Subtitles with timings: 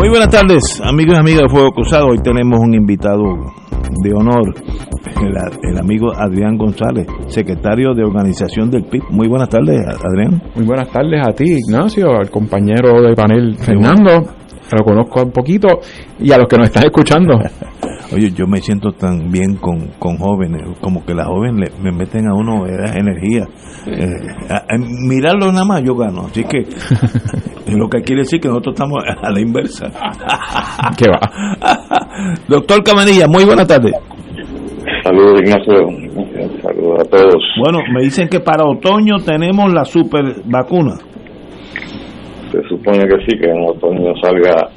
[0.00, 2.06] Muy buenas tardes, amigos y amigas de Fuego Cruzado.
[2.06, 3.22] Hoy tenemos un invitado
[4.02, 4.54] de honor,
[5.20, 9.02] el, el, amigo Adrián González, secretario de organización del PIB.
[9.10, 10.42] Muy buenas tardes, Adrián.
[10.54, 14.22] Muy buenas tardes a ti, Ignacio, al compañero de panel Fernando.
[14.72, 15.68] Lo conozco un poquito
[16.18, 17.38] y a los que nos están escuchando.
[18.12, 22.28] Oye, yo me siento tan bien con, con jóvenes, como que las jóvenes me meten
[22.28, 23.46] a uno esa energía.
[23.86, 24.06] Eh,
[24.48, 26.66] a, a mirarlo nada más yo gano, así que
[27.76, 29.86] lo que quiere decir que nosotros estamos a la inversa.
[30.96, 32.36] ¿Qué va?
[32.48, 33.92] Doctor Camanilla, muy buena tarde.
[35.04, 35.72] Saludos, Ignacio.
[36.62, 37.42] Saludos a todos.
[37.62, 40.94] Bueno, me dicen que para otoño tenemos la super vacuna.
[42.50, 44.68] Se supone que sí, que en otoño salga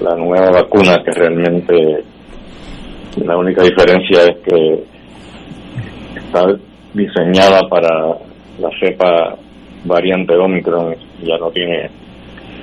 [0.00, 2.04] la nueva vacuna, que realmente
[3.24, 4.84] la única diferencia es que
[6.16, 6.44] está
[6.94, 7.88] diseñada para
[8.58, 9.36] la cepa
[9.84, 11.90] variante Omicron, ya no tiene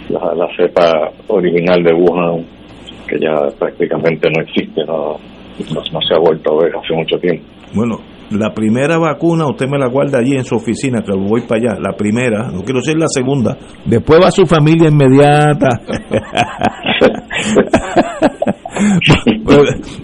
[0.09, 2.45] la, cepa original de Wuhan,
[3.07, 5.19] que ya prácticamente no existe, no,
[5.73, 7.43] no, no se ha vuelto a ver hace mucho tiempo.
[7.73, 7.99] Bueno,
[8.35, 11.79] la primera vacuna usted me la guarda allí en su oficina, que voy para allá.
[11.79, 13.57] La primera, no quiero decir la segunda.
[13.85, 15.69] Después va su familia inmediata.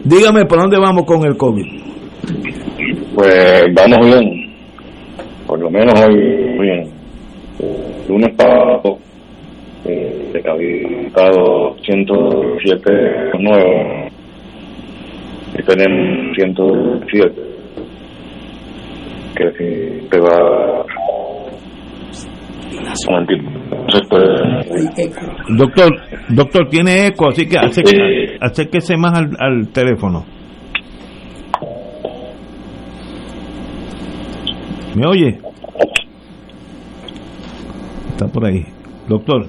[0.04, 1.66] dígame, ¿por dónde vamos con el COVID?
[3.16, 4.54] Pues vamos bien,
[5.46, 6.16] por lo menos hoy
[6.60, 6.90] bien.
[8.08, 8.98] Lunes pasado,
[9.86, 12.92] eh, decapitado 107
[13.40, 14.14] nuevos
[15.58, 17.59] y tenemos 107
[19.36, 20.84] que te va
[24.10, 25.10] pues,
[25.58, 25.90] Doctor,
[26.30, 27.58] doctor, tiene eco, así que
[28.42, 30.26] acérquese más al, al teléfono.
[34.96, 35.40] ¿Me oye?
[38.12, 38.66] Está por ahí.
[39.08, 39.48] Doctor.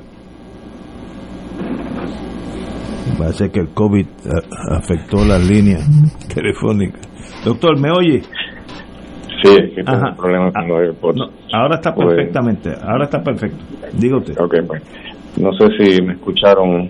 [3.18, 5.86] Parece que el COVID a- afectó las líneas
[6.32, 7.00] telefónicas.
[7.44, 8.22] Doctor, ¿me oye?
[9.42, 10.10] Sí, es que tengo Ajá.
[10.10, 11.16] un problema con los AirPods.
[11.18, 13.64] No, ahora está perfectamente, ahora está perfecto.
[13.92, 14.38] Diga usted.
[14.40, 14.82] Ok, pues,
[15.38, 16.88] no sé si me escucharon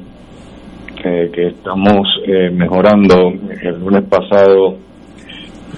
[1.04, 3.32] eh, que estamos eh, mejorando.
[3.62, 4.76] El lunes pasado,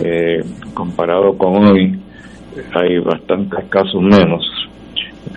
[0.00, 0.42] eh,
[0.74, 1.98] comparado con hoy,
[2.74, 4.44] hay bastantes casos menos.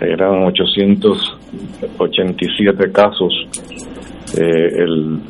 [0.00, 3.32] Eran 887 casos
[4.36, 5.20] eh, el,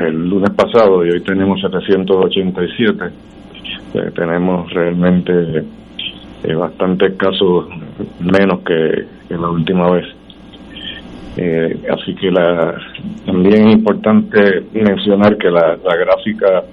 [0.00, 3.10] el lunes pasado y hoy tenemos 787.
[3.94, 5.64] Eh, tenemos realmente
[6.44, 7.68] eh, bastantes casos
[8.20, 10.04] menos que, que la última vez.
[11.38, 12.74] Eh, así que la,
[13.24, 16.64] también es importante mencionar que la, la gráfica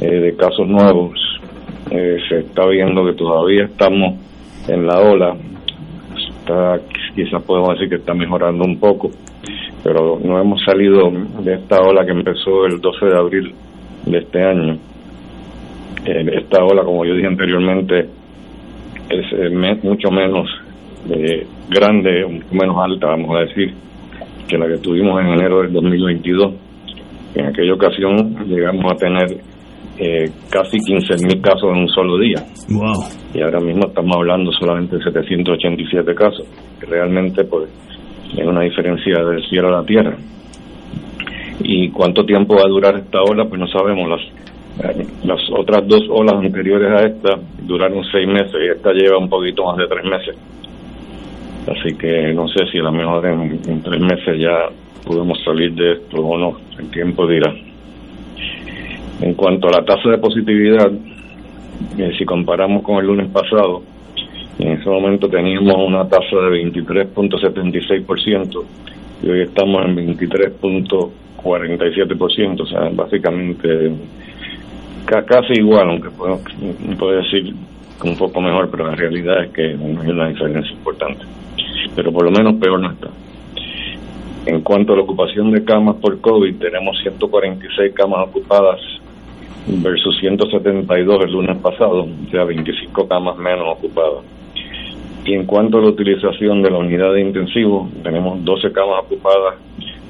[0.00, 1.18] eh, de casos nuevos
[1.88, 4.14] se está viendo que todavía estamos
[4.68, 5.36] en la ola.
[6.16, 6.80] Está,
[7.14, 9.10] quizás podemos decir que está mejorando un poco,
[9.82, 11.10] pero no hemos salido
[11.42, 13.54] de esta ola que empezó el 12 de abril
[14.06, 14.78] de este año.
[16.06, 17.98] Eh, esta ola, como yo dije anteriormente,
[19.08, 20.48] es eh, me- mucho menos
[21.10, 23.72] eh, grande, poco menos alta, vamos a decir,
[24.48, 26.54] que la que tuvimos en enero del 2022.
[27.34, 29.26] En aquella ocasión llegamos a tener
[29.98, 33.04] eh, casi 15.000 casos en un solo día Wow.
[33.34, 36.46] y ahora mismo estamos hablando solamente de 787 casos,
[36.80, 37.68] realmente pues
[38.36, 40.16] es una diferencia del cielo a la tierra.
[41.62, 43.44] ¿Y cuánto tiempo va a durar esta ola?
[43.46, 44.08] Pues no sabemos.
[44.08, 44.20] Las,
[45.24, 49.64] las otras dos olas anteriores a esta duraron seis meses y esta lleva un poquito
[49.64, 50.34] más de tres meses.
[51.66, 54.70] Así que no sé si a lo mejor en, tres meses ya
[55.04, 56.56] podemos salir de esto o no.
[56.78, 57.54] El tiempo dirá.
[59.20, 60.90] En cuanto a la tasa de positividad,
[61.98, 63.82] eh, si comparamos con el lunes pasado,
[64.58, 68.64] en ese momento teníamos una tasa de 23.76%
[69.22, 73.92] y hoy estamos en 23.47%, o sea, básicamente
[75.26, 76.40] casi igual, aunque puedo,
[76.98, 77.54] puedo decir
[78.04, 81.24] un poco mejor, pero la realidad es que hay una diferencia importante.
[81.94, 83.08] Pero por lo menos peor no está.
[84.46, 88.80] En cuanto a la ocupación de camas por COVID, tenemos 146 camas ocupadas
[89.66, 94.24] versus 172 el lunes pasado, o sea, 25 camas menos ocupadas.
[95.24, 99.56] Y en cuanto a la utilización de la unidad de intensivo, tenemos 12 camas ocupadas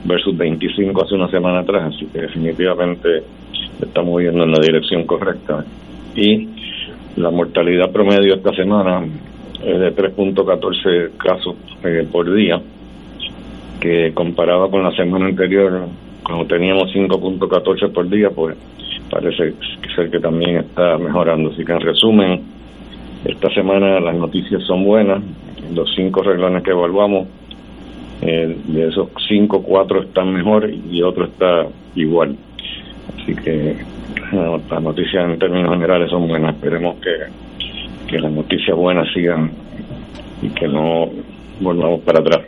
[0.05, 3.23] versus 25 hace una semana atrás, así que definitivamente
[3.81, 5.65] estamos yendo en la dirección correcta.
[6.15, 6.49] Y
[7.17, 9.05] la mortalidad promedio esta semana
[9.65, 12.61] es de 3.14 casos eh, por día,
[13.81, 15.87] que comparado con la semana anterior,
[16.23, 18.57] cuando teníamos 5.14 por día, pues
[19.11, 19.55] parece
[19.95, 21.51] ser que también está mejorando.
[21.51, 22.43] Así que en resumen,
[23.25, 25.23] esta semana las noticias son buenas.
[25.75, 27.29] Los cinco reglones que evaluamos,
[28.23, 32.37] eh, de esos cinco, cuatro están mejor y otro está igual.
[33.17, 33.77] Así que
[34.33, 36.55] las noticias en términos generales son buenas.
[36.55, 37.11] Esperemos que,
[38.09, 39.51] que las noticias buenas sigan
[40.43, 41.09] y que no
[41.61, 42.47] volvamos para atrás.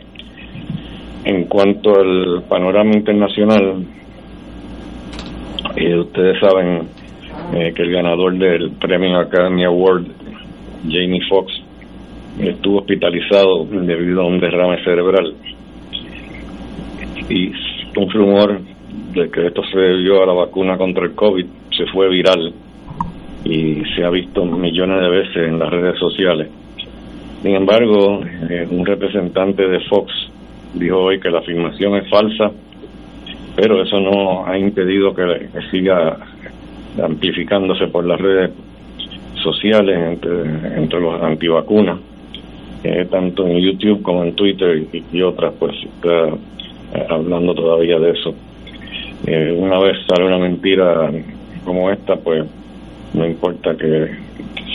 [1.25, 3.85] En cuanto al panorama internacional,
[5.75, 6.87] eh, ustedes saben
[7.53, 10.05] eh, que el ganador del Premio Academy Award,
[10.83, 11.53] Jamie Foxx,
[12.39, 15.33] estuvo hospitalizado debido a un derrame cerebral.
[17.33, 17.51] Y
[17.97, 18.59] un rumor
[19.15, 21.45] de que esto se debió a la vacuna contra el COVID
[21.75, 22.53] se fue viral
[23.43, 26.47] y se ha visto millones de veces en las redes sociales.
[27.41, 30.13] Sin embargo, eh, un representante de Fox
[30.75, 32.51] dijo hoy que la afirmación es falsa,
[33.55, 36.17] pero eso no ha impedido que, siga
[37.03, 38.51] amplificándose por las redes
[39.41, 41.99] sociales entre, los antivacunas,
[42.83, 45.75] eh, tanto en YouTube como en Twitter y, otras, pues
[47.09, 48.33] hablando todavía de eso.
[49.57, 51.11] una vez sale una mentira
[51.63, 52.45] como esta, pues
[53.13, 54.09] no importa que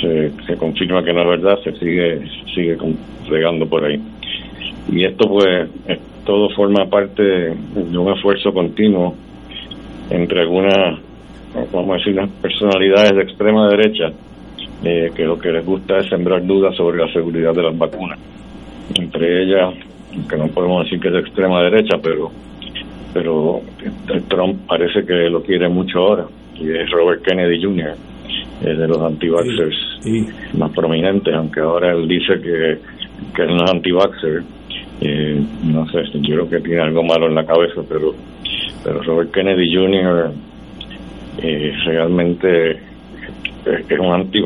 [0.00, 2.22] se, se confirma que no es verdad, se sigue
[2.54, 2.76] sigue
[3.28, 4.00] regando por ahí.
[4.90, 5.68] Y esto pues
[6.24, 9.14] todo forma parte de un esfuerzo continuo
[10.10, 10.98] entre algunas,
[11.72, 14.12] vamos a decir, las personalidades de extrema derecha,
[14.84, 18.18] eh, que lo que les gusta es sembrar dudas sobre la seguridad de las vacunas.
[18.94, 19.74] Entre ellas,
[20.28, 22.30] que no podemos decir que es de extrema derecha, pero
[23.12, 23.60] pero
[24.28, 27.94] Trump parece que lo quiere mucho ahora y es Robert Kennedy Jr.,
[28.62, 29.28] eh, de los anti
[30.58, 32.78] más prominentes, aunque ahora él dice que,
[33.34, 33.90] que él no es anti
[35.00, 38.14] eh, no sé, yo creo que tiene algo malo en la cabeza, pero,
[38.82, 40.32] pero Robert Kennedy Jr.
[41.40, 44.40] Eh, realmente es, un anti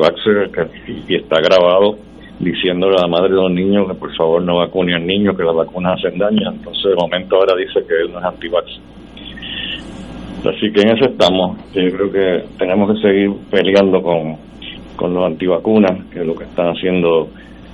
[1.07, 1.97] y está grabado
[2.43, 5.43] diciéndole a la madre de los niños que por favor no vacune al niño, que
[5.43, 6.51] las vacunas hacen daño.
[6.51, 8.47] Entonces, de momento ahora dice que él no es anti
[10.47, 11.57] Así que en eso estamos.
[11.73, 14.35] Yo creo que tenemos que seguir peleando con,
[14.95, 17.29] con los antivacunas, que lo que están haciendo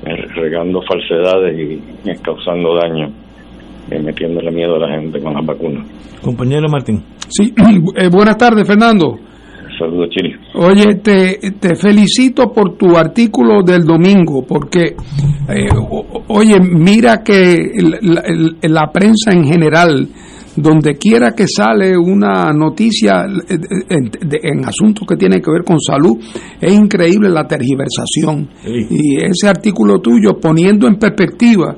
[0.06, 1.82] es regando falsedades y,
[2.22, 3.10] causando daño,
[3.92, 5.88] y metiéndole miedo a la gente con las vacunas.
[6.22, 7.04] Compañero Martín.
[7.28, 7.54] Sí,
[7.96, 9.18] eh, buenas tardes, Fernando.
[9.80, 10.36] Saludos, Chile.
[10.56, 14.96] Oye, te, te felicito por tu artículo del domingo, porque,
[15.48, 15.70] eh,
[16.28, 17.72] oye, mira que
[18.64, 20.10] la prensa en general
[20.56, 23.58] donde quiera que sale una noticia eh,
[24.44, 26.18] en, asuntos que tienen que ver con salud,
[26.60, 28.50] es increíble la tergiversación.
[28.66, 31.78] Y ese artículo tuyo, poniendo en perspectiva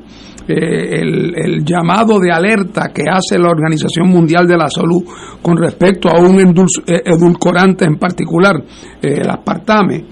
[0.51, 5.03] eh, el, llamado de alerta que hace la Organización Mundial de la Salud
[5.41, 8.55] con respecto a un eh, edulcorante en particular,
[9.01, 10.05] el aspartame,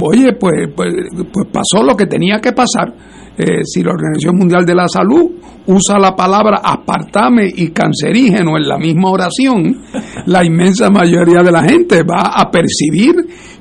[0.00, 0.94] oye, pues, pues,
[1.32, 2.94] pues pasó lo que tenía que pasar
[3.40, 5.30] eh, si la Organización Mundial de la Salud
[5.66, 9.76] usa la palabra aspartame y cancerígeno en la misma oración,
[10.26, 13.14] la inmensa mayoría de la gente va a percibir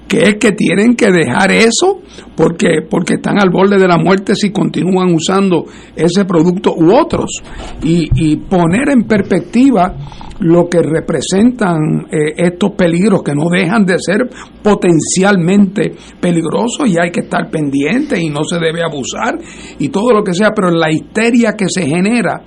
[0.08, 2.02] que es que tienen que dejar eso
[2.36, 7.42] porque, porque están al borde de la muerte si continúan usando ese producto u otros.
[7.84, 9.94] Y, poner en perspectiva
[10.40, 14.30] lo que representan eh, estos peligros que no dejan de ser
[14.62, 19.38] potencialmente peligrosos y hay que estar pendiente y no se debe abusar
[19.80, 22.44] y todo lo que sea, pero la histeria que se genera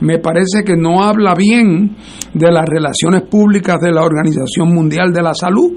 [0.00, 1.96] me parece que no habla bien
[2.32, 5.72] de las relaciones públicas de la Organización Mundial de la Salud,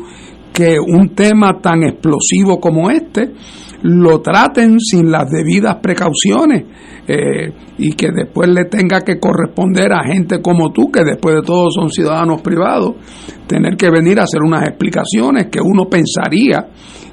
[0.58, 3.32] que un tema tan explosivo como este
[3.84, 6.64] lo traten sin las debidas precauciones
[7.08, 11.42] eh, y que después le tenga que corresponder a gente como tú, que después de
[11.44, 12.96] todo son ciudadanos privados,
[13.46, 16.66] tener que venir a hacer unas explicaciones que uno pensaría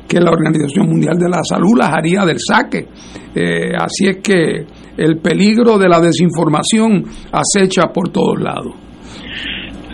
[0.09, 2.89] que la Organización Mundial de la Salud las haría del saque.
[3.35, 4.65] Eh, así es que
[4.97, 8.75] el peligro de la desinformación acecha por todos lados.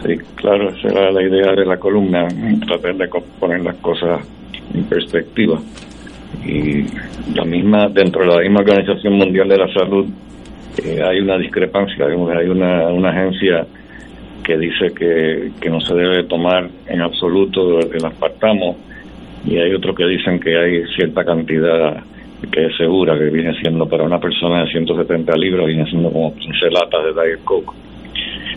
[0.02, 2.26] Sí, claro, esa era la idea de la columna,
[2.66, 4.26] tratar de poner las cosas
[4.74, 5.60] en perspectiva.
[6.44, 6.84] Y
[7.34, 10.06] la misma, dentro de la misma Organización Mundial de la Salud,
[10.84, 12.14] eh, hay una discrepancia, hay
[12.48, 13.66] una, una agencia
[14.42, 18.76] que dice que, que no se debe tomar en absoluto el aspartamo
[19.46, 22.02] y hay otros que dicen que hay cierta cantidad
[22.50, 26.34] que es segura, que viene siendo para una persona de 170 libras, viene siendo como
[26.34, 27.72] 15 latas de Diet Coke.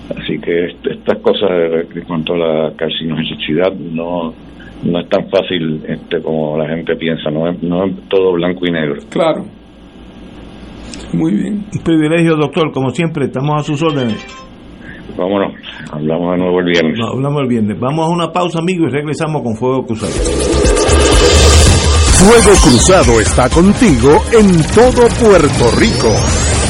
[0.10, 1.50] Así que estas cosas
[1.96, 4.34] en cuanto a la carcinogenicidad no
[4.84, 8.66] no es tan fácil este como la gente piensa, no es, no es todo blanco
[8.66, 8.96] y negro.
[9.10, 9.46] Claro.
[11.14, 11.66] Muy bien.
[11.74, 14.26] Un privilegio, doctor, como siempre, estamos a sus órdenes.
[15.18, 15.54] Vámonos,
[15.92, 17.00] hablamos de nuevo el viernes.
[17.00, 17.80] hablamos el viernes.
[17.80, 20.14] Vamos a una pausa, amigos, y regresamos con Fuego Cruzado.
[22.24, 26.63] Fuego Cruzado está contigo en todo Puerto Rico.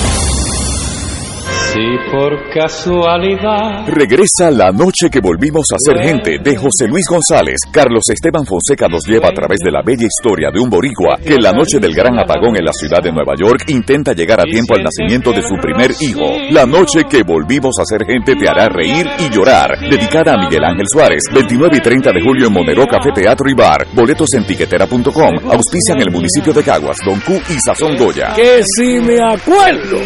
[1.73, 3.87] Si por casualidad.
[3.87, 7.55] Regresa la noche que volvimos a ser gente de José Luis González.
[7.71, 11.35] Carlos Esteban Fonseca nos lleva a través de la bella historia de un boricua que
[11.39, 14.75] la noche del gran apagón en la ciudad de Nueva York intenta llegar a tiempo
[14.75, 16.37] al nacimiento de su primer hijo.
[16.51, 19.79] La noche que volvimos a ser gente te hará reír y llorar.
[19.79, 21.23] Dedicada a Miguel Ángel Suárez.
[21.33, 23.87] 29 y 30 de julio en Monero Café Teatro y Bar.
[23.95, 25.49] Boletos en tiquetera.com.
[25.49, 28.35] Auspician el municipio de Caguas, Don Q y Sazón Goya.
[28.35, 29.97] Que si me acuerdo.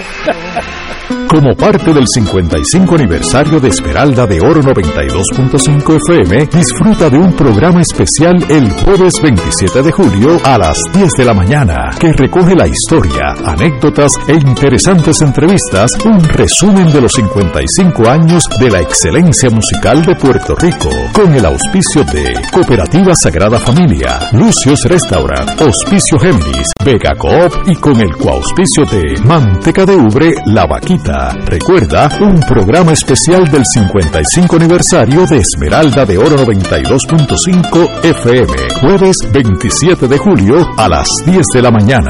[1.28, 7.82] Como parte del 55 aniversario de Esmeralda de Oro 92.5 FM, disfruta de un programa
[7.82, 12.68] especial el jueves 27 de julio a las 10 de la mañana, que recoge la
[12.68, 20.06] historia, anécdotas e interesantes entrevistas, un resumen de los 55 años de la excelencia musical
[20.06, 27.16] de Puerto Rico, con el auspicio de Cooperativa Sagrada Familia, Lucios Restaurant, Auspicio Géminis, Vega
[27.18, 31.36] Coop y con el coauspicio de Manteca de Ubre, La Vaquita.
[31.50, 40.10] Recuerda, un programa especial del 55 aniversario de Esmeralda de Oro 92.5 FM, jueves 27
[40.10, 42.10] de julio a las 10 de la mañana.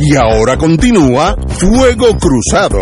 [0.00, 2.80] Y ahora continúa Fuego Cruzado.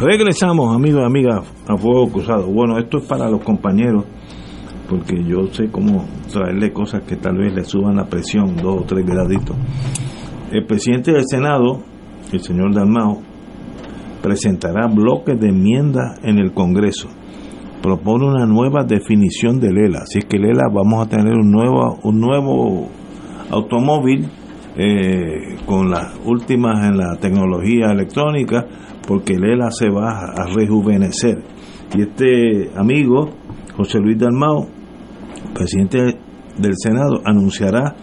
[0.00, 2.46] Regresamos, amigos y amigas, a Fuego Cruzado.
[2.46, 4.04] Bueno, esto es para los compañeros,
[4.88, 8.84] porque yo sé cómo traerle cosas que tal vez le suban la presión dos o
[8.84, 9.56] tres graditos.
[10.52, 11.82] El presidente del Senado,
[12.32, 13.22] el señor Dalmao,
[14.22, 17.08] presentará bloques de enmiendas en el Congreso.
[17.82, 20.02] Propone una nueva definición del ELA.
[20.02, 22.88] Así es que el ELA vamos a tener un nuevo, un nuevo
[23.50, 24.28] automóvil
[24.76, 28.64] eh, con las últimas en la tecnología electrónica,
[29.08, 31.42] porque el ELA se va a rejuvenecer.
[31.96, 33.30] Y este amigo,
[33.74, 34.68] José Luis Dalmao,
[35.54, 36.18] presidente
[36.58, 37.96] del Senado, anunciará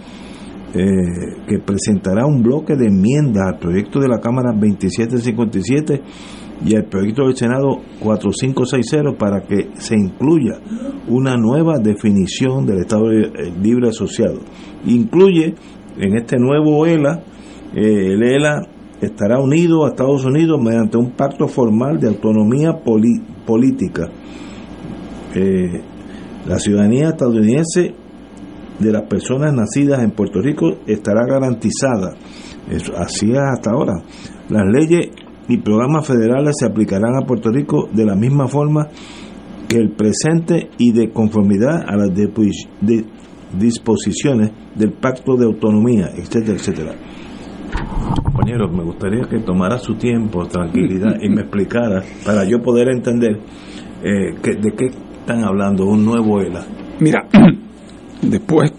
[0.73, 0.81] eh,
[1.47, 6.01] que presentará un bloque de enmiendas al proyecto de la Cámara 2757
[6.65, 10.59] y al proyecto del Senado 4560 para que se incluya
[11.07, 13.11] una nueva definición del Estado
[13.61, 14.39] Libre Asociado.
[14.87, 15.53] Incluye
[15.99, 17.21] en este nuevo ELA,
[17.75, 22.79] eh, el ELA estará unido a Estados Unidos mediante un pacto formal de autonomía
[23.45, 24.09] política.
[25.33, 25.81] Eh,
[26.47, 27.93] la ciudadanía estadounidense
[28.79, 32.13] de las personas nacidas en Puerto Rico estará garantizada.
[32.97, 33.93] Así es hasta ahora.
[34.49, 35.09] Las leyes
[35.47, 38.87] y programas federales se aplicarán a Puerto Rico de la misma forma
[39.67, 42.11] que el presente y de conformidad a las
[43.57, 46.95] disposiciones del Pacto de Autonomía, etcétera, etcétera.
[48.45, 53.39] Compañeros, me gustaría que tomara su tiempo, tranquilidad y me explicara para yo poder entender
[54.03, 54.85] eh, de qué
[55.19, 56.63] están hablando, un nuevo ELA.
[56.99, 57.27] Mira,
[58.21, 58.71] después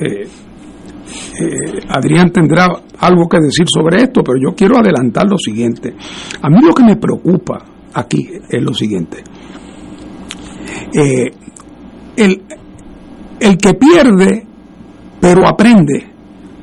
[0.00, 2.66] eh, eh, Adrián tendrá
[2.98, 5.94] algo que decir sobre esto, pero yo quiero adelantar lo siguiente.
[6.42, 9.22] A mí lo que me preocupa aquí es lo siguiente.
[12.16, 12.42] El,
[13.38, 14.44] el que pierde,
[15.20, 16.11] pero aprende,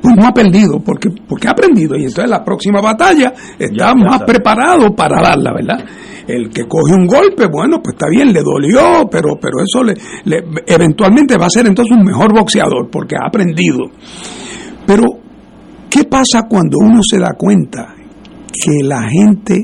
[0.00, 4.22] pues no ha perdido, porque, porque ha aprendido y entonces la próxima batalla está más
[4.22, 5.84] preparado para darla, ¿verdad?
[6.26, 9.94] El que coge un golpe, bueno, pues está bien, le dolió, pero, pero eso le,
[10.66, 13.78] eventualmente va a ser entonces un mejor boxeador, porque ha aprendido.
[14.86, 15.04] Pero,
[15.88, 17.94] ¿qué pasa cuando uno se da cuenta
[18.52, 19.62] que la gente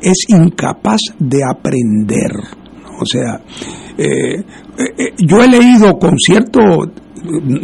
[0.00, 2.32] es incapaz de aprender?
[3.00, 3.40] O sea,
[3.96, 6.60] eh, eh, eh, yo he leído con cierto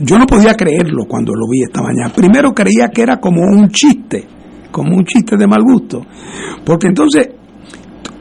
[0.02, 2.12] yo no podía creerlo cuando lo vi esta mañana.
[2.14, 4.24] Primero creía que era como un chiste,
[4.70, 6.04] como un chiste de mal gusto.
[6.64, 7.28] Porque entonces,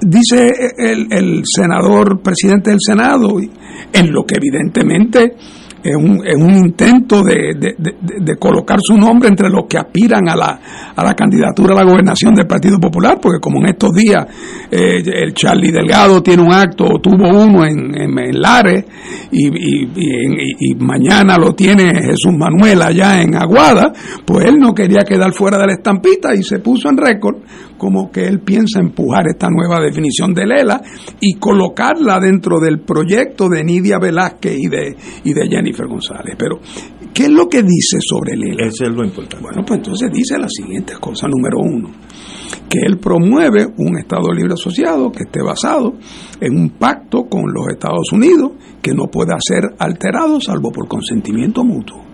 [0.01, 5.35] dice el, senador, presidente del Senado, en lo que evidentemente
[5.83, 10.35] es un, es un intento de, de, colocar su nombre entre los que aspiran a
[10.35, 10.59] la,
[10.95, 14.25] a la candidatura a la gobernación del Partido Popular, porque como en estos días
[14.71, 18.85] eh, el Charlie Delgado tiene un acto, o tuvo uno en, en, Lares,
[19.31, 23.91] y, y, mañana lo tiene Jesús Manuel allá en Aguada,
[24.25, 27.37] pues él no quería quedar fuera de la estampita y se puso en récord
[27.83, 30.81] como que él piensa empujar esta nueva definición de Lela
[31.19, 36.37] y colocarla dentro del proyecto de Nidia Velázquez y de, y de Jennifer González.
[36.39, 36.61] Pero,
[37.13, 38.67] ¿qué es lo que dice sobre Lela?
[38.67, 39.43] Eso es lo importante.
[39.43, 41.89] Bueno, pues entonces dice la siguiente cosa, número uno,
[42.69, 45.95] que él promueve un Estado libre asociado que esté basado
[46.39, 51.65] en un pacto con los Estados Unidos que no pueda ser alterado salvo por consentimiento
[51.65, 52.12] mutuo.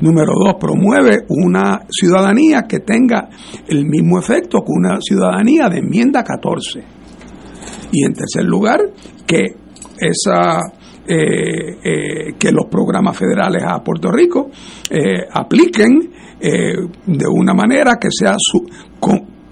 [0.00, 3.28] Número dos, promueve una ciudadanía que tenga
[3.66, 6.84] el mismo efecto que una ciudadanía de enmienda 14.
[7.92, 8.80] Y en tercer lugar,
[9.26, 9.44] que
[9.98, 10.60] esa
[11.08, 14.50] eh, eh, que los programas federales a Puerto Rico
[14.90, 18.66] eh, apliquen de una manera que sea su,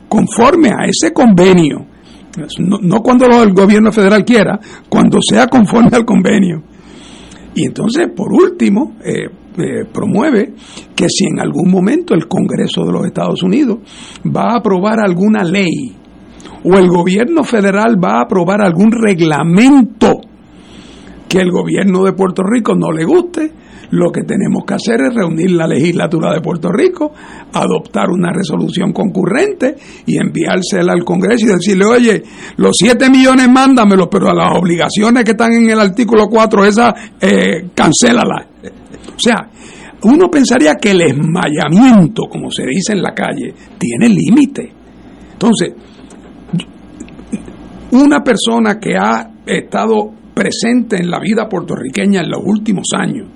[0.08, 1.86] conforme a ese convenio.
[2.58, 6.62] No, no cuando el gobierno federal quiera, cuando sea conforme al convenio.
[7.54, 8.96] Y entonces, por último,
[9.56, 10.52] eh, promueve
[10.94, 13.78] que si en algún momento el Congreso de los Estados Unidos
[14.24, 15.94] va a aprobar alguna ley
[16.64, 20.20] o el gobierno federal va a aprobar algún reglamento
[21.28, 23.50] que el gobierno de Puerto Rico no le guste,
[23.90, 27.12] lo que tenemos que hacer es reunir la legislatura de Puerto Rico,
[27.52, 32.22] adoptar una resolución concurrente y enviársela al Congreso y decirle, oye,
[32.56, 36.94] los 7 millones mándamelos, pero a las obligaciones que están en el artículo 4, esa,
[37.20, 37.68] eh.
[39.14, 39.48] O sea,
[40.02, 44.70] uno pensaría que el esmayamiento, como se dice en la calle, tiene límite.
[45.32, 45.72] Entonces,
[47.92, 53.28] una persona que ha estado presente en la vida puertorriqueña en los últimos años,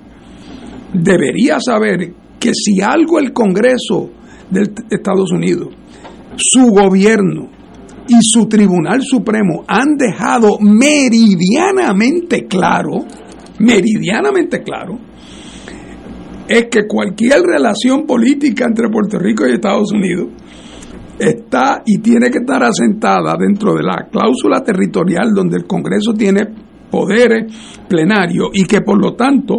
[0.92, 4.10] debería saber que si algo el Congreso
[4.50, 5.68] de Estados Unidos,
[6.36, 7.50] su gobierno
[8.08, 13.04] y su Tribunal Supremo han dejado meridianamente claro,
[13.58, 14.98] meridianamente claro,
[16.48, 20.28] es que cualquier relación política entre Puerto Rico y Estados Unidos
[21.18, 26.46] está y tiene que estar asentada dentro de la cláusula territorial donde el Congreso tiene
[26.90, 27.52] poderes
[27.88, 29.56] plenarios y que por lo tanto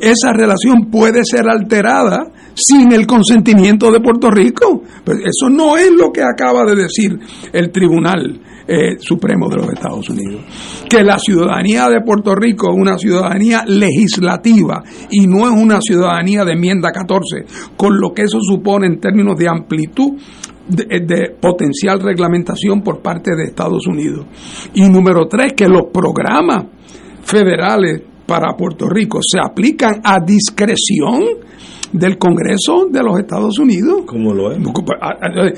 [0.00, 4.82] esa relación puede ser alterada sin el consentimiento de Puerto Rico.
[5.04, 7.18] Pues eso no es lo que acaba de decir
[7.52, 10.42] el Tribunal eh, Supremo de los Estados Unidos.
[10.88, 16.44] Que la ciudadanía de Puerto Rico es una ciudadanía legislativa y no es una ciudadanía
[16.44, 17.44] de enmienda 14,
[17.76, 20.12] con lo que eso supone en términos de amplitud
[20.68, 24.26] de, de, potencial reglamentación por parte de Estados Unidos.
[24.74, 26.64] Y número tres, que los programas
[27.22, 31.22] federales para Puerto Rico se aplican a discreción
[31.92, 34.02] del Congreso de los Estados Unidos.
[34.06, 34.58] Como lo es.
[35.00, 35.52] Ah, ah,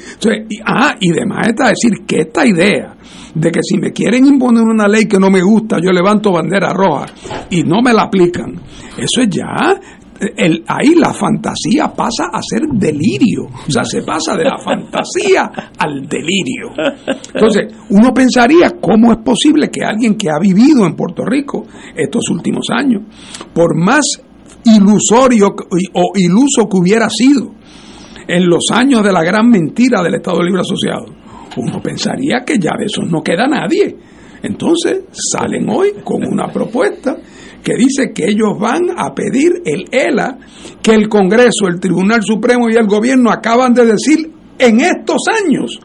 [0.66, 2.94] ah, y además está decir que esta idea
[3.34, 6.72] de que si me quieren imponer una ley que no me gusta, yo levanto bandera
[6.72, 7.06] roja
[7.50, 8.54] y no me la aplican,
[8.96, 9.78] eso es ya
[10.20, 13.44] el, ahí la fantasía pasa a ser delirio.
[13.44, 16.70] O sea, se pasa de la fantasía al delirio.
[17.34, 22.28] Entonces, uno pensaría cómo es posible que alguien que ha vivido en Puerto Rico estos
[22.30, 23.02] últimos años,
[23.54, 24.04] por más
[24.64, 25.54] ilusorio
[25.94, 27.54] o iluso que hubiera sido
[28.26, 31.06] en los años de la gran mentira del Estado Libre Asociado,
[31.56, 33.96] uno pensaría que ya de eso no queda nadie.
[34.42, 37.16] Entonces salen hoy con una propuesta
[37.62, 40.38] que dice que ellos van a pedir el ELA
[40.82, 45.78] que el Congreso, el Tribunal Supremo y el gobierno acaban de decir en estos años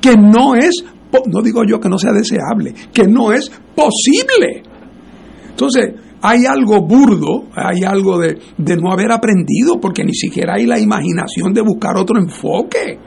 [0.00, 0.84] que no es,
[1.26, 4.62] no digo yo que no sea deseable, que no es posible.
[5.50, 10.66] Entonces, hay algo burdo, hay algo de, de no haber aprendido, porque ni siquiera hay
[10.66, 12.98] la imaginación de buscar otro enfoque.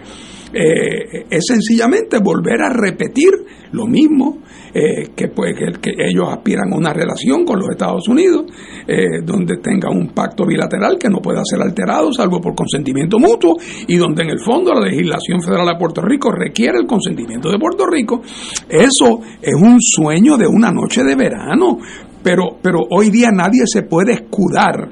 [0.54, 3.32] Eh, es sencillamente volver a repetir
[3.72, 4.40] lo mismo
[4.74, 8.46] eh, que, pues, que, ellos aspiran a una relación con los Estados Unidos,
[8.88, 13.58] eh, donde tenga un pacto bilateral que no pueda ser alterado salvo por consentimiento mutuo
[13.88, 17.60] y donde en el fondo la legislación federal de Puerto Rico requiere el consentimiento de
[17.60, 18.22] Puerto Rico.
[18.70, 21.78] Eso es un sueño de una noche de verano,
[22.24, 24.90] pero, pero hoy día nadie se puede escudar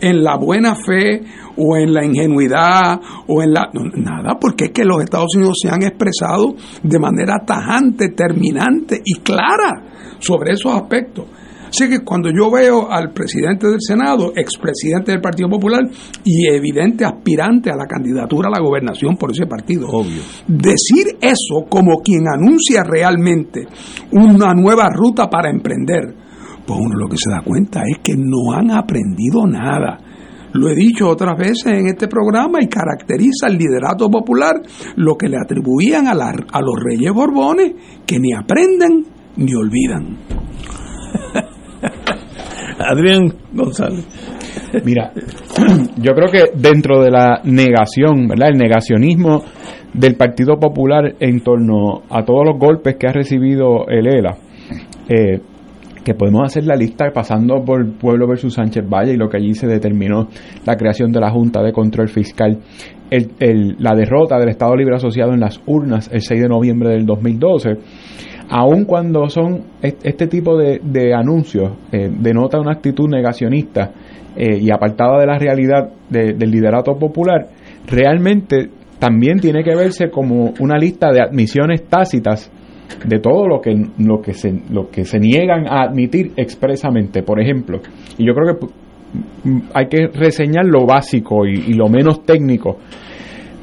[0.00, 1.22] en la buena fe
[1.56, 3.70] o en la ingenuidad o en la...
[3.72, 9.14] nada, porque es que los Estados Unidos se han expresado de manera tajante, terminante y
[9.20, 9.84] clara
[10.18, 11.26] sobre esos aspectos.
[11.70, 15.82] Así que cuando yo veo al presidente del Senado, expresidente del Partido Popular
[16.24, 20.20] y evidente aspirante a la candidatura a la gobernación por ese partido, Obvio.
[20.48, 23.68] decir eso como quien anuncia realmente
[24.10, 26.12] una nueva ruta para emprender,
[26.66, 30.09] pues uno lo que se da cuenta es que no han aprendido nada.
[30.52, 34.60] Lo he dicho otras veces en este programa y caracteriza el liderato popular
[34.96, 37.72] lo que le atribuían a, la, a los reyes borbones,
[38.06, 40.18] que ni aprenden ni olvidan.
[42.78, 44.06] Adrián González.
[44.84, 45.12] Mira,
[45.96, 48.50] yo creo que dentro de la negación, ¿verdad?
[48.50, 49.42] El negacionismo
[49.92, 54.36] del Partido Popular en torno a todos los golpes que ha recibido el ELA,
[55.08, 55.40] eh,
[56.04, 59.54] que podemos hacer la lista pasando por Pueblo versus Sánchez Valle y lo que allí
[59.54, 60.28] se determinó
[60.64, 62.58] la creación de la Junta de Control Fiscal,
[63.10, 67.06] el, la derrota del Estado Libre Asociado en las urnas el 6 de noviembre del
[67.06, 67.70] 2012,
[68.48, 73.92] aun cuando son este tipo de, anuncios, eh, denota una actitud negacionista
[74.36, 77.48] eh, y apartada de la realidad del liderato popular,
[77.86, 82.50] realmente también tiene que verse como una lista de admisiones tácitas
[83.04, 87.40] de todo lo que, lo que, se, lo que se niegan a admitir expresamente, por
[87.40, 87.80] ejemplo.
[88.18, 92.78] Y yo creo que mm, hay que reseñar lo básico y, lo menos técnico.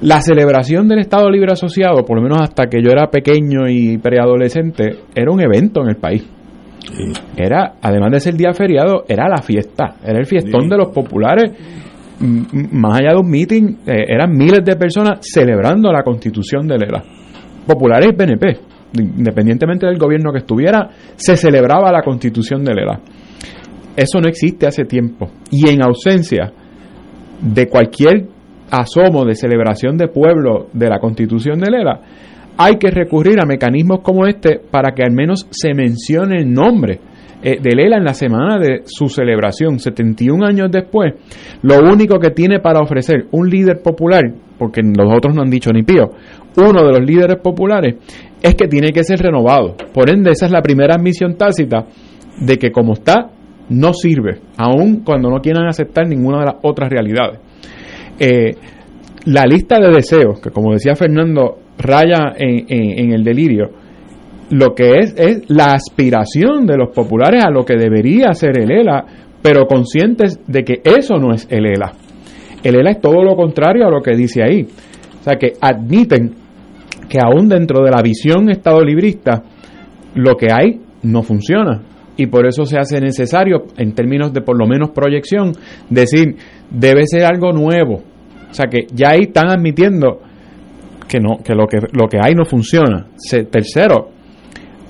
[0.02, 3.98] La celebración del Estado Libre Asociado, por lo menos hasta que yo era pequeño y
[3.98, 6.28] preadolescente, era un evento en el país.
[7.36, 11.52] Era, además de ser día feriado, era la fiesta, era el fiestón de los populares.
[12.20, 17.04] Más allá de un meeting, eh, eran miles de personas celebrando la constitución de Lela.
[17.68, 23.00] Populares y PNP independientemente del gobierno que estuviera, se celebraba la constitución de Lela.
[23.96, 25.30] Eso no existe hace tiempo.
[25.52, 26.52] Y en ausencia
[27.42, 28.28] de cualquier
[28.70, 32.02] asomo de celebración de pueblo de la constitución de Lela,
[32.58, 37.00] hay que recurrir a mecanismos como este para que al menos se mencione el nombre
[37.42, 41.14] eh, de Lela en la semana de su celebración, 71 años después,
[41.62, 44.24] lo único que tiene para ofrecer un líder popular,
[44.58, 46.10] porque los otros no han dicho ni pío,
[46.58, 47.96] uno de los líderes populares,
[48.42, 49.76] es que tiene que ser renovado.
[49.94, 51.86] Por ende, esa es la primera admisión tácita
[52.40, 53.30] de que como está,
[53.70, 57.40] no sirve, aun cuando no quieran aceptar ninguna de las otras realidades.
[58.20, 58.56] Eh,
[59.26, 63.70] la lista de deseos, que como decía Fernando, raya en, el delirio,
[64.50, 68.72] lo que es es la aspiración de los populares a lo que debería ser el
[68.72, 69.06] ELA,
[69.42, 71.92] pero conscientes de que eso no es el ELA.
[72.64, 74.66] El ELA es todo lo contrario a lo que dice ahí.
[75.20, 76.34] O sea, que admiten
[77.10, 79.44] que aún dentro de la visión estado librista,
[80.16, 81.82] lo que hay no funciona.
[82.18, 85.54] Y por eso se hace necesario, en términos de por lo menos proyección,
[85.90, 86.36] decir,
[86.70, 88.02] debe ser algo nuevo.
[88.50, 90.22] O sea que ya ahí están admitiendo
[91.08, 93.06] que no, que lo que, lo que hay no funciona.
[93.52, 94.10] tercero,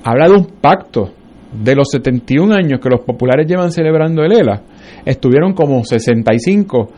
[0.03, 1.11] habla de un pacto
[1.51, 4.61] de los 71 años que los populares llevan celebrando el ELA,
[5.05, 6.89] estuvieron como 65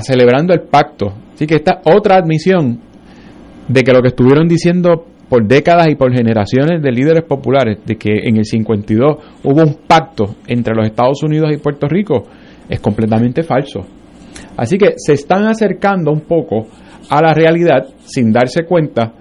[0.00, 1.14] celebrando el pacto.
[1.34, 2.80] Así que esta otra admisión
[3.68, 7.96] de que lo que estuvieron diciendo por décadas y por generaciones de líderes populares, de
[7.96, 12.24] que en el 52 hubo un pacto entre los Estados Unidos y Puerto Rico,
[12.68, 13.86] es completamente falso.
[14.56, 16.66] Así que se están acercando un poco
[17.10, 19.12] a la realidad sin darse cuenta,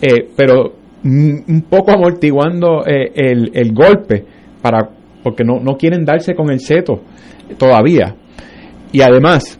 [0.00, 4.24] eh, pero un poco amortiguando eh, el, el, golpe,
[4.62, 4.88] para,
[5.22, 7.02] porque no, no quieren darse con el seto
[7.58, 8.14] todavía.
[8.90, 9.58] Y además,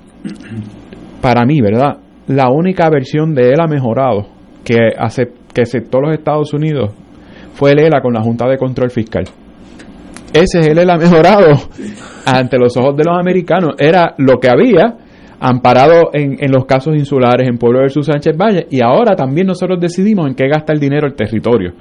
[1.21, 1.99] para mí, ¿verdad?
[2.29, 4.27] La única versión de ELA mejorado
[4.65, 4.75] que,
[5.53, 6.93] que aceptó los Estados Unidos
[7.53, 9.25] fue el ELA con la Junta de Control Fiscal.
[10.33, 11.53] Ese es el ELA mejorado
[12.27, 13.75] ante los ojos de los americanos.
[13.79, 14.97] Era lo que había
[15.39, 19.79] amparado en, en los casos insulares en Pueblo versus Sánchez Valle y ahora también nosotros
[19.79, 21.73] decidimos en qué gasta el dinero el territorio.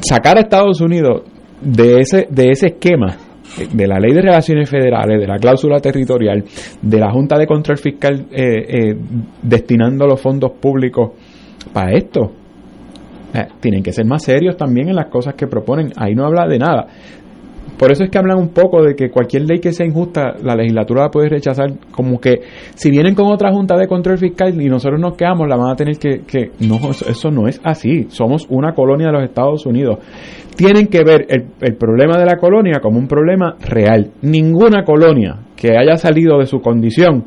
[0.00, 1.22] Sacar a Estados Unidos
[1.60, 3.16] de ese, de ese esquema
[3.72, 6.44] de la ley de relaciones federales, de la cláusula territorial,
[6.80, 8.96] de la Junta de Control Fiscal eh, eh,
[9.42, 11.12] destinando los fondos públicos
[11.72, 12.32] para esto.
[13.32, 15.92] Eh, tienen que ser más serios también en las cosas que proponen.
[15.96, 16.86] Ahí no habla de nada.
[17.80, 20.54] Por eso es que hablan un poco de que cualquier ley que sea injusta, la
[20.54, 22.42] legislatura la puede rechazar, como que
[22.74, 25.76] si vienen con otra junta de control fiscal y nosotros nos quedamos, la van a
[25.76, 26.20] tener que...
[26.26, 28.04] que no, eso no es así.
[28.10, 29.96] Somos una colonia de los Estados Unidos.
[30.54, 34.10] Tienen que ver el, el problema de la colonia como un problema real.
[34.20, 37.24] Ninguna colonia que haya salido de su condición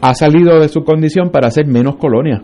[0.00, 2.42] ha salido de su condición para ser menos colonia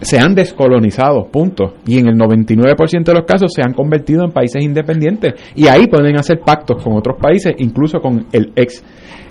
[0.00, 1.74] se han descolonizado, punto.
[1.86, 5.34] Y en el 99% de los casos se han convertido en países independientes.
[5.54, 8.82] Y ahí pueden hacer pactos con otros países, incluso con el ex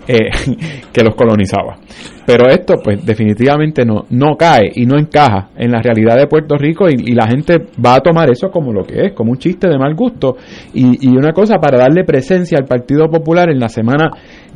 [0.07, 0.29] eh,
[0.91, 1.77] que los colonizaba.
[2.25, 6.55] Pero esto, pues definitivamente no, no cae y no encaja en la realidad de Puerto
[6.57, 9.37] Rico y, y la gente va a tomar eso como lo que es, como un
[9.37, 10.37] chiste de mal gusto.
[10.73, 14.09] Y, una cosa para darle presencia al Partido Popular en la semana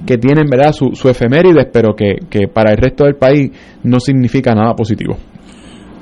[0.05, 3.51] que tienen, ¿verdad?, su, su efemérides, pero que para el resto del país
[3.83, 5.17] no significa nada positivo.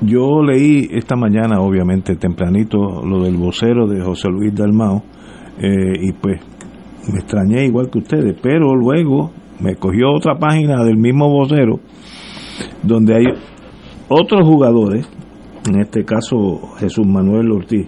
[0.04, 5.04] Yo leí esta mañana, obviamente, tempranito, lo del vocero de José Luis Dalmao,
[5.58, 6.40] eh, y pues
[7.12, 11.78] me extrañé igual que ustedes, pero luego me cogió otra página del mismo vocero,
[12.82, 13.24] donde hay
[14.08, 15.08] otros jugadores,
[15.68, 17.86] en este caso Jesús Manuel Ortiz,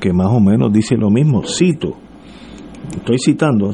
[0.00, 1.96] que más o menos dice lo mismo, cito,
[2.96, 3.70] estoy citando,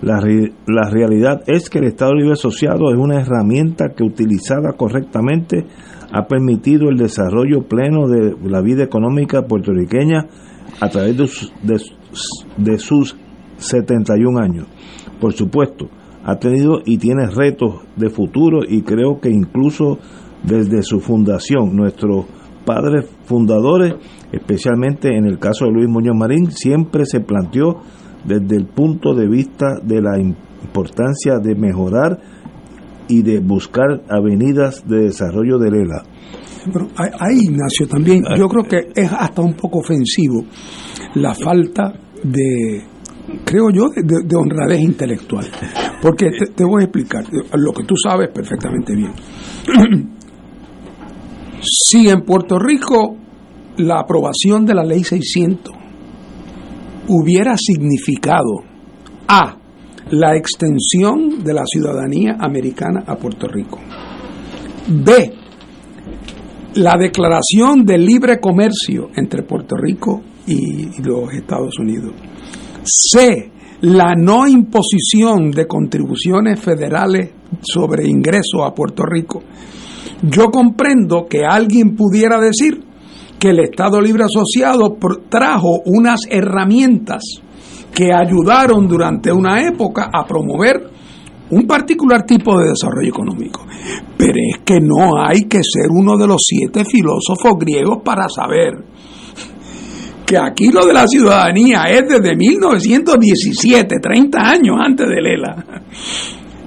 [0.00, 0.22] la,
[0.66, 5.66] la realidad es que el Estado Libre Asociado es una herramienta que utilizada correctamente
[6.12, 10.26] ha permitido el desarrollo pleno de la vida económica puertorriqueña
[10.80, 11.80] a través de, de,
[12.56, 13.16] de sus
[13.58, 14.66] 71 años.
[15.20, 15.88] Por supuesto,
[16.24, 19.98] ha tenido y tiene retos de futuro y creo que incluso
[20.42, 22.26] desde su fundación, nuestros
[22.64, 23.94] padres fundadores,
[24.32, 27.80] especialmente en el caso de Luis Muñoz Marín, siempre se planteó
[28.24, 32.18] desde el punto de vista de la importancia de mejorar
[33.10, 36.02] y de buscar avenidas de desarrollo de ELA.
[36.72, 40.44] Pero ahí, Ignacio, también yo creo que es hasta un poco ofensivo
[41.14, 41.92] la falta
[42.22, 42.84] de,
[43.44, 45.46] creo yo, de, de honradez intelectual.
[46.00, 49.12] Porque te, te, voy a explicar lo que tú sabes perfectamente bien.
[51.62, 53.16] si en Puerto Rico
[53.78, 55.74] la aprobación de la ley 600
[57.08, 58.64] hubiera significado
[59.26, 59.56] A,
[60.10, 63.78] la extensión de la ciudadanía americana a Puerto Rico.
[64.88, 65.32] B,
[66.74, 72.12] la declaración de libre comercio entre Puerto Rico y los Estados Unidos.
[72.82, 73.50] C,
[73.82, 79.42] la no imposición de contribuciones federales sobre ingresos a Puerto Rico.
[80.22, 82.82] Yo comprendo que alguien pudiera decir
[83.38, 84.96] que el Estado Libre Asociado
[85.28, 87.22] trajo unas herramientas
[87.94, 90.90] que ayudaron durante una época a promover
[91.50, 93.66] un particular tipo de desarrollo económico.
[94.16, 98.84] Pero es que no hay que ser uno de los siete filósofos griegos para saber
[100.24, 105.82] que aquí lo de la ciudadanía es desde 1917, 30 años antes de Lela,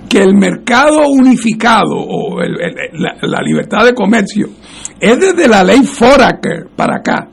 [0.10, 4.50] que el mercado unificado o la, la, libertad de comercio
[5.00, 7.30] es desde la ley Foraker para acá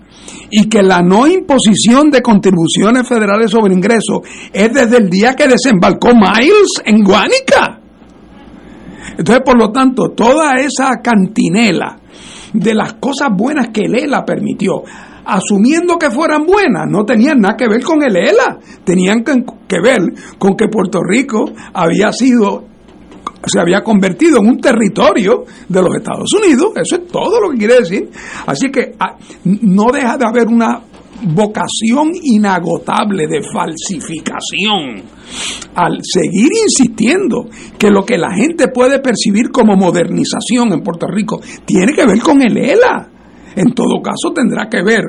[0.50, 4.20] y que la no imposición de contribuciones federales sobre ingresos
[4.52, 7.80] es desde el día que desembarcó Miles en Guánica.
[9.16, 11.98] Entonces, por lo tanto, toda esa cantinela
[12.52, 14.82] de las cosas buenas que el ELA permitió,
[15.24, 20.00] asumiendo que fueran buenas, no tenían nada que ver con el ELA, tenían que ver
[20.38, 22.69] con que Puerto Rico había sido
[23.46, 27.58] se había convertido en un territorio de los Estados Unidos, eso es todo lo que
[27.58, 28.10] quiere decir.
[28.46, 28.94] Así que
[29.44, 30.82] no deja de haber una
[31.22, 35.02] vocación inagotable de falsificación
[35.74, 37.46] al seguir insistiendo
[37.78, 42.20] que lo que la gente puede percibir como modernización en Puerto Rico tiene que ver
[42.20, 43.09] con el ELA.
[43.56, 45.04] En todo caso, tendrá que ver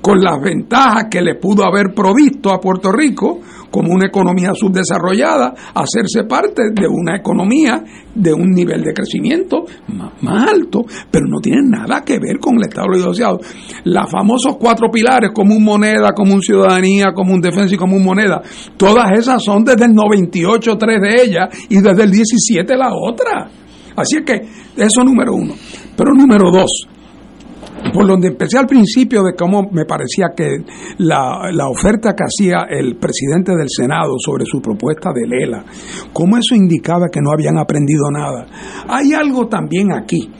[0.00, 5.52] con las ventajas que le pudo haber provisto a Puerto Rico como una economía subdesarrollada,
[5.74, 7.82] hacerse parte de una economía
[8.14, 12.62] de un nivel de crecimiento más, alto, pero no tiene nada que ver con el
[12.62, 13.38] Estado asociado.
[13.84, 17.96] Los famosos cuatro pilares, como un moneda, como un ciudadanía, como un defensa y como
[17.96, 18.40] un moneda,
[18.76, 23.50] todas esas son desde el 98 tres de ellas y desde el 17 la otra.
[23.96, 24.34] Así es que
[24.76, 25.54] eso número uno.
[25.96, 26.86] Pero número dos,
[27.92, 30.58] por donde empecé al principio de cómo me parecía que
[30.98, 35.64] la, la, oferta que hacía el presidente del Senado sobre su propuesta de Lela,
[36.12, 38.46] cómo eso indicaba que no habían aprendido nada.
[38.88, 40.30] Hay algo también aquí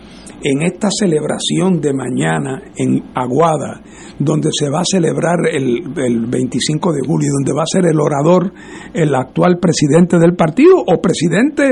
[0.48, 3.82] en esta celebración de mañana en Aguada,
[4.16, 8.00] donde se va a celebrar el, el 25 de julio, donde va a ser el
[8.00, 8.52] orador
[8.94, 11.64] el actual presidente del partido o presidente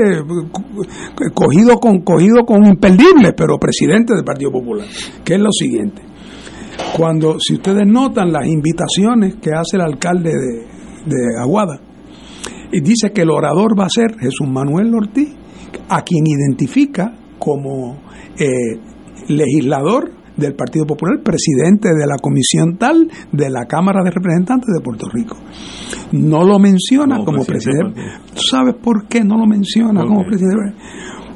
[1.33, 4.87] cogido con, cogido con imperdible, pero presidente del Partido Popular,
[5.23, 6.01] que es lo siguiente.
[6.97, 11.79] Cuando, si ustedes notan las invitaciones que hace el alcalde de, de Aguada,
[12.73, 15.29] y dice que el orador va a ser Jesús Manuel Ortiz,
[15.87, 17.13] a quien identifica
[17.45, 17.95] como
[18.39, 18.79] eh,
[19.29, 24.83] legislador del Partido Popular, presidente de la comisión tal de la Cámara de Representantes de
[24.83, 25.37] Puerto Rico.
[26.11, 28.01] No lo menciona como, presidente.
[28.33, 30.73] ¿Tú sabes por qué no lo menciona como presidente?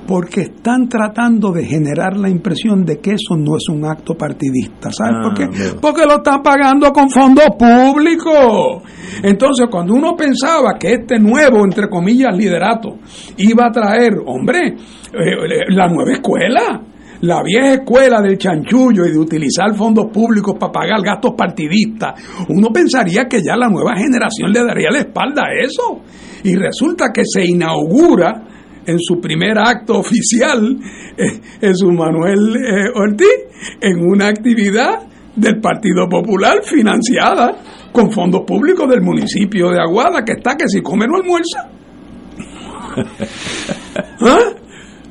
[0.09, 4.89] Porque están tratando de generar la impresión de que eso no es un acto partidista.
[4.91, 5.75] ¿Sabes por qué?
[5.79, 8.81] Porque lo están pagando con fondos públicos.
[9.21, 12.97] Entonces, cuando uno pensaba que este nuevo, entre comillas, liderato
[13.37, 14.75] iba a traer, hombre,
[15.67, 16.81] la nueva escuela,
[17.21, 22.19] la vieja escuela del chanchullo y de utilizar fondos públicos para pagar gastos partidistas,
[22.49, 26.01] uno pensaría que ya la nueva generación le daría la espalda a eso.
[26.43, 28.43] Y resulta que se inaugura
[28.89, 30.77] en su primer acto oficial
[31.17, 37.55] eh, su Manuel eh, Ortiz en una actividad del Partido Popular financiada
[37.91, 41.69] con fondos públicos del municipio de Aguada, que está que si come no almuerza.
[44.21, 44.58] ¿Ah?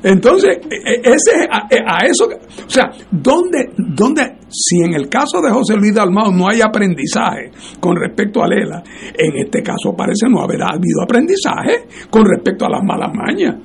[0.01, 5.51] Entonces, e, e, ese a, eso, o sea, ¿dónde, ¿dónde, si en el caso de
[5.51, 8.81] José Luis Dalmao no hay aprendizaje con respecto a Lela,
[9.13, 13.55] en este caso parece no haber habido aprendizaje con respecto a las malas mañas?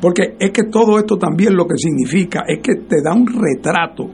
[0.00, 4.10] Porque es que todo esto también lo que significa es que te da un retrato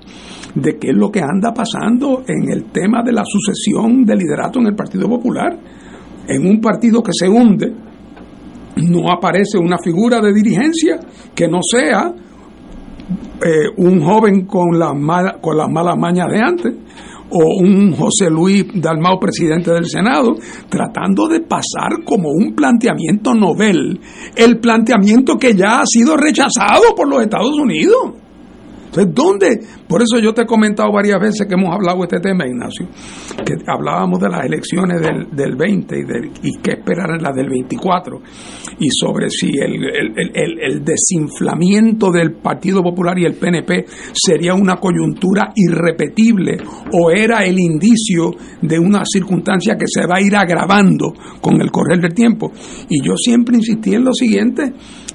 [0.54, 4.60] de qué es lo que anda pasando en el tema de la sucesión de liderato
[4.60, 5.58] en el Partido Popular,
[6.26, 7.72] en un partido que se hunde,
[8.76, 10.98] no aparece una figura de dirigencia
[11.34, 12.12] que no sea
[13.44, 16.74] eh, un joven con las, malas, con las malas mañas de antes
[17.30, 20.36] o un José Luis Dalmao, presidente del Senado,
[20.68, 24.00] tratando de pasar como un planteamiento novel
[24.36, 28.23] el planteamiento que ya ha sido rechazado por los Estados Unidos.
[28.96, 29.60] Entonces, ¿dónde?
[29.88, 32.86] Por eso yo te he comentado varias veces que hemos hablado de este tema, Ignacio,
[33.44, 37.34] que hablábamos de las elecciones del, del 20 y, del, y qué esperar en las
[37.34, 38.20] del 24,
[38.78, 44.76] y sobre si el, el, el, desinflamiento del Partido Popular y el PNP sería una
[44.76, 46.58] coyuntura irrepetible
[46.92, 48.30] o era el indicio
[48.62, 52.52] de una circunstancia que se va a ir agravando con el correr del tiempo.
[52.88, 54.72] Y yo siempre insistí en lo siguiente,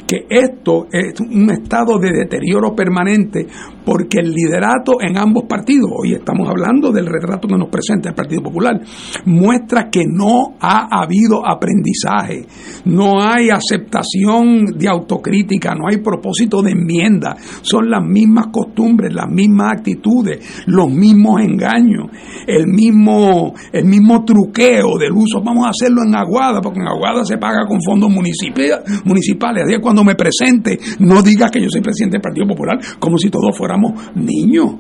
[0.10, 3.46] que esto es un estado de deterioro permanente
[3.86, 8.16] porque el liderato en ambos partidos, hoy estamos hablando del retrato que nos presenta el
[8.16, 8.82] Partido Popular,
[9.26, 12.48] muestra que no ha habido aprendizaje,
[12.86, 19.30] no hay aceptación de autocrítica, no hay propósito de enmienda, son las mismas costumbres, las
[19.30, 22.08] mismas actitudes, los mismos engaños,
[22.48, 27.24] el mismo, el mismo truqueo del uso, vamos a hacerlo en Aguada, porque en Aguada
[27.26, 31.82] se paga con fondos municipales, así es cuando me presente, no diga que yo soy
[31.82, 34.76] presidente del Partido Popular como si todos fuéramos niños.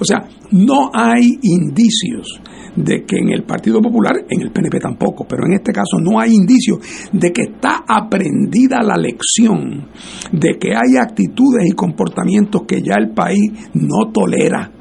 [0.00, 2.40] O sea, no hay indicios
[2.76, 6.20] de que en el Partido Popular, en el PNP tampoco, pero en este caso no
[6.20, 6.78] hay indicios
[7.12, 9.88] de que está aprendida la lección,
[10.32, 14.77] de que hay actitudes y comportamientos que ya el país no tolera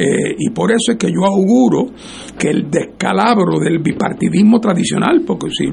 [0.00, 1.92] eh, y por eso es que yo auguro
[2.38, 5.66] que el descalabro del bipartidismo tradicional, porque si,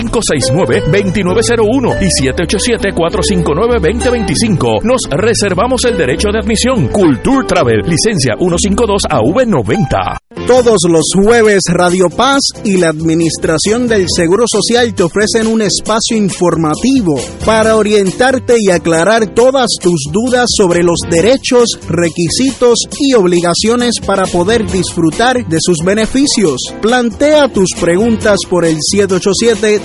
[0.00, 4.80] 569-2901 y 787-459-2025.
[4.82, 6.88] Nos reservamos el derecho de admisión.
[6.88, 10.18] Culture Travel, licencia 152 AV90.
[10.46, 16.16] Todos los jueves Radio Paz y la Administración del Seguro Social te ofrecen un espacio
[16.16, 24.26] informativo para orientarte y aclarar todas tus dudas sobre los derechos, requisitos y obligaciones para
[24.26, 26.56] poder disfrutar de sus beneficios.
[26.80, 28.78] Plantea tus preguntas por el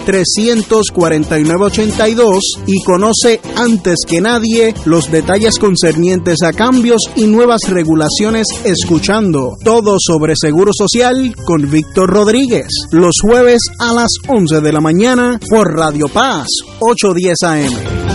[0.05, 9.57] 787-349-82 y conoce antes que nadie los detalles concernientes a cambios y nuevas regulaciones escuchando
[9.63, 15.39] todo sobre Seguro Social con Víctor Rodríguez, los jueves a las 11 de la mañana
[15.49, 16.47] por Radio Paz,
[16.79, 18.14] 810 AM.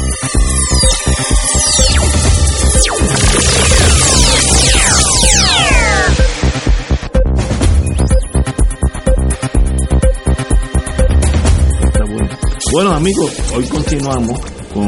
[12.71, 14.39] Bueno amigos, hoy continuamos
[14.73, 14.87] con,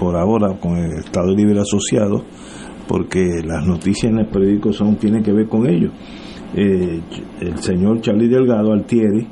[0.00, 2.24] por ahora, con el Estado Libre Asociado,
[2.88, 5.92] porque las noticias en el periódico son, tienen que ver con ello.
[6.56, 7.00] Eh,
[7.40, 9.28] el señor Charlie Delgado Altieri,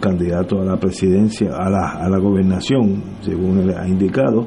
[0.00, 4.46] candidato a la presidencia, a la, a la gobernación, según él ha indicado,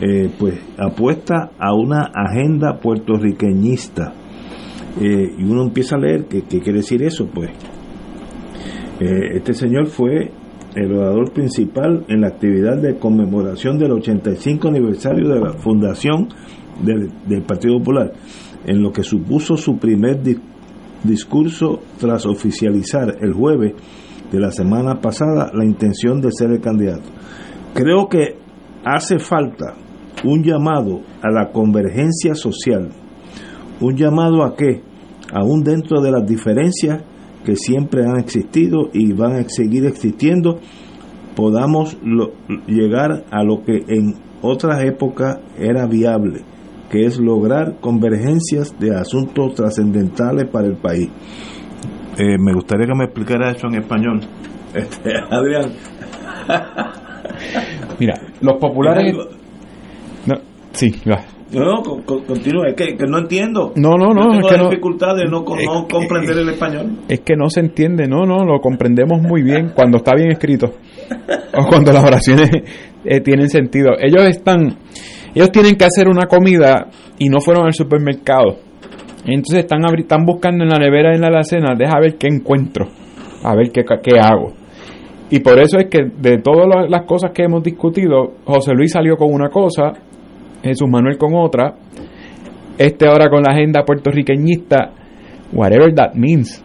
[0.00, 4.12] eh, pues apuesta a una agenda puertorriqueñista.
[5.00, 7.50] Eh, y uno empieza a leer qué, qué quiere decir eso, pues.
[9.00, 10.30] este señor fue
[10.74, 16.28] el orador principal en la actividad de conmemoración del 85 aniversario de la fundación
[16.82, 18.12] del, Partido Popular,
[18.66, 20.36] en lo que supuso su primer di
[21.04, 23.74] discurso tras oficializar el jueves
[24.30, 27.10] de la semana pasada la intención de ser el candidato.
[27.74, 28.36] Creo que
[28.84, 29.74] hace falta
[30.24, 32.90] un llamado a la convergencia social,
[33.80, 34.80] un llamado a que,
[35.34, 37.02] aún dentro de las diferencias
[37.44, 40.60] que siempre han existido y van a seguir existiendo,
[41.34, 42.32] podamos lo,
[42.66, 46.42] llegar a lo que en otras épocas era viable,
[46.90, 51.08] que es lograr convergencias de asuntos trascendentales para el país.
[52.18, 54.20] Eh, me gustaría que me explicara eso en español.
[54.74, 55.72] Este, Adrián.
[57.98, 59.14] Mira, los populares...
[60.26, 60.34] No,
[60.72, 61.31] sí, va.
[61.52, 63.72] No, no, con, con, continúa, es que, que, no entiendo.
[63.76, 64.30] No, no, no.
[64.30, 67.00] tengo es que la no, dificultad de no, no comprender el español.
[67.08, 70.72] Es que no se entiende, no, no, lo comprendemos muy bien cuando está bien escrito.
[71.54, 72.50] o cuando las oraciones
[73.04, 73.92] eh, tienen sentido.
[74.00, 74.78] Ellos están,
[75.34, 76.88] ellos tienen que hacer una comida
[77.18, 78.56] y no fueron al supermercado.
[79.24, 82.88] Entonces están, están buscando en la nevera en la alacena, deja ver qué encuentro,
[83.44, 84.54] a ver qué, qué hago.
[85.30, 89.16] Y por eso es que de todas las cosas que hemos discutido, José Luis salió
[89.16, 89.92] con una cosa,
[90.62, 91.74] Jesús Manuel con otra,
[92.78, 94.92] este ahora con la agenda puertorriqueñista,
[95.52, 96.64] whatever that means.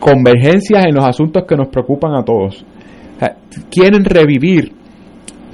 [0.00, 2.64] Convergencias en los asuntos que nos preocupan a todos.
[3.70, 4.72] Quieren revivir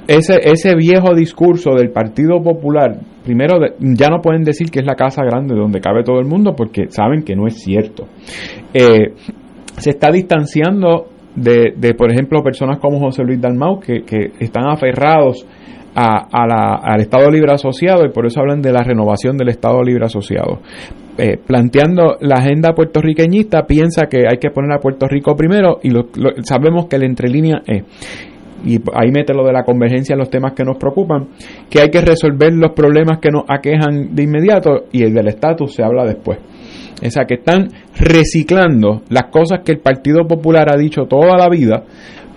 [0.07, 2.99] ese, ese viejo discurso del Partido Popular.
[3.23, 6.53] Primero, ya no pueden decir que es la casa grande donde cabe todo el mundo
[6.55, 8.07] porque saben que no es cierto.
[8.73, 9.13] Eh,
[9.77, 14.67] se está distanciando de, de, por ejemplo, personas como José Luis Dalmau que, que están
[14.67, 15.45] aferrados
[15.95, 19.49] a, a la, al Estado Libre Asociado y por eso hablan de la renovación del
[19.49, 20.59] Estado Libre Asociado.
[21.17, 25.89] Eh, planteando la agenda puertorriqueñista, piensa que hay que poner a Puerto Rico primero y
[25.89, 26.07] lo,
[26.43, 27.83] sabemos que el entrelínea es
[28.63, 31.29] y ahí mete lo de la convergencia en los temas que nos preocupan,
[31.69, 35.73] que hay que resolver los problemas que nos aquejan de inmediato y el del estatus
[35.73, 36.37] se habla después.
[37.03, 41.49] O sea, que están reciclando las cosas que el Partido Popular ha dicho toda la
[41.49, 41.83] vida,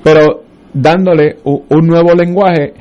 [0.02, 2.72] pero dándole un nuevo lenguaje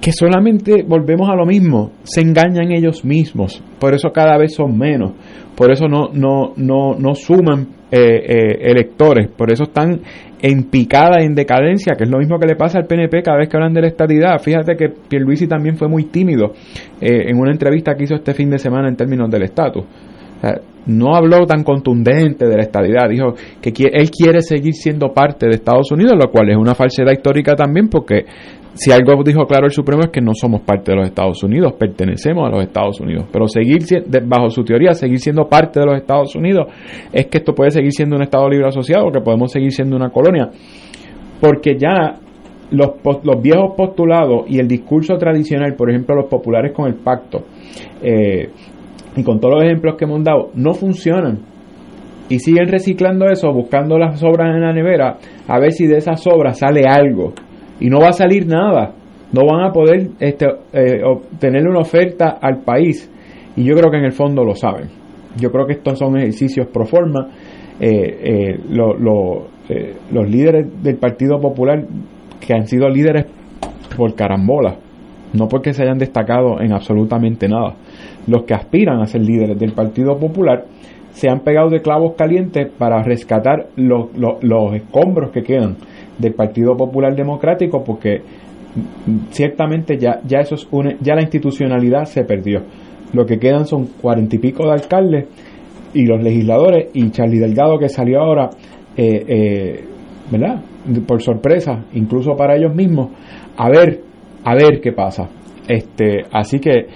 [0.00, 4.78] que solamente volvemos a lo mismo, se engañan ellos mismos, por eso cada vez son
[4.78, 5.12] menos,
[5.56, 10.00] por eso no, no, no, no suman eh, eh, electores, por eso están
[10.40, 13.48] en picada, en decadencia, que es lo mismo que le pasa al PNP cada vez
[13.48, 14.38] que hablan de la estadidad.
[14.38, 16.52] Fíjate que Pierluisi también fue muy tímido
[17.00, 19.84] eh, en una entrevista que hizo este fin de semana en términos del estatus.
[20.86, 25.56] no habló tan contundente de la estadidad, dijo que él quiere seguir siendo parte de
[25.56, 28.24] Estados Unidos, lo cual es una falsedad histórica también porque
[28.74, 31.72] si algo dijo claro el Supremo es que no somos parte de los Estados Unidos,
[31.72, 33.26] pertenecemos a los Estados Unidos.
[33.32, 33.80] Pero seguir,
[34.24, 36.68] bajo su teoría, seguir siendo parte de los Estados Unidos
[37.12, 40.10] es que esto puede seguir siendo un Estado libre asociado, que podemos seguir siendo una
[40.10, 40.50] colonia.
[41.40, 42.20] Porque ya
[42.70, 42.90] los,
[43.24, 47.44] los viejos postulados y el discurso tradicional, por ejemplo, los populares con el pacto,
[48.02, 48.48] eh,
[49.16, 51.40] y con todos los ejemplos que hemos dado, no funcionan.
[52.28, 55.16] Y siguen reciclando eso, buscando las obras en la nevera,
[55.48, 57.32] a ver si de esas obras sale algo
[57.80, 58.94] y no va a salir nada.
[59.32, 63.10] No van a poder este, eh, obtener una oferta al país
[63.56, 64.88] y yo creo que en el fondo lo saben.
[65.36, 67.28] Yo creo que estos son ejercicios pro forma.
[67.80, 71.84] Eh, eh, los líderes del Partido Popular
[72.40, 73.26] que han sido líderes
[73.96, 74.76] por carambola,
[75.34, 77.74] no porque se hayan destacado en absolutamente nada.
[78.26, 80.64] Los que aspiran a ser líderes del Partido Popular
[81.10, 85.76] se han pegado de clavos calientes para rescatar los, los escombros que quedan
[86.18, 88.22] del Partido Popular Democrático porque
[89.30, 90.68] ciertamente ya, ya, eso es
[91.00, 92.62] ya la institucionalidad se perdió.
[93.12, 95.26] Lo que quedan son cuarenta y pico de alcaldes
[95.94, 98.50] y los legisladores y Charlie Delgado que salió ahora,
[98.96, 99.84] eh, eh,
[100.30, 100.62] ¿verdad?
[101.06, 103.10] Por sorpresa, incluso para ellos mismos,
[103.56, 104.02] a ver,
[104.44, 105.28] a ver qué pasa.
[105.66, 106.86] Este, así que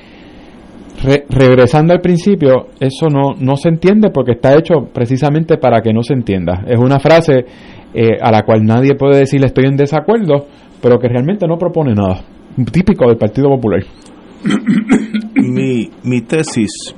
[1.28, 6.02] regresando al principio, eso no, no se entiende porque está hecho precisamente para que no
[6.02, 6.64] se entienda.
[6.66, 7.44] Es una frase
[7.95, 10.47] eh, a la cual nadie puede decirle estoy en desacuerdo,
[10.80, 12.22] pero que realmente no propone nada.
[12.72, 13.82] Típico del Partido Popular.
[15.34, 16.95] mi, mi tesis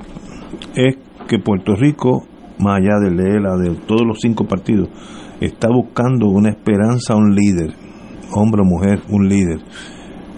[0.75, 2.23] es que Puerto Rico,
[2.59, 4.89] más allá de ELA, de todos los cinco partidos,
[5.41, 7.73] está buscando una esperanza, un líder,
[8.33, 9.59] hombre o mujer, un líder,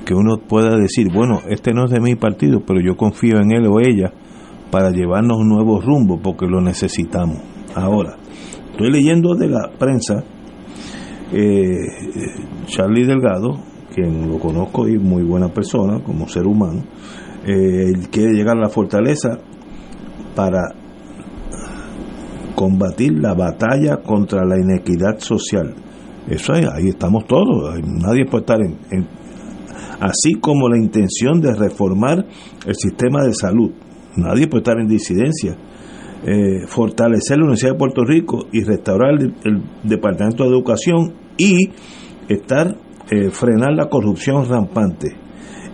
[0.06, 3.52] que uno pueda decir, bueno, este no es de mi partido, pero yo confío en
[3.52, 4.14] él o ella
[4.72, 7.40] para llevarnos un nuevo rumbo, porque lo necesitamos.
[7.76, 8.16] Ahora,
[8.72, 10.24] estoy leyendo de la prensa
[11.34, 11.76] eh,
[12.68, 13.60] Charlie Delgado,
[13.94, 16.84] quien lo conozco y muy buena persona como ser humano,
[17.46, 19.38] eh, quiere llegar a la fortaleza
[20.36, 20.62] para
[22.56, 25.76] combatir la batalla contra la inequidad social.
[26.28, 29.08] Eso es, ahí estamos todos, nadie puede estar en,
[30.00, 32.26] así como la intención de reformar
[32.66, 33.72] el sistema de salud.
[34.16, 35.56] Nadie puede estar en disidencia.
[36.26, 41.70] Eh, fortalecer la Universidad de Puerto Rico y restaurar el, Departamento de Educación y
[42.28, 42.76] estar
[43.12, 45.16] eh, frenar la corrupción rampante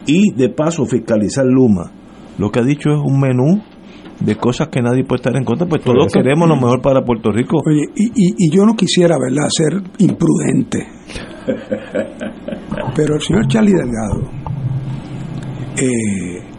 [0.06, 1.92] y de paso fiscalizar Luma.
[2.38, 3.62] Lo que ha dicho es un menú
[4.20, 7.32] de cosas que nadie puede estar en contra, pues todos queremos lo mejor para Puerto
[7.32, 7.58] Rico.
[7.66, 10.88] Oye, y, yo no quisiera, ¿verdad?, ser imprudente.
[12.96, 14.30] Pero el señor Charlie Delgado,
[15.78, 16.53] eh,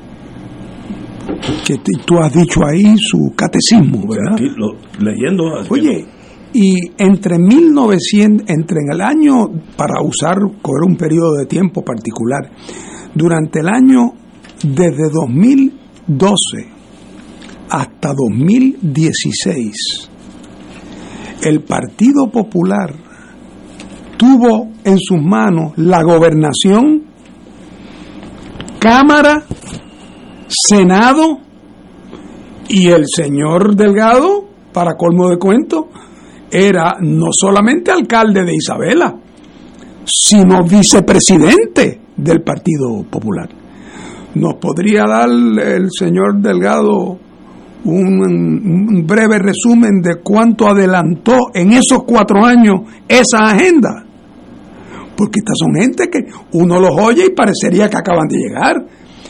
[1.67, 4.37] que tú has dicho ahí su catecismo, ¿verdad?
[4.99, 5.45] leyendo.
[5.71, 6.07] Oye,
[6.53, 9.47] y entre 1900, entre en el año,
[9.77, 12.51] para usar, correr un periodo de tiempo particular,
[13.15, 14.13] durante el año
[14.63, 16.69] desde 2012
[17.71, 20.11] hasta 2016,
[21.43, 22.95] el Partido Popular
[24.17, 27.03] tuvo en sus manos la gobernación,
[28.79, 29.45] Cámara
[30.69, 31.39] Senado
[32.69, 35.89] y el señor Delgado, para colmo de cuento,
[36.51, 39.15] era no solamente alcalde de Isabela,
[40.05, 43.49] sino vicepresidente del Partido Popular.
[44.35, 47.19] ¿Nos podría dar el señor Delgado
[47.85, 54.05] un, breve resumen de cuánto adelantó en esos cuatro años esa agenda?
[55.17, 56.21] Porque estas son gente que
[56.53, 58.87] uno los oye y parecería que acaban de llegar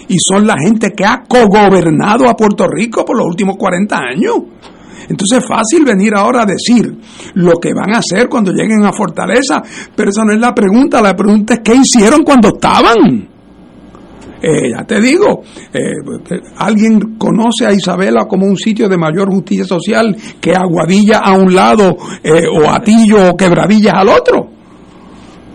[0.09, 4.35] y son la gente que ha cogobernado a Puerto Rico por los últimos 40 años.
[5.09, 6.97] Entonces es fácil venir ahora a decir
[7.35, 9.63] lo que van a hacer cuando lleguen a Fortaleza,
[9.95, 13.29] pero esa no es la pregunta, la pregunta es qué hicieron cuando estaban.
[14.47, 15.43] Eh, ya te digo,
[15.73, 15.95] eh,
[16.59, 21.55] alguien conoce a Isabela como un sitio de mayor justicia social que Aguadilla a un
[21.55, 24.54] lado eh, o Atillo o Quebradillas al otro.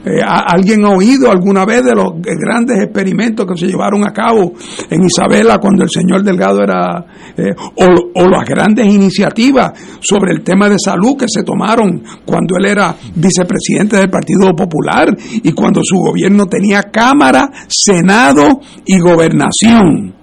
[0.10, 4.53] Eh, ¿Alguien ha oído alguna vez de los grandes experimentos que se llevaron a cabo
[4.89, 7.05] en Isabela cuando el señor Delgado era,
[7.38, 12.66] eh, o, las grandes iniciativas sobre el tema de salud que se tomaron cuando él
[12.66, 20.16] era vicepresidente del Partido Popular y cuando su gobierno tenía Cámara, Senado y Gobernación?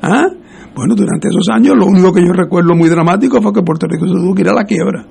[0.00, 0.24] ¿Ah?
[0.74, 4.06] Bueno, durante esos años lo único que yo recuerdo muy dramático fue que Puerto Rico
[4.06, 5.04] se tuvo que ir a la quiebra.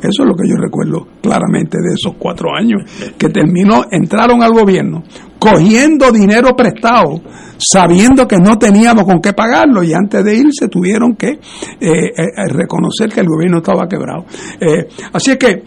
[0.00, 2.82] Eso es lo que yo recuerdo claramente de esos cuatro años,
[3.16, 5.02] que terminó, entraron al gobierno
[5.38, 7.20] cogiendo dinero prestado,
[7.58, 11.38] sabiendo que no teníamos con qué pagarlo y antes de irse tuvieron que eh,
[11.80, 12.12] eh,
[12.48, 14.24] reconocer que el gobierno estaba quebrado.
[14.60, 15.62] Eh, así es que,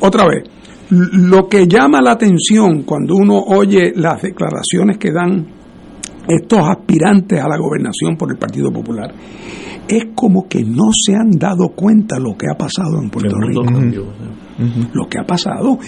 [0.00, 0.44] otra vez,
[0.90, 5.46] lo que llama la atención cuando uno oye las declaraciones que dan
[6.28, 9.12] estos aspirantes a la gobernación por el Partido Popular
[9.88, 13.62] es como que no se han dado cuenta lo que ha pasado en Puerto Rico.
[14.92, 15.78] Lo que ha pasado.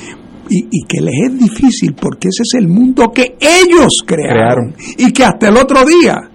[0.48, 5.24] Y, que les es difícil porque ese es el mundo que ellos crearon, y que
[5.24, 6.30] hasta el otro día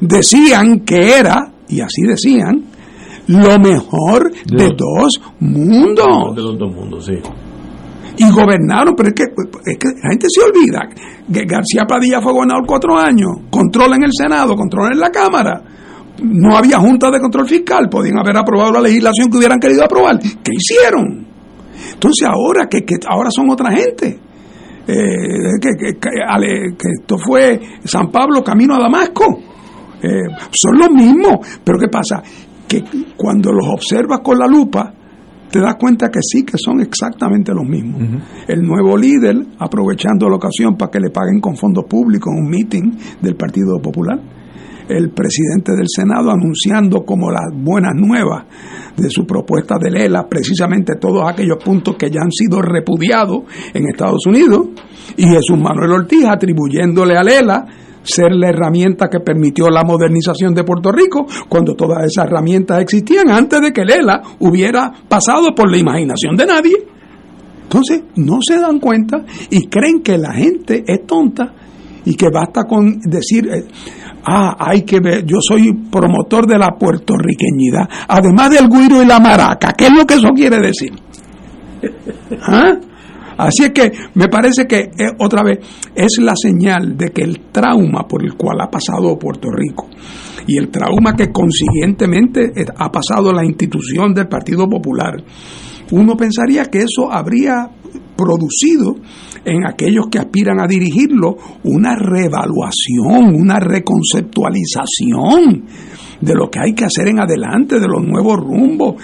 [0.00, 2.62] decían que era, y así decían,
[3.26, 6.36] lo mejor de, dos mundos.
[6.36, 7.14] De los dos mundos, sí.
[8.18, 10.88] Y gobernaron, pero es que, es que la gente se olvida
[11.32, 15.62] que García Padilla fue gobernador cuatro años, controla en el Senado, controla en la Cámara
[16.22, 20.18] no había junta de control fiscal, podían haber aprobado la legislación que hubieran querido aprobar.
[20.18, 21.26] ¿Qué hicieron?
[21.92, 24.18] Entonces ahora que, ahora son otra gente.
[24.88, 25.98] Eh, que,
[27.00, 29.40] esto fue San Pablo camino a Damasco.
[30.02, 32.22] Eh, son los mismos, pero ¿qué pasa?
[32.68, 32.84] Que
[33.16, 34.92] cuando los observas con la lupa,
[35.50, 38.02] te das cuenta que sí, que son exactamente los mismos.
[38.48, 42.92] El nuevo líder, aprovechando la ocasión para que le paguen con fondos públicos un meeting
[43.20, 44.20] del Partido Popular,
[44.88, 48.44] el presidente del Senado anunciando como las buenas nuevas
[48.96, 53.42] de su propuesta de Lela precisamente todos aquellos puntos que ya han sido repudiados
[53.74, 54.68] en Estados Unidos.
[55.16, 57.66] Y Jesús Manuel Ortiz atribuyéndole a Lela
[58.06, 63.30] ser la herramienta que permitió la modernización de Puerto Rico cuando todas esas herramientas existían
[63.30, 66.76] antes de que Lela hubiera pasado por la imaginación de nadie.
[67.62, 71.52] Entonces, no se dan cuenta y creen que la gente es tonta
[72.04, 73.64] y que basta con decir, eh,
[74.24, 79.18] ah, hay que ver, yo soy promotor de la puertorriqueñidad, además del guiro y la
[79.18, 80.92] maraca, ¿qué es lo que eso quiere decir?
[82.40, 82.78] ¿Ah?
[83.36, 85.58] Así es que me parece que eh, otra vez
[85.94, 89.88] es la señal de que el trauma por el cual ha pasado Puerto Rico
[90.46, 95.22] y el trauma que consiguientemente eh, ha pasado la institución del Partido Popular,
[95.90, 97.68] uno pensaría que eso habría
[98.16, 98.94] producido
[99.44, 105.66] en aquellos que aspiran a dirigirlo una reevaluación, una reconceptualización
[106.20, 108.96] de lo que hay que hacer en adelante, de los nuevos rumbos.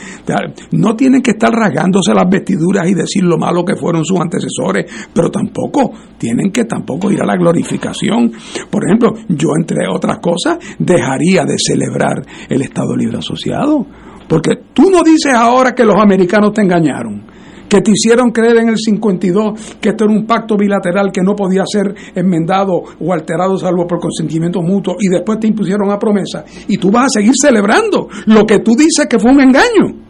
[0.72, 5.08] No tienen que estar rasgándose las vestiduras y decir lo malo que fueron sus antecesores,
[5.12, 8.32] pero tampoco tienen que tampoco ir a la glorificación.
[8.70, 13.86] Por ejemplo, yo entre otras cosas dejaría de celebrar el Estado Libre Asociado,
[14.28, 17.31] porque tú no dices ahora que los americanos te engañaron
[17.72, 21.34] que te hicieron creer en el 52 que esto era un pacto bilateral que no
[21.34, 26.44] podía ser enmendado o alterado salvo por consentimiento mutuo y después te impusieron a promesa
[26.68, 30.02] y tú vas a seguir celebrando lo que tú dices que fue un engaño.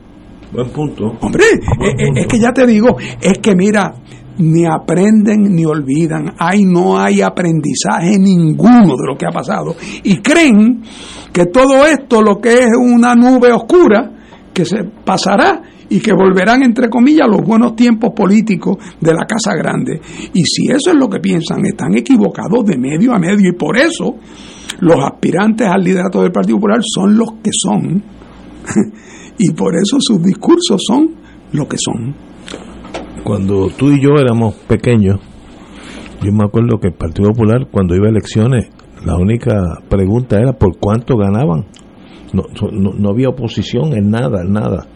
[0.52, 1.04] Buen punto.
[1.20, 3.94] Hombre, eh, eh, es, que ya te digo, es que mira,
[4.38, 10.16] ni aprenden ni olvidan, ahí no hay aprendizaje ninguno de lo que ha pasado y
[10.16, 10.82] creen
[11.32, 14.10] que todo esto lo que es una nube oscura
[14.52, 19.54] que se pasará y que volverán, entre comillas, los buenos tiempos políticos de la Casa
[19.54, 20.00] Grande.
[20.32, 23.76] Y si eso es lo que piensan, están equivocados de medio a medio y por
[23.76, 24.16] eso
[24.80, 28.02] los aspirantes al liderato del Partido Popular son los que son
[29.38, 31.10] y por eso sus discursos son
[31.52, 32.14] lo que son.
[33.22, 35.20] Cuando tú y yo éramos pequeños,
[36.22, 38.70] yo me acuerdo que el Partido Popular cuando iba a elecciones,
[39.04, 41.66] la única pregunta era por cuánto ganaban.
[42.32, 44.86] No, no, no había oposición en nada, en nada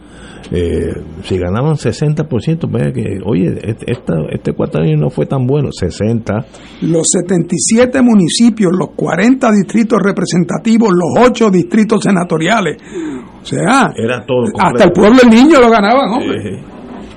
[0.51, 0.93] eh,
[1.23, 6.33] si ganaban 60%, pues que, oye, este, esta, este años no fue tan bueno, 60.
[6.83, 12.77] Los 77 municipios, los 40 distritos representativos, los 8 distritos senatoriales,
[13.41, 16.55] o sea, Era todo hasta el pueblo del niño lo ganaban, hombre.
[16.55, 16.63] Eh,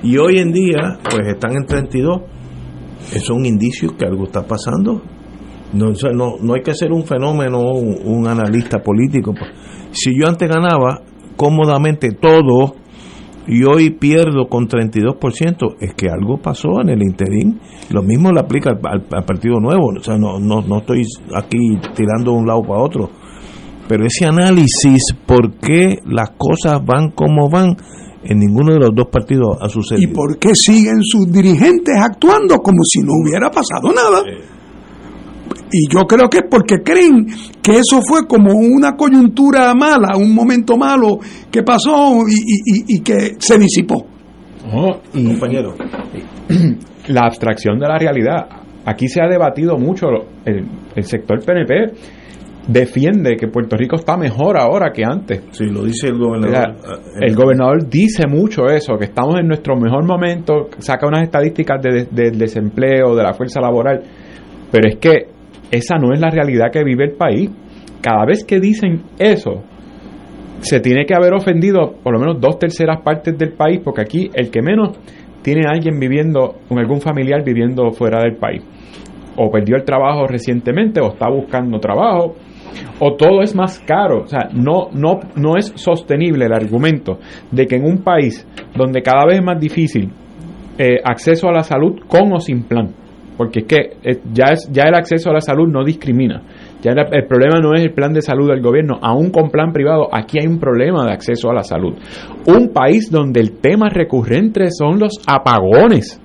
[0.03, 2.21] y hoy en día, pues están en 32.
[3.13, 5.01] Es un indicio que algo está pasando.
[5.73, 9.33] No, no, no hay que ser un fenómeno, un, un analista político.
[9.91, 11.01] Si yo antes ganaba
[11.35, 12.75] cómodamente todo
[13.47, 17.59] y hoy pierdo con 32%, es que algo pasó en el interín.
[17.89, 19.93] Lo mismo le aplica al, al Partido Nuevo.
[19.97, 21.03] O sea, no, no, no estoy
[21.35, 21.57] aquí
[21.95, 23.09] tirando de un lado para otro.
[23.87, 27.75] Pero ese análisis, ¿por qué las cosas van como van?
[28.23, 30.11] En ninguno de los dos partidos ha sucedido.
[30.11, 34.21] ¿Y por qué siguen sus dirigentes actuando como si no hubiera pasado nada?
[35.71, 37.25] Y yo creo que es porque creen
[37.61, 41.19] que eso fue como una coyuntura mala, un momento malo
[41.49, 44.05] que pasó y, y- que se disipó.
[45.13, 45.73] y, compañero.
[47.07, 48.47] La abstracción de la realidad.
[48.85, 50.07] Aquí se ha debatido mucho.
[50.45, 50.65] El,
[50.95, 51.93] el sector PNP
[52.67, 55.41] defiende que Puerto Rico está mejor ahora que antes.
[55.51, 56.75] Sí, lo dice el gobernador.
[56.77, 61.23] O sea, el gobernador dice mucho eso, que estamos en nuestro mejor momento, saca unas
[61.23, 64.01] estadísticas de- de- del desempleo, de la fuerza laboral,
[64.71, 65.30] pero es que
[65.71, 67.49] esa no es la realidad que vive el país.
[68.01, 69.63] Cada vez que dicen eso,
[70.59, 74.29] se tiene que haber ofendido por lo menos dos terceras partes del país, porque aquí
[74.33, 74.99] el que menos
[75.41, 78.63] tiene a alguien viviendo, con algún familiar viviendo fuera del país.
[79.37, 82.35] O perdió el trabajo recientemente, o está buscando trabajo,
[82.99, 84.23] o todo es más caro.
[84.23, 87.19] O sea, no, no, no es sostenible el argumento
[87.49, 88.45] de que en un país
[88.75, 90.11] donde cada vez es más difícil
[90.77, 92.89] eh, acceso a la salud con o sin plan,
[93.41, 96.43] porque es que eh, ya, es, ya el acceso a la salud no discrimina.
[96.83, 100.09] Ya el, problema no es el plan de salud del gobierno, aún con plan privado,
[100.11, 101.95] aquí hay un problema de acceso a la salud.
[102.45, 106.21] Un país donde el tema recurrente son los apagones.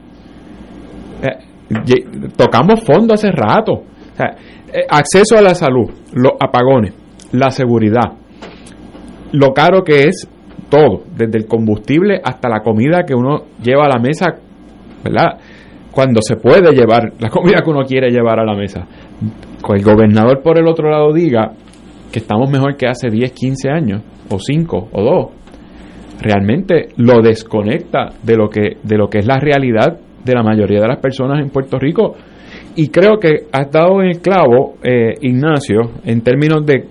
[1.23, 2.05] Eh,
[2.37, 3.73] tocamos fondo hace rato.
[3.73, 4.37] O sea,
[4.75, 6.93] eh, acceso a la salud, los apagones,
[7.33, 8.13] la seguridad,
[9.33, 10.29] lo caro que es
[10.69, 14.35] todo, desde el combustible hasta la comida que uno lleva a la mesa,
[15.03, 15.39] ¿verdad?
[15.97, 18.87] Cuando se puede llevar la comida que uno quiere llevar a la mesa.
[19.67, 21.53] El gobernador por el otro lado diga
[22.13, 25.27] que estamos mejor que hace 10, 15 años, o 5, o 2,
[26.21, 30.81] realmente lo desconecta de lo que, de lo que es la realidad de la mayoría
[30.81, 32.15] de las personas en Puerto Rico.
[32.75, 36.85] Y creo que has dado en el clavo, eh, Ignacio, en términos de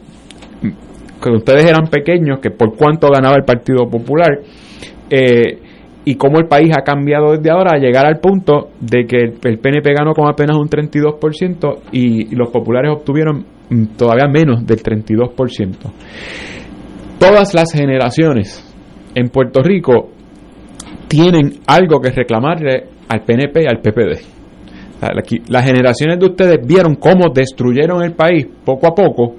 [1.24, 4.39] que ustedes eran pequeños, que por cuánto ganaba el Partido Popular,
[5.12, 5.60] eh,
[6.06, 9.60] y cómo el país ha cambiado desde ahora a llegar al punto de que el,
[9.60, 15.76] PNP ganó con apenas un 32% y, los populares obtuvieron mm, todavía menos del 32%.
[17.20, 18.64] Todas las generaciones
[19.16, 20.12] en Puerto Rico
[21.08, 24.36] tienen algo que reclamarle al PNP y al PPD.
[25.49, 29.36] Las generaciones de ustedes vieron cómo destruyeron el país poco a poco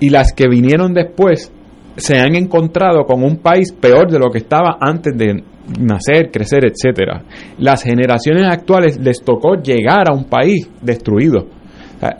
[0.00, 1.52] y las que vinieron después
[1.96, 5.42] se han encontrado con un país peor de lo que estaba antes de
[5.80, 7.22] nacer, crecer, etcétera.
[7.58, 11.46] Las generaciones actuales les tocó llegar a un país destruido.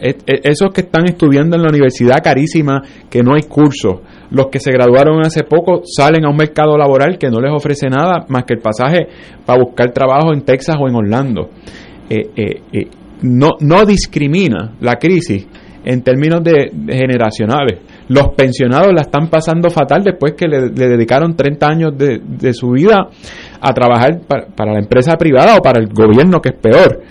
[0.01, 4.01] E- e- esos que están estudiando en la universidad carísima, que no hay cursos,
[4.31, 7.89] los que se graduaron hace poco salen a un mercado laboral que no les ofrece
[7.89, 9.07] nada más que el pasaje
[9.45, 11.51] para buscar trabajo en Texas o en Orlando.
[12.09, 12.89] Eh, eh, eh,
[13.23, 15.47] no, no discrimina la crisis
[15.85, 17.81] en términos de, de generacionales.
[18.09, 22.71] Los pensionados la están pasando fatal después que le, dedicaron 30 años de, de su
[22.71, 23.09] vida
[23.61, 27.03] a trabajar para, para la empresa privada o para el gobierno, que es peor.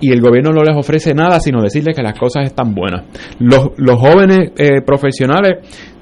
[0.00, 3.04] Y el gobierno no les ofrece nada sino decirles que las cosas están buenas.
[3.38, 5.58] Los, los jóvenes eh, profesionales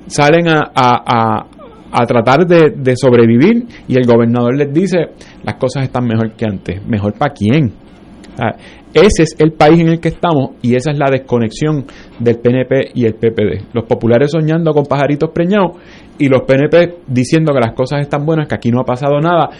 [0.06, 1.46] salen a, a- a-
[1.94, 4.96] a tratar de, de sobrevivir y el gobernador les dice
[5.44, 6.80] las cosas están mejor que antes.
[6.86, 7.72] ¿Mejor para quién?
[8.38, 8.56] Ah,
[8.94, 11.84] ese es el país en el que estamos y esa es la desconexión
[12.18, 13.72] del PNP y el PPD.
[13.72, 15.76] Los populares soñando con pajaritos preñados
[16.18, 19.50] y los PNP diciendo que las cosas están buenas, que aquí no ha pasado nada.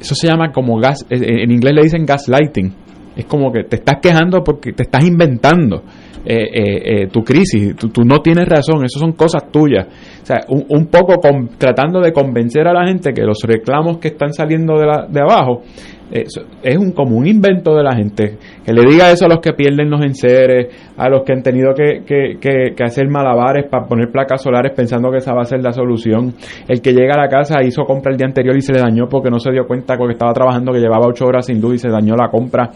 [0.00, 2.74] Eso se llama como gas, eh, en inglés le dicen gaslighting.
[3.16, 5.82] Es como que te estás quejando porque te estás inventando
[6.26, 7.74] eh, eh, eh, tu crisis.
[7.76, 9.86] Tú, no tienes razón, eso son cosas tuyas.
[10.22, 11.14] O sea, un, un poco
[11.56, 15.20] tratando de convencer a la gente que los reclamos que están saliendo de, la- de
[15.20, 15.62] abajo
[16.10, 18.38] es un, como un invento de la gente.
[18.64, 21.74] Que le diga eso a los que pierden los enseres, a los que han tenido
[21.74, 25.46] que, que- que- que hacer malabares para poner placas solares pensando que esa va a
[25.46, 26.34] ser la solución.
[26.68, 29.08] El que llega a la casa hizo compra el día anterior y se le dañó
[29.08, 31.78] porque no se dio cuenta porque estaba trabajando que llevaba ocho horas sin luz y
[31.78, 32.70] se dañó la compra.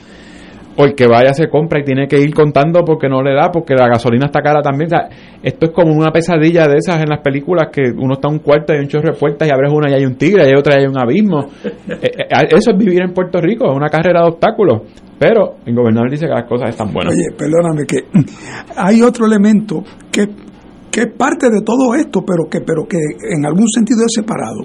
[0.77, 3.35] O el que vaya a hacer compra y tiene que ir contando porque no le
[3.35, 4.87] da, porque la gasolina está cara también.
[4.87, 5.09] O sea,
[5.43, 8.41] esto es como una pesadilla de esas en las películas que uno está en un
[8.41, 10.47] cuarto y hay un chorro de puertas y abres una y hay un tigre y
[10.47, 11.47] hay otra y hay un abismo.
[12.03, 14.83] Eh, eh, eso es vivir en Puerto Rico, es una carrera de obstáculos.
[15.19, 17.13] Pero el gobernador dice que las cosas están buenas.
[17.13, 17.99] Oye, perdóname que
[18.77, 20.29] hay otro elemento que,
[20.91, 24.65] que es parte de todo esto, pero que, pero que en algún sentido es separado.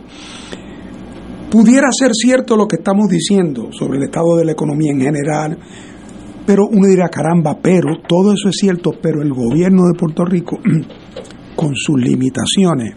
[1.51, 5.57] Pudiera ser cierto lo que estamos diciendo sobre el estado de la economía en general,
[6.45, 10.59] pero uno dirá, caramba, pero todo eso es cierto, pero el gobierno de Puerto Rico,
[11.55, 12.95] con sus limitaciones,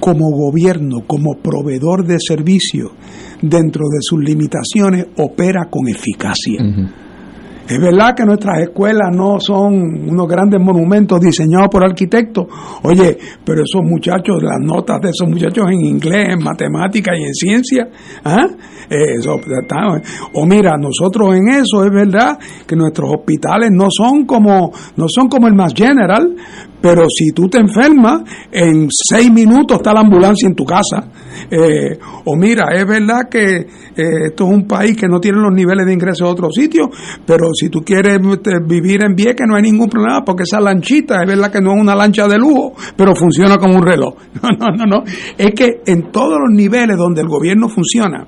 [0.00, 2.90] como gobierno, como proveedor de servicios,
[3.40, 6.60] dentro de sus limitaciones, opera con eficacia.
[7.66, 12.46] Es verdad que nuestras escuelas no son unos grandes monumentos diseñados por arquitectos.
[12.82, 17.34] Oye, pero esos muchachos, las notas de esos muchachos en inglés, en matemáticas y en
[17.34, 17.88] ciencia,
[18.24, 18.46] ¿ah?
[18.90, 19.40] Eso,
[20.34, 25.28] o mira, nosotros en eso es verdad que nuestros hospitales no son como no son
[25.28, 26.36] como el más general,
[26.84, 31.08] pero si tú te enfermas, en seis minutos está la ambulancia en tu casa.
[31.50, 35.50] Eh, o mira, es verdad que eh, esto es un país que no tiene los
[35.50, 36.88] niveles de ingreso de otros sitios,
[37.24, 41.22] pero si tú quieres este, vivir en que no hay ningún problema, porque esa lanchita
[41.22, 44.16] es verdad que no es una lancha de lujo, pero funciona como un reloj.
[44.44, 45.04] No, no, no, no.
[45.38, 48.26] Es que en todos los niveles donde el gobierno funciona,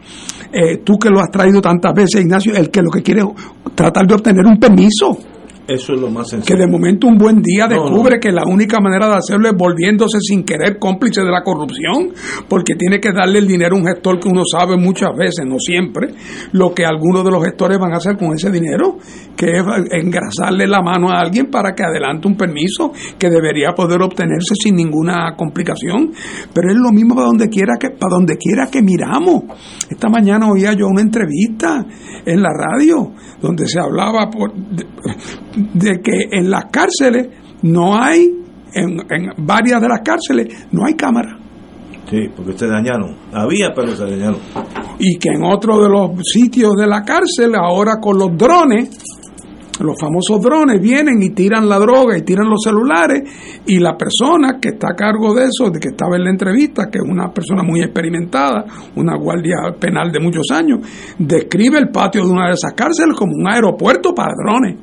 [0.51, 3.27] eh, tú que lo has traído tantas veces, Ignacio, el que lo que quiere es
[3.75, 5.36] tratar de obtener un permiso.
[5.69, 6.57] Eso es lo más sencillo.
[6.57, 10.19] Que de momento un buen día descubre que la única manera de hacerlo es volviéndose
[10.21, 12.13] sin querer cómplice de la corrupción,
[12.49, 15.59] porque tiene que darle el dinero a un gestor que uno sabe muchas veces, no
[15.59, 16.15] siempre,
[16.53, 18.99] lo que algunos de los gestores van a hacer con ese dinero,
[19.37, 24.01] que es engrasarle la mano a alguien para que adelante un permiso que debería poder
[24.03, 26.13] obtenerse sin ninguna complicación.
[26.55, 29.45] Pero es lo mismo para donde quiera que, para donde quiera que miramos.
[29.91, 31.85] Esta mañana oía yo una entrevista
[32.25, 34.87] en la radio donde se hablaba por, de
[36.03, 37.29] que en las cárceles
[37.63, 38.31] no hay,
[38.75, 38.99] en,
[39.39, 41.39] varias de las cárceles, no hay cámara.
[42.09, 43.17] Sí, porque se dañaron.
[43.33, 44.39] Había, pero se dañaron.
[44.99, 48.91] Y que en otro de los sitios de la cárcel, ahora con los drones,
[49.81, 53.23] los famosos drones vienen y tiran la droga y tiran los celulares
[53.67, 56.89] y la persona que está a cargo de eso, de que estaba en la entrevista,
[56.91, 58.65] que es una persona muy experimentada,
[58.97, 60.81] una guardia penal de muchos años,
[61.19, 64.79] describe el patio de una de esas cárceles como un aeropuerto para drones.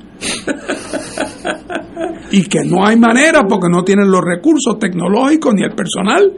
[2.31, 6.33] y que no hay manera porque no tienen los recursos tecnológicos ni el personal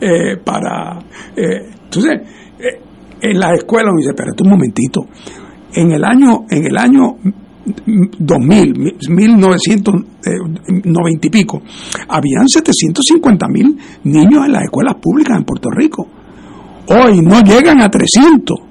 [0.00, 0.98] eh, para...
[1.36, 2.20] Eh, entonces,
[2.58, 2.80] eh,
[3.20, 5.06] en la escuela me dice, espérate un momentito,
[5.74, 7.16] en el año, en el año
[8.18, 11.62] 2000, 1990 y pico,
[12.08, 16.06] habían 750 mil niños en las escuelas públicas en Puerto Rico.
[16.88, 18.65] Hoy no llegan a 300.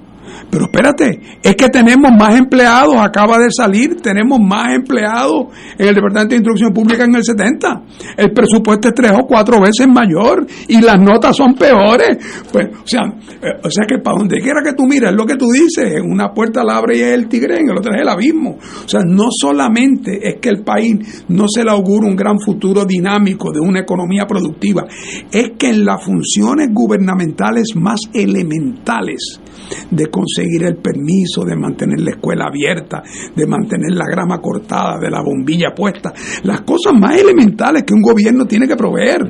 [0.55, 5.47] Pero espérate, es que tenemos más empleados, acaba de salir, tenemos más empleados
[5.77, 7.83] en el Departamento de Instrucción Pública en el 70.
[8.15, 12.17] El presupuesto es tres o cuatro veces mayor y las notas son peores.
[12.53, 15.25] Pues, o sea, eh, o sea que para donde quiera que tú mires, es lo
[15.25, 17.93] que tú dices, en una puerta la abre y es el tigre, en el otro
[17.93, 18.51] es el abismo.
[18.85, 22.85] O sea, no solamente es que el país no se le augura un gran futuro
[22.85, 24.85] dinámico de una economía productiva,
[25.29, 29.41] es que en las funciones gubernamentales más elementales,
[29.89, 33.03] de conseguir el permiso, de mantener la escuela abierta,
[33.35, 36.13] de mantener la grama cortada, de la bombilla puesta,
[36.43, 39.21] las cosas más elementales que un gobierno tiene que proveer.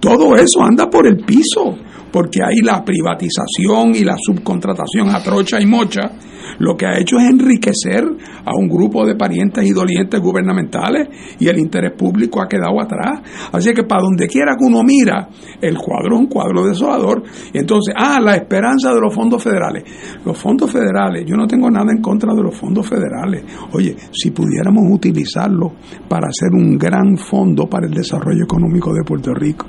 [0.00, 1.76] Todo eso anda por el piso,
[2.10, 6.10] porque ahí la privatización y la subcontratación a trocha y mocha
[6.58, 8.04] lo que ha hecho es enriquecer
[8.44, 13.20] a un grupo de parientes y dolientes gubernamentales y el interés público ha quedado atrás.
[13.52, 15.28] Así que para donde quiera que uno mira,
[15.60, 17.22] el cuadro es un cuadro desolador.
[17.52, 19.84] Entonces, ah, la esperanza de los fondos federales.
[20.24, 23.44] Los fondos federales, yo no tengo nada en contra de los fondos federales.
[23.72, 25.72] Oye, si pudiéramos utilizarlos
[26.08, 29.66] para hacer un gran fondo para el desarrollo económico de Puerto Rico.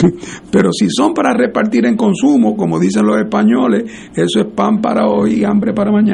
[0.50, 5.06] Pero si son para repartir en consumo, como dicen los españoles, eso es pan para
[5.06, 6.11] hoy y hambre para mañana.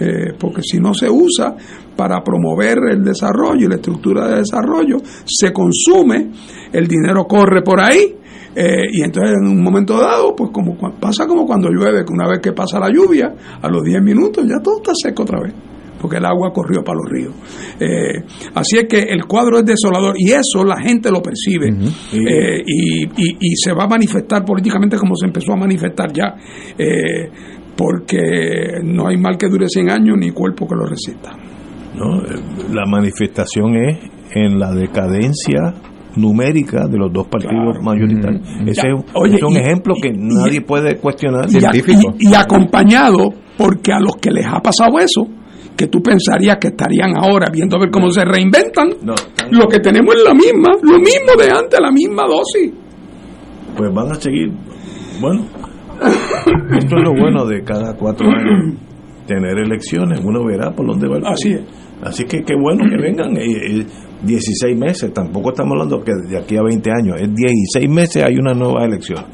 [0.00, 1.56] Eh, porque si no se usa
[1.96, 6.30] para promover el desarrollo y la estructura de desarrollo, se consume,
[6.72, 8.14] el dinero corre por ahí,
[8.54, 12.28] eh, y entonces en un momento dado, pues como pasa como cuando llueve, que una
[12.28, 15.54] vez que pasa la lluvia, a los 10 minutos ya todo está seco otra vez
[16.00, 17.34] porque el agua corrió para los ríos.
[17.80, 18.22] Eh,
[18.54, 21.74] así es que el cuadro es desolador y eso la gente lo percibe
[22.12, 26.36] y, y, se va a manifestar políticamente como se empezó a manifestar ya
[27.78, 31.30] porque no hay mal que dure 100 años ni cuerpo que lo resista.
[31.94, 32.20] No,
[32.74, 33.98] la manifestación es
[34.34, 35.74] en la decadencia
[36.16, 38.42] numérica de los dos partidos mayoritarios.
[38.66, 41.48] Ese es un ejemplo que nadie puede cuestionar.
[41.48, 42.14] Científico.
[42.18, 45.28] Y, acompañado porque a los que les ha pasado eso,
[45.76, 48.88] que tú pensarías que estarían ahora viendo a ver cómo se reinventan,
[49.52, 52.72] lo que tenemos es la misma, lo mismo de antes, la misma dosis.
[53.76, 54.50] Pues van a seguir,
[55.20, 55.46] bueno,
[56.78, 58.76] esto es lo bueno de cada cuatro años,
[59.26, 61.62] tener elecciones, uno verá por dónde va el Así es.
[62.02, 63.34] Así que qué bueno que vengan.
[64.22, 68.36] 16 meses, tampoco estamos hablando que de aquí a 20 años, es 16 meses hay
[68.36, 69.24] una nueva elección.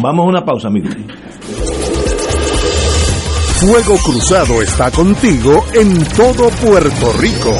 [0.00, 0.96] Vamos a una pausa, amigos.
[3.60, 7.56] Fuego Cruzado está contigo en todo Puerto Rico.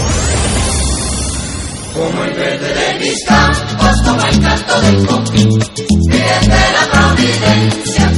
[1.95, 5.49] como el verde de mis campos, como el canto del coquí,
[5.89, 8.13] y desde la providencia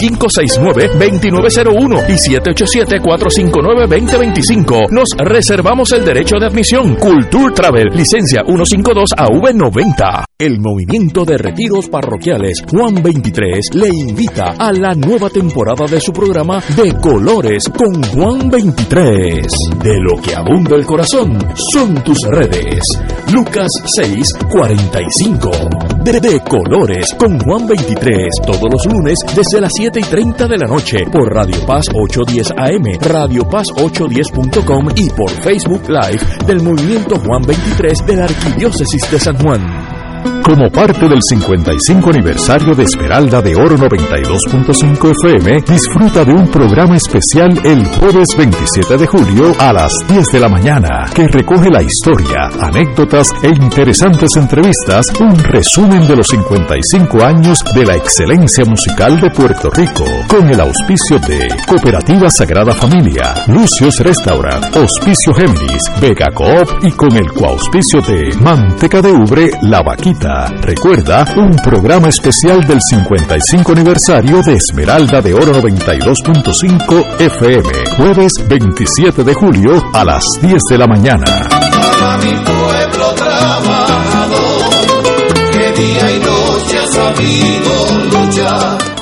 [0.00, 4.90] 569-2901 y 787-459-2025.
[4.90, 6.96] Nos reservamos el derecho de admisión.
[6.96, 10.24] Culture Travel, licencia 152AV90.
[10.38, 16.12] El movimiento de retiros parroquiales Juan 23 le invita a la nueva temporada de su
[16.12, 19.46] programa De Colores con Juan 23.
[19.82, 21.38] De lo que abunda el corazón
[21.72, 22.80] son tus redes.
[23.32, 25.50] Lucas 6, 45.
[26.02, 28.28] De, de Colores con Juan 23.
[28.44, 32.52] Todos los lunes desde las 7 y 30 de la noche por Radio Paz 810
[32.56, 39.10] AM, Radio Paz 810.com y por Facebook Live del Movimiento Juan 23 de la Arquidiócesis
[39.10, 40.41] de San Juan.
[40.42, 46.96] Como parte del 55 aniversario de Esmeralda de Oro 92.5 FM, disfruta de un programa
[46.96, 51.82] especial el jueves 27 de julio a las 10 de la mañana, que recoge la
[51.82, 59.20] historia, anécdotas e interesantes entrevistas, un resumen de los 55 años de la excelencia musical
[59.20, 66.26] de Puerto Rico, con el auspicio de Cooperativa Sagrada Familia, Lucios Restaurant, Hospicio Géminis, Vega
[66.34, 70.31] Coop y con el coauspicio de Manteca de Ubre, La Vaquita.
[70.60, 79.24] Recuerda, un programa especial del 55 aniversario de Esmeralda de Oro 92.5 FM, jueves 27
[79.24, 81.24] de julio a las 10 de la mañana.
[81.50, 84.70] Para mi pueblo trabajador,
[85.52, 87.72] que día y noche ha sabido
[88.10, 89.01] luchar.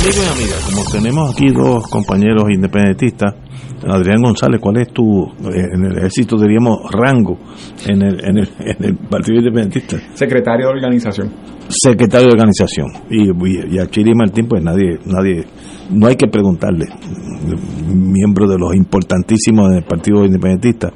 [0.00, 3.34] Amigos y amigas, como tenemos aquí dos compañeros independentistas,
[3.84, 7.36] Adrián González, ¿cuál es tu, eh, en el ejército diríamos, rango
[7.84, 9.98] en el, en el, en el Partido Independentista?
[10.14, 11.32] Secretario de organización.
[11.68, 12.86] Secretario de organización.
[13.10, 15.44] Y, y, y a Chiri Martín, pues nadie, nadie,
[15.90, 16.86] no hay que preguntarle,
[17.92, 20.92] miembro de los importantísimos del Partido Independentista.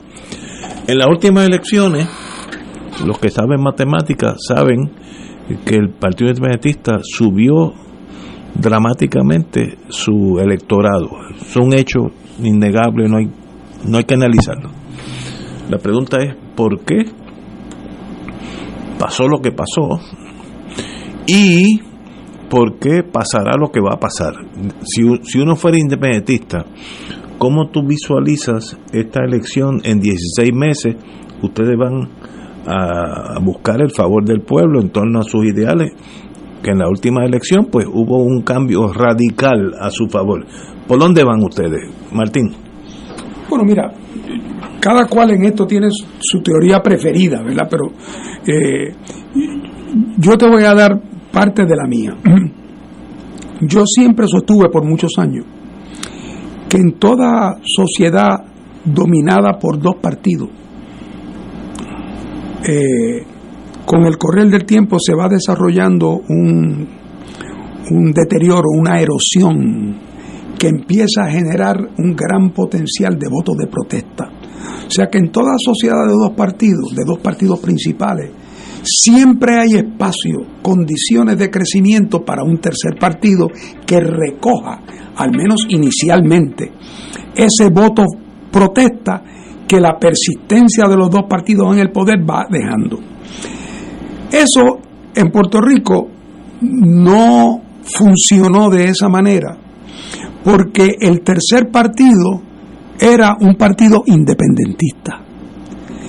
[0.87, 2.09] En las últimas elecciones,
[3.05, 4.93] los que saben matemáticas saben
[5.67, 7.75] que el Partido Independentista subió
[8.55, 11.09] dramáticamente su electorado.
[11.41, 12.01] Es un hecho
[12.43, 13.31] innegable, no hay,
[13.87, 14.71] no hay que analizarlo.
[15.69, 17.05] La pregunta es, ¿por qué
[18.99, 20.01] pasó lo que pasó?
[21.27, 21.81] Y
[22.51, 24.35] ¿por qué pasará lo que va a pasar?
[24.85, 26.65] Si, si uno fuera independentista,
[27.39, 30.97] ¿cómo tú visualizas esta elección en 16 meses?
[31.43, 32.09] Ustedes van
[32.67, 35.93] a buscar el favor del pueblo en torno a sus ideales
[36.63, 40.47] que en la última elección pues hubo un cambio radical a su favor.
[40.87, 42.53] ¿Por dónde van ustedes, Martín?
[43.49, 43.93] Bueno, mira,
[44.81, 47.69] cada cual en esto tiene su, teoría preferida, ¿verdad?
[47.71, 47.93] Pero
[48.47, 48.95] eh,
[50.19, 51.01] yo te voy a dar
[51.31, 52.17] parte de la mía.
[53.65, 55.45] Yo siempre sostuve por muchos años
[56.69, 58.45] que en toda sociedad
[58.85, 60.49] dominada por dos partidos,
[62.67, 63.25] eh,
[63.93, 66.89] con el correr del tiempo se va desarrollando un,
[68.15, 69.99] deterioro, una erosión
[70.59, 74.31] que empieza a generar un gran potencial de votos de protesta.
[74.87, 78.31] O sea que en toda sociedad de dos partidos, de dos partidos principales,
[78.83, 83.49] siempre hay espacio, condiciones de crecimiento para un tercer partido
[83.87, 84.81] que recoja,
[85.17, 86.73] al menos inicialmente,
[87.35, 88.07] ese voto
[88.51, 89.23] protesta
[89.69, 93.13] que la persistencia de los dos partidos en el poder va dejando.
[94.33, 94.81] Eso
[95.15, 96.09] en Puerto Rico
[96.63, 99.57] no funcionó de esa manera,
[100.43, 102.41] porque el tercer partido
[102.99, 105.21] era un partido independentista.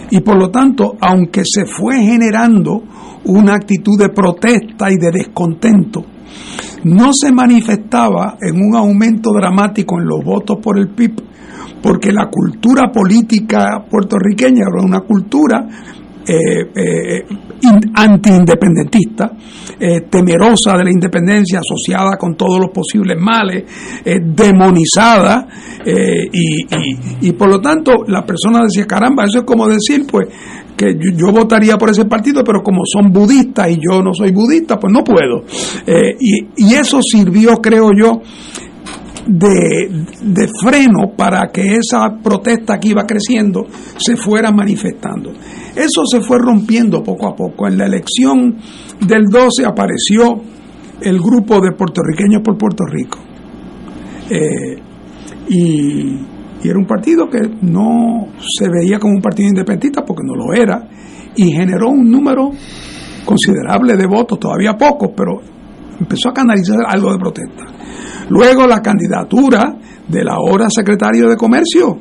[0.09, 2.83] Y por lo tanto, aunque se fue generando
[3.25, 6.05] una actitud de protesta y de descontento,
[6.83, 11.15] no se manifestaba en un aumento dramático en los votos por el PIB,
[11.81, 15.67] porque la cultura política puertorriqueña era una cultura
[16.25, 17.25] eh, eh,
[17.93, 19.31] antiindependentista,
[19.79, 23.63] eh, temerosa de la independencia, asociada con todos los posibles males,
[24.03, 25.47] eh, demonizada,
[25.85, 26.29] eh,
[27.21, 30.27] y, por lo tanto la persona decía, caramba, eso es como decir, pues,
[30.75, 34.79] que yo, votaría por ese partido, pero como son budistas y yo no soy budista,
[34.79, 35.43] pues no puedo.
[36.19, 38.21] y, eso sirvió, creo yo,
[39.27, 43.65] de, freno para que esa protesta que iba creciendo
[43.97, 45.31] se fuera manifestando.
[45.75, 47.67] Eso se fue rompiendo poco a poco.
[47.67, 48.57] En la elección
[48.99, 50.41] del 12 apareció
[51.01, 53.19] el grupo de puertorriqueños por Puerto Rico.
[54.29, 54.81] Eh,
[55.49, 60.53] y, era un partido que no se veía como un partido independentista porque no lo
[60.53, 60.87] era
[61.35, 62.51] y generó un número
[63.25, 65.41] considerable de votos, todavía pocos, pero
[65.99, 67.65] empezó a canalizar algo de protesta.
[68.29, 69.75] Luego la candidatura
[70.07, 71.97] del ahora secretario de Comercio,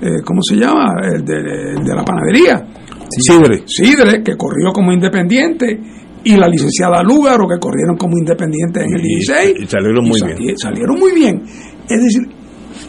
[0.00, 0.94] eh, ¿cómo se llama?
[1.02, 2.79] El de la panadería.
[3.18, 3.62] Sidre.
[3.66, 5.80] Sidre, que corrió como independiente,
[6.22, 9.54] y la licenciada Lúgaro, que corrieron como independientes en el 16.
[9.58, 10.58] Y, y salieron muy y bien.
[10.58, 11.42] Salieron, muy bien.
[11.88, 12.22] Es decir,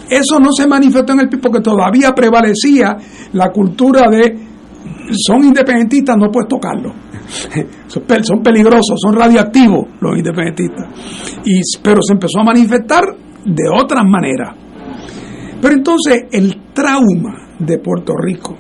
[0.10, 2.98] eso no se manifestó en el PIB porque todavía prevalecía
[3.34, 4.52] la cultura de
[5.12, 6.94] son independentistas, no puedes tocarlo.
[7.88, 10.88] son peligrosos, son radioactivos los independentistas.
[11.46, 13.04] Y, pero se empezó a manifestar
[13.46, 14.56] de otras maneras.
[15.62, 18.58] Pero entonces el trauma de Puerto Rico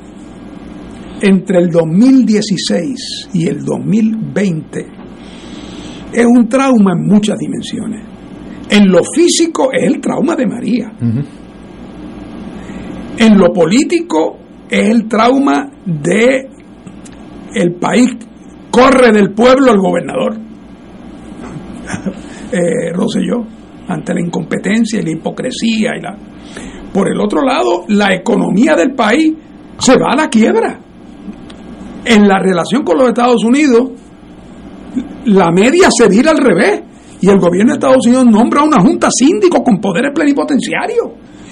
[1.21, 4.87] entre el 2016 y el 2020
[6.13, 8.03] es un trauma en muchas dimensiones.
[8.69, 10.91] En lo físico es el trauma de María.
[10.99, 11.25] Uh -huh.
[13.19, 14.39] En lo político
[14.69, 16.49] es el trauma de
[17.53, 18.09] el país
[18.71, 20.33] corre del pueblo al gobernador.
[22.51, 23.45] eh, Rosselló,
[23.87, 26.17] ante la incompetencia y la hipocresía y la
[26.93, 29.33] por el otro lado, la economía del país
[29.77, 30.79] se va a la quiebra.
[32.05, 33.91] En la relación con los Estados Unidos,
[35.25, 36.81] la media se vira al revés
[37.21, 41.07] Y el gobierno de Estados Unidos nombra una junta síndico con poderes plenipotenciarios.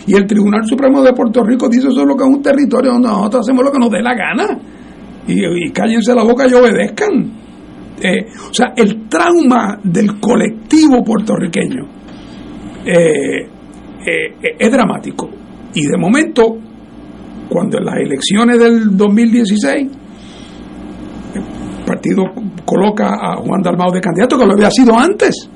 [0.07, 2.93] Y el Tribunal Supremo de Puerto Rico dice eso es lo que es un territorio
[2.93, 4.59] donde nosotros hacemos lo que nos dé la gana.
[5.27, 7.31] Y, cállense la boca y obedezcan.
[8.01, 11.84] Eh, o sea, el trauma del colectivo puertorriqueño
[12.85, 13.47] eh,
[14.07, 15.30] eh, es dramático.
[15.76, 16.57] Y de momento,
[17.47, 20.09] cuando en las elecciones del 2016 el
[21.90, 22.24] partido
[22.66, 25.49] coloca a Juan Dalmao de candidato, que lo había sido antes.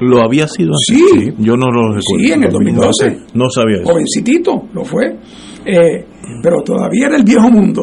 [0.00, 1.10] Lo había sido antes.
[1.10, 1.34] Sí.
[1.38, 2.24] Yo no lo recuerdo.
[2.24, 3.18] Sí, en el 2012.
[3.34, 3.92] No sabía eso.
[3.92, 5.16] Jovencitito, lo fue.
[5.64, 6.04] Eh,
[6.42, 7.82] pero todavía era el viejo mundo.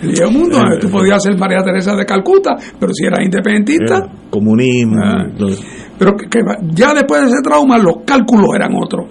[0.00, 4.08] El viejo mundo, donde tú podías ser María Teresa de Calcuta, pero si eras independentista.
[4.30, 4.96] comunismo.
[5.00, 5.26] Ah.
[5.98, 6.40] pero que,
[6.72, 9.06] ya después de ese trauma, los cálculos eran otros.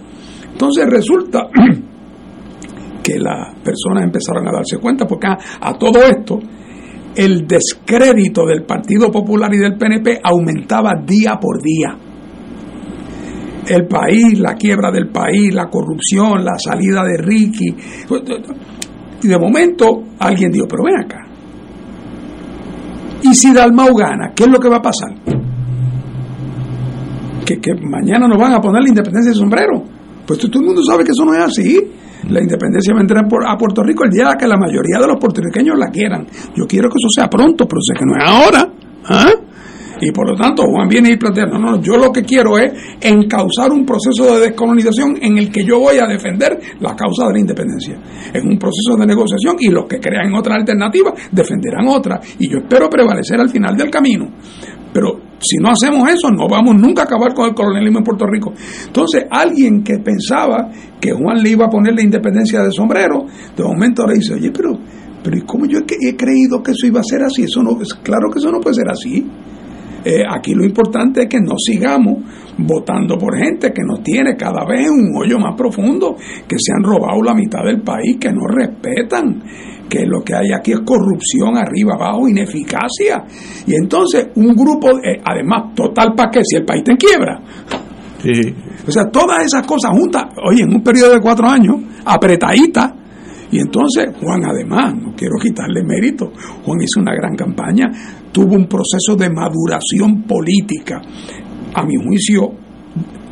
[0.51, 1.47] Entonces resulta
[3.03, 6.39] que las personas empezaron a darse cuenta, porque a todo esto,
[7.15, 11.97] el descrédito del Partido Popular y del PNP aumentaba día por día.
[13.67, 17.75] El país, la quiebra del país, la corrupción, la salida de Ricky.
[19.23, 21.27] Y de momento alguien dijo, pero ven acá.
[23.23, 24.31] ¿Y si Dalmau gana?
[24.35, 25.13] ¿Qué es lo que va a pasar?
[27.45, 29.83] Que, que mañana nos van a poner la independencia de sombrero.
[30.25, 31.79] Pues todo el mundo sabe que eso no es así.
[32.29, 35.89] La independencia va a Puerto Rico el día que la mayoría de los puertorriqueños la
[35.89, 36.27] quieran.
[36.55, 38.73] Yo quiero que eso sea pronto, pero sé que no es ahora.
[39.05, 39.31] ¿ah?
[40.01, 42.73] Y por lo tanto, Juan viene y plantea, no, no, yo lo que quiero es
[42.99, 47.33] encauzar un proceso de descolonización en el que yo voy a defender la causa de
[47.33, 47.99] la independencia.
[48.33, 52.19] En un proceso de negociación y los que crean otra alternativa defenderán otra.
[52.39, 54.27] Y yo espero prevalecer al final del camino.
[54.91, 58.25] Pero si no hacemos eso, no vamos nunca a acabar con el colonialismo en Puerto
[58.25, 58.53] Rico.
[58.87, 60.69] Entonces, alguien que pensaba
[61.01, 63.25] que Juan le iba a poner la independencia de sombrero,
[63.57, 64.77] de momento ahora dice, oye, pero,
[65.23, 67.43] pero ¿y cómo yo he, creído que eso iba a ser así?
[67.43, 69.27] Eso no, es claro que eso no puede ser así.
[70.03, 72.23] Eh, aquí lo importante es que no sigamos
[72.57, 76.15] votando por gente que nos tiene cada vez un hoyo más profundo,
[76.47, 79.43] que se han robado la mitad del país, que no respetan,
[79.89, 83.23] que lo que hay aquí es corrupción arriba, abajo, ineficacia.
[83.67, 87.41] Y entonces un grupo, eh, además, total para qué, si el país está en quiebra.
[88.87, 92.95] O sea, todas esas cosas juntas, oye, en un periodo de cuatro años, apretadita.
[93.51, 96.31] Y entonces Juan, además, no quiero quitarle mérito,
[96.63, 97.91] Juan hizo una gran campaña,
[98.31, 101.01] tuvo un proceso de maduración política,
[101.73, 102.51] a mi juicio,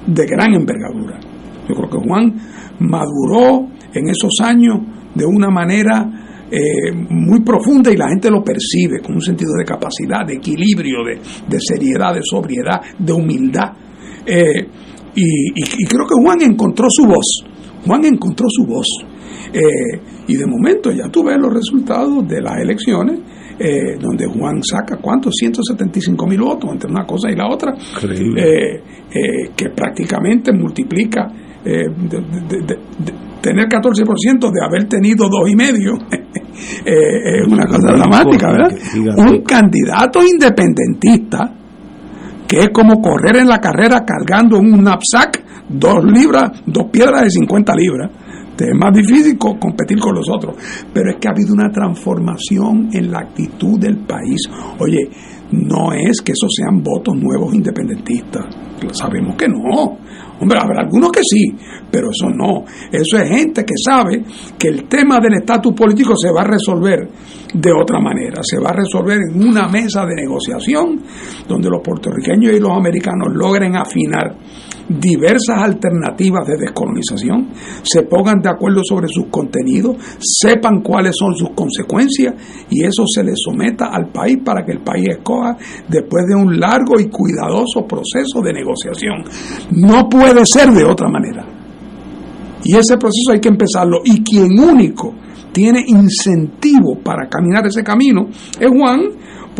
[0.07, 1.20] de gran envergadura.
[1.68, 2.34] Yo creo que Juan
[2.80, 4.80] maduró en esos años
[5.14, 9.66] de una manera eh, muy profunda y la gente lo percibe con un sentido de
[9.66, 13.72] capacidad, de equilibrio, de, seriedad, de sobriedad, de humildad.
[14.26, 14.68] Eh,
[15.16, 17.44] y, creo que Juan encontró su voz.
[17.86, 18.88] Juan encontró su voz.
[19.52, 23.20] Eh, y de momento ya tú ves los resultados de las elecciones,
[24.00, 27.74] donde Juan saca cuántos, 175 mil votos entre una cosa y la otra,
[29.58, 31.28] que prácticamente multiplica
[33.41, 35.94] tener 14% de haber tenido dos y medio
[36.86, 38.72] es una cosa dramática, ¿verdad?
[39.18, 41.59] Un candidato independentista
[42.50, 47.30] que es como correr en la carrera cargando un knapsack, dos libras, dos piedras de
[47.30, 48.10] 50 libras.
[48.58, 50.56] Es más difícil competir con los otros.
[50.92, 54.50] Pero es que ha habido una transformación en la actitud del país.
[54.80, 55.10] Oye,
[55.52, 58.48] no es que esos sean votos nuevos independentistas.
[58.92, 60.00] Sabemos que no.
[60.40, 61.53] Hombre, habrá algunos que sí,
[61.91, 62.64] pero eso no.
[62.91, 64.24] Eso es gente que sabe
[64.57, 67.10] que el tema del estatus político se va a resolver
[67.53, 68.41] de otra manera.
[68.41, 71.02] Se va a resolver en una mesa de negociación
[71.48, 74.36] donde los puertorriqueños y los americanos logren afinar
[74.90, 77.49] diversas alternativas de descolonización,
[77.84, 82.34] se pongan de acuerdo sobre sus contenidos, sepan cuáles son sus consecuencias
[82.70, 85.56] y eso se le someta al país para que el país escoja
[85.88, 89.24] después de un largo y cuidadoso proceso de negociación.
[89.72, 91.45] No puede ser de otra manera.
[92.64, 94.02] Y ese proceso hay que empezarlo.
[94.03, 95.14] Y quien único
[95.52, 98.28] tiene incentivo para caminar ese camino
[98.60, 99.02] es Juan,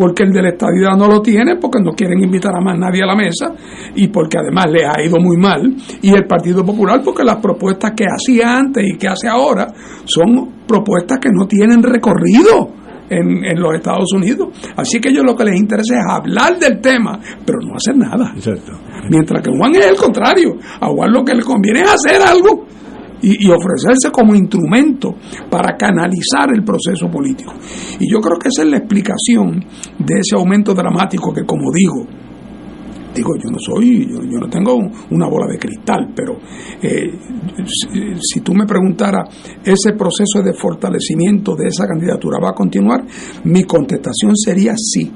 [0.00, 3.02] porque el de la estadidad no lo tiene, porque no quieren invitar a más nadie
[3.02, 3.52] a la mesa
[3.94, 5.76] y porque además le ha ido muy mal.
[6.00, 9.66] Y el Partido Popular, porque las propuestas que hacía antes y que hace ahora
[10.06, 12.80] son propuestas que no tienen recorrido.
[13.10, 14.50] En, en, los Estados Unidos.
[14.76, 18.32] Así que ellos lo que les interesa es hablar del tema, pero no hacer nada.
[19.10, 20.50] Mientras que Juan es el contrario.
[20.80, 22.66] A Juan lo que le conviene es hacer algo
[23.22, 25.14] y, ofrecerse como instrumento
[25.50, 27.52] para canalizar el proceso político.
[27.98, 29.64] Y yo creo que esa es la explicación
[29.98, 32.06] de ese aumento dramático que, como digo,
[33.14, 34.76] digo, yo no soy, yo, no tengo
[35.10, 36.38] una bola de cristal, pero
[36.80, 37.10] eh,
[37.66, 39.28] si, si, tú me preguntaras,
[39.64, 43.04] ¿ese proceso de fortalecimiento de esa candidatura va a continuar?
[43.44, 45.10] Mi contestación sería sí,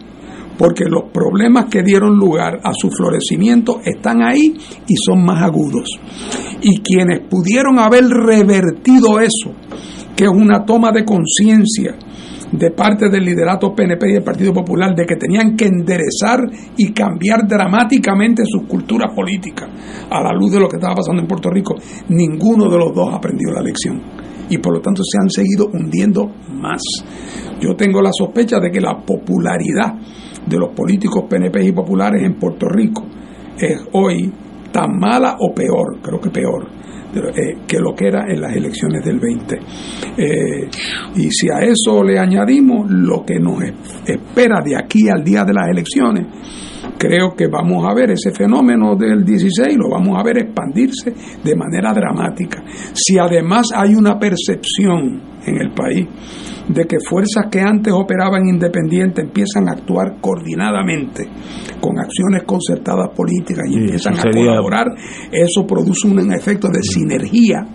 [0.58, 4.54] porque los problemas que dieron lugar a su florecimiento están ahí
[4.86, 5.88] y son más agudos.
[6.62, 9.52] Y quienes pudieron haber revertido eso,
[10.16, 11.96] que es una toma de conciencia
[12.52, 16.40] de parte del liderato PNP y del Partido Popular de que tenían que enderezar
[16.76, 19.68] y cambiar dramáticamente sus culturas políticas
[20.08, 21.74] a la luz de lo que estaba pasando en Puerto Rico,
[22.08, 24.00] ninguno de los dos ha aprendido la lección
[24.48, 26.82] y por lo tanto se han seguido hundiendo más.
[27.60, 29.94] Yo tengo la sospecha de que la popularidad
[30.46, 33.04] de los políticos PNP y populares en Puerto Rico
[33.58, 34.32] es hoy
[34.72, 36.66] tan mala o peor, creo que peor,
[37.14, 39.54] eh, que lo que era en las elecciones del 20.
[40.16, 40.68] Eh,
[41.14, 43.62] y si a eso le añadimos lo que nos
[44.04, 46.26] espera de aquí al día de las elecciones,
[46.98, 51.12] creo que vamos a ver ese fenómeno del 16, lo vamos a ver expandirse
[51.42, 52.62] de manera dramática.
[52.92, 56.08] Si además hay una percepción en el país
[56.68, 61.28] de que fuerzas que antes operaban independientes empiezan a actuar coordinadamente
[61.80, 64.86] con acciones concertadas políticas y empiezan a colaborar,
[65.30, 67.66] eso produce un efecto de sinergia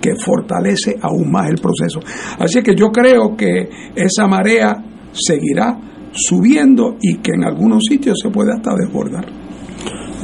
[0.00, 2.00] que fortalece aún más el proceso.
[2.38, 4.74] Así que yo creo que esa marea
[5.12, 9.26] seguirá subiendo y que en algunos sitios se puede hasta desbordar.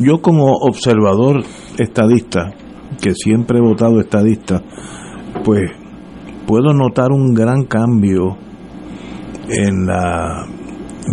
[0.01, 1.45] Yo como observador
[1.79, 2.53] estadista,
[3.01, 4.63] que siempre he votado estadista,
[5.45, 5.63] pues
[6.47, 8.37] puedo notar un gran cambio
[9.49, 10.47] en la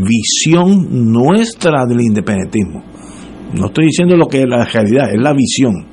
[0.07, 2.83] visión nuestra del independentismo.
[3.53, 5.85] No estoy diciendo lo que es la realidad, es la visión.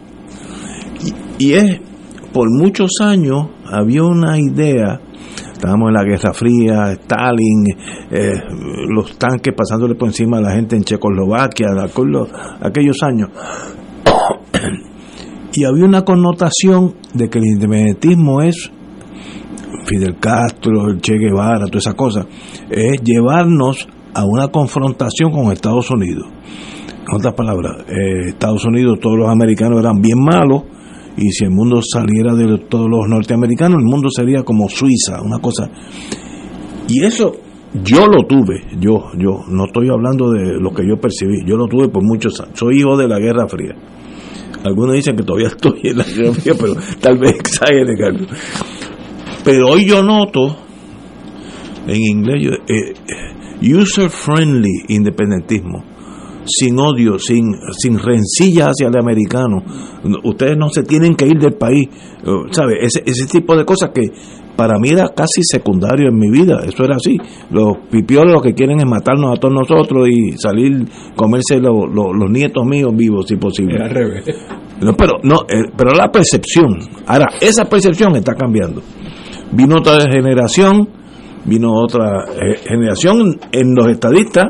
[1.39, 1.81] Y, es,
[2.33, 5.01] por muchos años había una idea,
[5.59, 7.67] estábamos en la Guerra Fría, Stalin,
[8.11, 8.33] eh,
[8.89, 11.67] los tanques pasándole por encima a la gente en Checoslovaquia,
[12.61, 13.31] aquellos años.
[15.53, 18.71] y había una connotación de que el independentismo es
[19.85, 22.25] Fidel Castro, el Che Guevara, toda esa cosa,
[22.71, 26.27] es llevarnos a una confrontación con Estados Unidos.
[27.09, 30.63] En otras palabras, eh, Estados Unidos, todos los americanos eran bien malos,
[31.19, 35.39] y si el mundo saliera de todos los norteamericanos, el mundo sería como Suiza, una
[35.39, 35.69] cosa.
[36.89, 37.33] Y eso
[37.83, 41.67] yo lo tuve, yo, yo, no estoy hablando de lo que yo percibí, yo lo
[41.67, 43.75] tuve por muchos años, soy hijo de la Guerra Fría.
[44.65, 48.29] Algunos dicen que todavía estoy en la Guerra Fría, pero tal vez exagere, Carlos.
[49.45, 50.57] Pero hoy yo noto,
[51.87, 52.95] en inglés, eh,
[53.63, 55.85] user-friendly independentismo,
[56.49, 57.45] sin odio, sin,
[57.77, 59.63] sin rencilla hacia el americano.
[60.25, 61.89] Ustedes no se tienen que ir del país,
[62.51, 62.79] ¿sabe?
[62.81, 64.11] Ese, ese tipo de cosas que
[64.59, 67.17] para mí era casi secundario en mi vida, eso era así.
[67.51, 70.85] Los pipiolos lo que quieren es matarnos a todos nosotros y salir,
[71.15, 73.81] comerse los nietos míos vivos si posible.
[73.81, 74.25] Al revés.
[74.81, 76.77] No, pero, no, eh, pero la percepción,
[77.07, 78.83] ahora, esa percepción está cambiando.
[79.53, 80.89] Vino otra generación,
[81.45, 84.47] vino otra eh, generación en los estadistas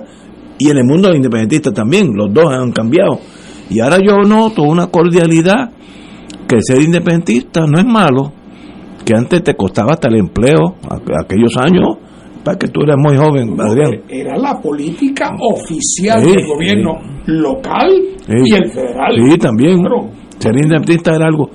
[0.59, 3.21] y en el mundo independentista también, los dos han cambiado.
[3.71, 5.71] Y ahora yo noto una cordialidad
[6.49, 8.33] que ser independentista no es malo,
[9.05, 10.77] que antes te costaba hasta el empleo,
[11.23, 11.99] aquellos años,
[12.45, 14.03] para que tú eras muy joven, Adrián.
[14.09, 17.91] Era la política oficial del gobierno local
[18.27, 19.13] y el federal.
[19.31, 19.79] Sí, también.
[20.39, 21.51] Ser independentista era algo.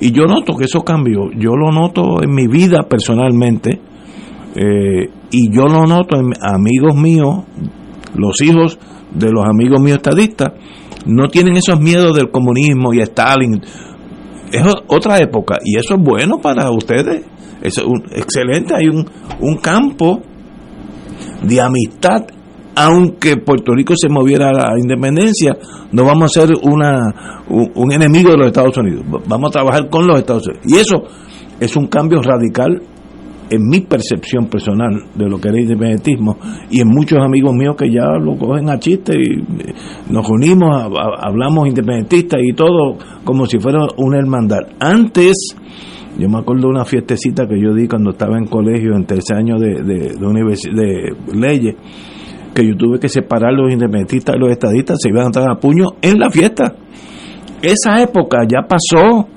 [0.00, 1.30] Y yo noto que eso cambió.
[1.36, 3.80] Yo lo noto en mi vida personalmente.
[4.54, 7.44] Eh, y yo lo noto en amigos míos,
[8.18, 8.78] los hijos
[9.12, 10.52] de los amigos míos estadistas,
[11.06, 13.62] no tienen esos miedos del comunismo y Stalin.
[14.52, 17.24] Es otra época y eso es bueno para ustedes.
[17.62, 18.74] Es un, excelente.
[18.74, 19.08] Hay un,
[19.40, 20.20] un campo
[21.42, 22.26] de amistad
[22.80, 25.56] aunque Puerto Rico se moviera a la independencia,
[25.90, 30.06] no vamos a ser una, un, enemigo de los Estados Unidos, vamos a trabajar con
[30.06, 30.64] los Estados Unidos.
[30.64, 31.02] Y eso
[31.58, 32.80] es un cambio radical
[33.50, 36.36] en mi percepción personal de lo que era el independentismo
[36.70, 39.74] y en muchos amigos míos que ya lo cogen a chiste y eh,
[40.10, 44.60] nos unimos, hablamos independentistas y todo como si fuera una hermandad.
[44.80, 45.54] Antes,
[46.18, 49.36] yo me acuerdo de una fiestecita que yo di cuando estaba en colegio en tercer
[49.36, 51.76] año de, de, de, de leyes
[52.54, 55.60] que yo tuve que separar los independentistas y los estadistas, se iban a entrar a
[55.60, 56.74] puño en la fiesta.
[57.62, 59.28] Esa época ya pasó.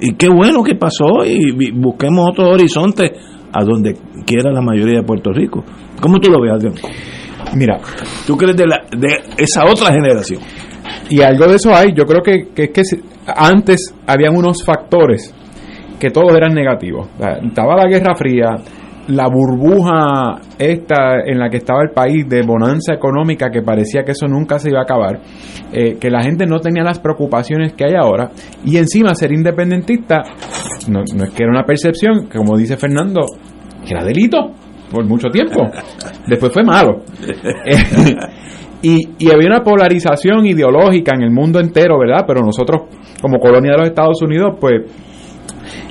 [0.00, 3.12] Y qué bueno que pasó y busquemos otro horizonte
[3.52, 3.96] a donde
[4.26, 5.64] quiera la mayoría de Puerto Rico.
[6.00, 6.74] ¿Cómo tú lo ves, Adrián?
[7.56, 7.78] Mira,
[8.26, 10.40] tú crees de, la, de esa otra generación.
[11.08, 11.92] Y algo de eso hay.
[11.94, 12.82] Yo creo que, que, que
[13.26, 15.34] antes habían unos factores
[15.98, 17.08] que todos eran negativos.
[17.44, 18.56] Estaba la Guerra Fría,
[19.10, 24.12] la burbuja esta en la que estaba el país de bonanza económica que parecía que
[24.12, 25.20] eso nunca se iba a acabar,
[25.72, 28.30] eh, que la gente no tenía las preocupaciones que hay ahora
[28.64, 30.22] y encima ser independentista
[30.88, 33.22] no, no es que era una percepción, como dice Fernando,
[33.86, 34.52] que era delito.
[34.90, 35.68] por mucho tiempo.
[36.26, 37.02] Después fue malo.
[38.82, 42.24] y, y había una polarización ideológica en el mundo entero, ¿verdad?
[42.26, 42.82] Pero nosotros,
[43.20, 44.82] como colonia de los Estados Unidos, pues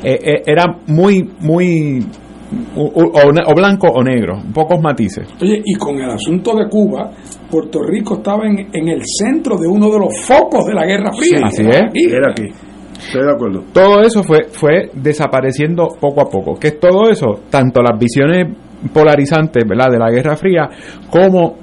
[0.03, 2.05] eh, eh, era muy, muy
[2.75, 5.27] o, o, blanco o negro, pocos matices.
[5.41, 7.11] Oye, y con el asunto de Cuba,
[7.49, 11.11] Puerto Rico estaba en, en el centro de uno de los focos de la Guerra
[11.13, 11.41] Fría.
[11.43, 12.13] así es.
[12.13, 12.47] Era aquí.
[12.99, 13.63] Estoy de acuerdo.
[13.71, 16.55] Todo eso fue, fue desapareciendo poco a poco.
[16.59, 17.41] ¿Qué es todo eso?
[17.49, 18.55] Tanto las visiones
[18.93, 19.91] polarizantes ¿verdad?
[19.91, 20.69] de la Guerra Fría
[21.09, 21.55] como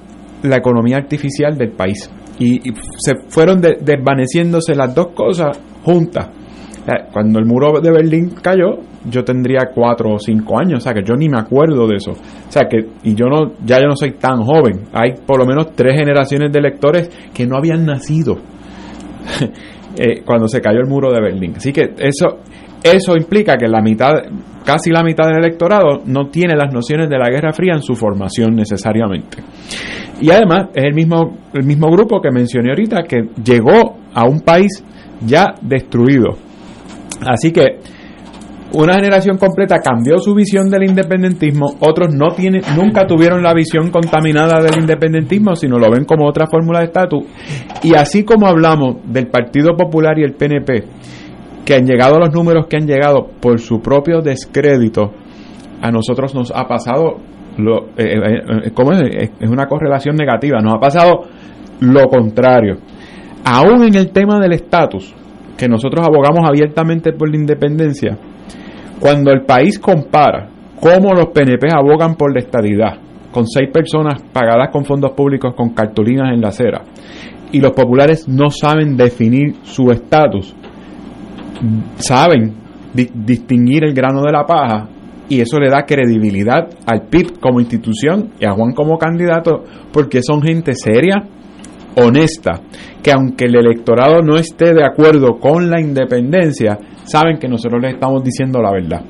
[0.42, 2.10] la economía artificial del país.
[2.38, 6.28] Y, y se fueron de, desvaneciéndose las dos cosas juntas.
[7.12, 8.78] Cuando el muro de Berlín cayó,
[9.10, 12.12] yo tendría cuatro o cinco años, o sea que yo ni me acuerdo de eso.
[12.12, 14.86] O sea que, y yo no, ya yo no soy tan joven.
[14.92, 18.36] Hay por lo menos tres generaciones de lectores que no habían nacido
[19.96, 21.54] eh, cuando se cayó el muro de Berlín.
[21.56, 22.38] Así que eso,
[22.82, 24.10] eso implica que la mitad,
[24.64, 27.94] casi la mitad del electorado no tiene las nociones de la Guerra Fría en su
[27.94, 29.38] formación necesariamente.
[30.20, 34.40] Y además es el mismo, el mismo grupo que mencioné ahorita que llegó a un
[34.40, 34.82] país
[35.24, 36.46] ya destruido
[37.24, 37.78] Así que
[38.82, 43.90] una generación completa cambió su visión del independentismo, otros no tienen, nunca tuvieron la visión
[43.90, 47.24] contaminada del independentismo, sino lo ven como otra fórmula de estatus.
[47.82, 50.84] Y así como hablamos del Partido Popular y el PNP,
[51.64, 55.12] que han llegado a los números que han llegado por su propio descrédito,
[55.80, 57.16] a nosotros nos ha pasado
[57.58, 59.30] lo, eh, eh, eh, es?
[59.40, 61.22] es una correlación negativa, nos ha pasado
[61.80, 62.76] lo contrario.
[63.44, 65.14] Aún en el tema del estatus,
[65.56, 68.18] que nosotros abogamos abiertamente por la independencia,
[69.00, 70.48] cuando el país compara
[70.80, 72.98] cómo los PNP abogan por la estadidad,
[73.32, 76.82] con seis personas pagadas con fondos públicos con cartulinas en la acera,
[77.52, 80.54] y los populares no saben definir su estatus,
[81.96, 82.54] saben
[82.92, 84.88] distinguir el grano de la paja,
[85.28, 90.22] y eso le da credibilidad al PIB como institución y a Juan como candidato, porque
[90.22, 91.24] son gente seria,
[91.96, 92.60] honesta,
[93.02, 97.94] que aunque el electorado no esté de acuerdo con la independencia, saben que nosotros les
[97.94, 99.02] estamos diciendo la verdad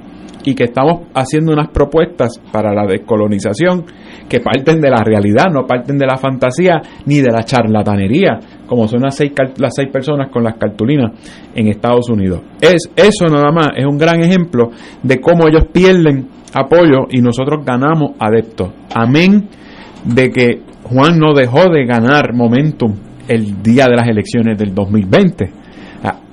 [0.47, 3.85] y que estamos haciendo unas propuestas para la descolonización
[4.29, 8.87] que parten de la realidad, no parten de la fantasía ni de la charlatanería, como
[8.87, 11.13] son las seis, las seis personas con las cartulinas
[11.53, 12.43] en Estados Unidos.
[12.61, 14.71] Es, eso nada más es un gran ejemplo
[15.03, 18.71] de cómo ellos pierden apoyo y nosotros ganamos adeptos.
[18.95, 19.49] Amén
[20.05, 22.95] de que Juan no dejó de ganar momentum
[23.29, 25.51] el día de las elecciones del 2020.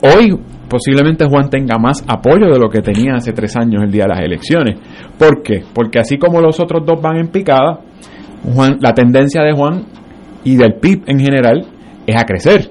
[0.01, 0.37] Hoy
[0.69, 4.09] posiblemente Juan tenga más apoyo de lo que tenía hace tres años el día de
[4.09, 4.77] las elecciones.
[5.17, 5.63] ¿Por qué?
[5.73, 7.79] Porque así como los otros dos van en picada,
[8.53, 9.85] Juan, la tendencia de Juan
[10.43, 11.65] y del PIB en general
[12.05, 12.69] es a crecer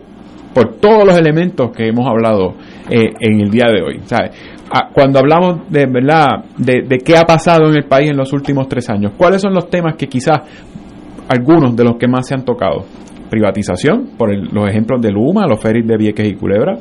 [0.55, 2.55] por todos los elementos que hemos hablado
[2.91, 4.01] eh, en el día de hoy.
[4.93, 8.89] Cuando hablamos de verdad de qué ha pasado en el país en los últimos tres
[8.89, 10.41] años, ¿cuáles son los temas que quizás
[11.29, 12.85] algunos de los que más se han tocado.
[13.31, 16.79] Privatización, por los ejemplos de Luma, los ferries de Vieques y Culebra,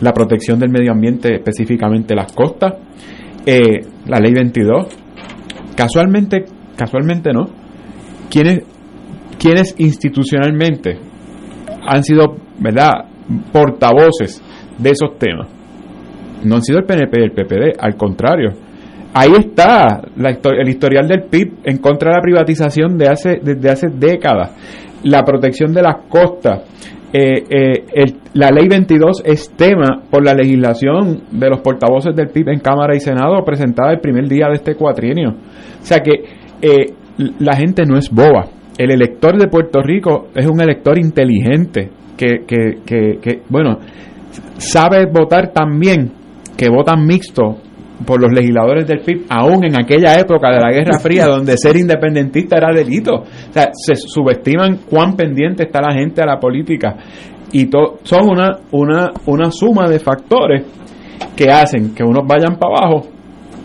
[0.00, 2.74] la protección del medio ambiente, específicamente las costas,
[3.44, 4.86] eh, la ley 22.
[5.76, 6.44] Casualmente,
[6.76, 7.46] casualmente no,
[8.30, 8.64] quienes,
[9.38, 10.98] quienes institucionalmente
[11.86, 12.92] han sido, ¿verdad?,
[13.52, 14.42] portavoces
[14.78, 15.48] de esos temas.
[16.44, 18.50] No han sido el PNP y el PPD, al contrario,
[19.14, 23.88] ahí está el historial del PIB en contra de la privatización de hace, desde hace
[23.88, 24.52] décadas.
[25.02, 26.62] La protección de las costas.
[27.12, 32.48] Eh, eh, la ley 22 es tema por la legislación de los portavoces del PIB
[32.48, 35.30] en Cámara y Senado presentada el primer día de este cuatrienio.
[35.30, 36.12] O sea que
[36.60, 36.92] eh,
[37.38, 38.46] la gente no es boba.
[38.76, 43.78] El elector de Puerto Rico es un elector inteligente que, que, que, que bueno,
[44.58, 46.12] sabe votar también
[46.56, 47.58] que votan mixto
[48.04, 51.76] por los legisladores del PIB, aún en aquella época de la Guerra Fría, donde ser
[51.76, 53.14] independentista era delito.
[53.14, 56.96] O sea, se subestiman cuán pendiente está la gente a la política.
[57.52, 57.70] Y
[58.02, 60.64] son una, una, una suma de factores
[61.34, 63.06] que hacen que unos vayan para abajo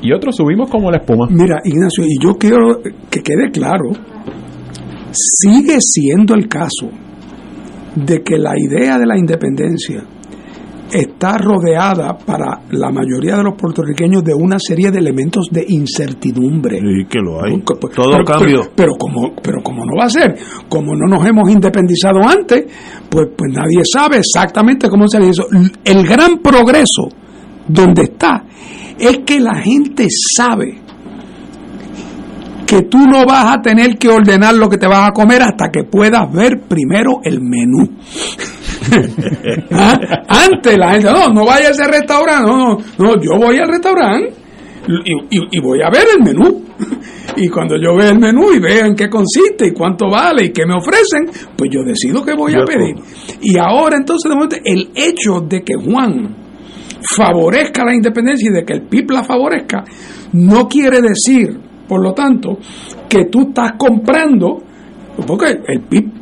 [0.01, 1.27] y otros subimos como la espuma.
[1.29, 3.91] Mira, Ignacio, y yo quiero que quede claro,
[5.11, 6.89] sigue siendo el caso
[7.95, 10.03] de que la idea de la independencia
[10.91, 16.79] está rodeada para la mayoría de los puertorriqueños de una serie de elementos de incertidumbre.
[16.79, 17.61] Sí, que lo hay.
[17.61, 18.69] Todo cambio.
[18.75, 20.37] Pero, como, pero como no va a ser,
[20.67, 22.65] como no nos hemos independizado antes,
[23.09, 25.43] pues, pues nadie sabe exactamente cómo se hizo.
[25.83, 27.09] El gran progreso
[27.67, 28.43] donde está
[28.99, 30.79] es que la gente sabe
[32.71, 35.69] que tú no vas a tener que ordenar lo que te vas a comer hasta
[35.69, 37.97] que puedas ver primero el menú.
[39.71, 39.99] ¿Ah?
[40.27, 43.69] Antes la gente, no, no vaya a ese restaurante, no, no, no, yo voy al
[43.69, 44.33] restaurante
[44.87, 46.63] y, voy a ver el menú.
[47.37, 50.51] Y cuando yo veo el menú y veo en qué consiste y cuánto vale y
[50.51, 52.95] qué me ofrecen, pues yo decido qué voy a pedir.
[53.41, 56.35] Y ahora entonces, de momento, el hecho de que Juan
[57.15, 59.83] favorezca la independencia y de que el PIB la favorezca,
[60.33, 62.57] no quiere decir, por lo tanto,
[63.07, 64.61] que tú estás comprando,
[65.25, 66.20] porque el PIB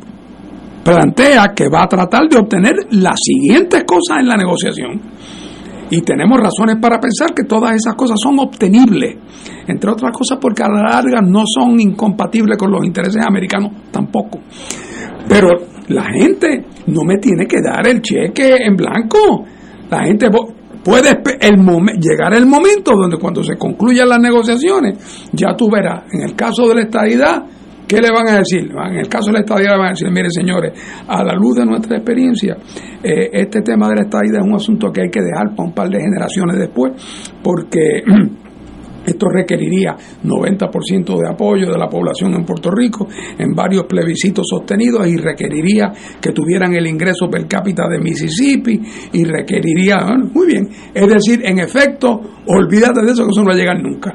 [0.82, 5.00] plantea que va a tratar de obtener las siguientes cosas en la negociación.
[5.90, 9.16] Y tenemos razones para pensar que todas esas cosas son obtenibles,
[9.66, 14.38] entre otras cosas porque a la larga no son incompatibles con los intereses americanos tampoco.
[15.28, 15.48] Pero
[15.88, 19.44] la gente no me tiene que dar el cheque en blanco.
[19.90, 20.28] La gente
[20.84, 21.20] puede
[21.98, 26.68] llegar el momento donde cuando se concluyan las negociaciones, ya tú verás, en el caso
[26.68, 27.42] de la estadidad,
[27.90, 28.70] ¿Qué le van a decir?
[28.70, 30.72] En el caso de la estadía le van a decir, mire señores,
[31.08, 32.56] a la luz de nuestra experiencia,
[33.02, 35.74] eh, este tema de la estadía es un asunto que hay que dejar para un
[35.74, 36.92] par de generaciones después,
[37.42, 38.04] porque
[39.06, 45.08] esto requeriría 90% de apoyo de la población en Puerto Rico en varios plebiscitos sostenidos
[45.08, 45.90] y requeriría
[46.20, 48.80] que tuvieran el ingreso per cápita de Mississippi
[49.14, 49.96] y requeriría,
[50.32, 53.82] muy bien, es decir, en efecto, olvídate de eso que eso no va a llegar
[53.82, 54.14] nunca.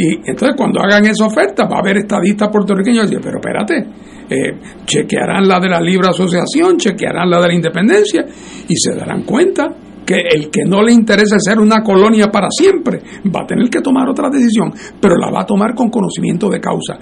[0.00, 3.84] Y entonces cuando hagan esa oferta va a haber estadistas puertorriqueños decir, pero espérate,
[4.30, 8.24] eh, chequearán la de la libre asociación, chequearán la de la independencia
[8.68, 9.66] y se darán cuenta
[10.06, 13.80] que el que no le interesa ser una colonia para siempre va a tener que
[13.80, 16.96] tomar otra decisión, pero la va a tomar con conocimiento de causa.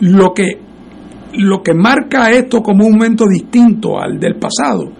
[0.00, 0.58] Lo que,
[1.34, 4.92] lo que marca esto como un momento distinto al del pasado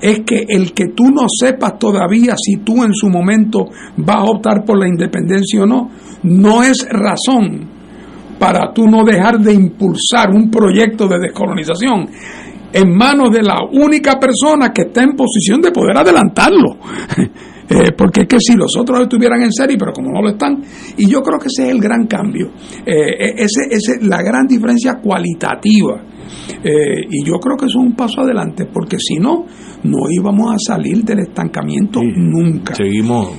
[0.00, 3.66] es que el que tú no sepas todavía si tú en su momento
[3.96, 5.90] vas a optar por la independencia o no,
[6.22, 7.68] no es razón
[8.38, 12.08] para tú no dejar de impulsar un proyecto de descolonización
[12.72, 16.76] en manos de la única persona que está en posición de poder adelantarlo.
[17.70, 20.60] Eh, porque es que si los otros estuvieran en serie, pero como no lo están,
[20.96, 22.50] y yo creo que ese es el gran cambio,
[22.84, 26.02] eh, ese es la gran diferencia cualitativa.
[26.62, 29.46] Eh, y yo creo que eso es un paso adelante, porque si no,
[29.84, 32.74] no íbamos a salir del estancamiento nunca.
[32.74, 33.30] Seguimos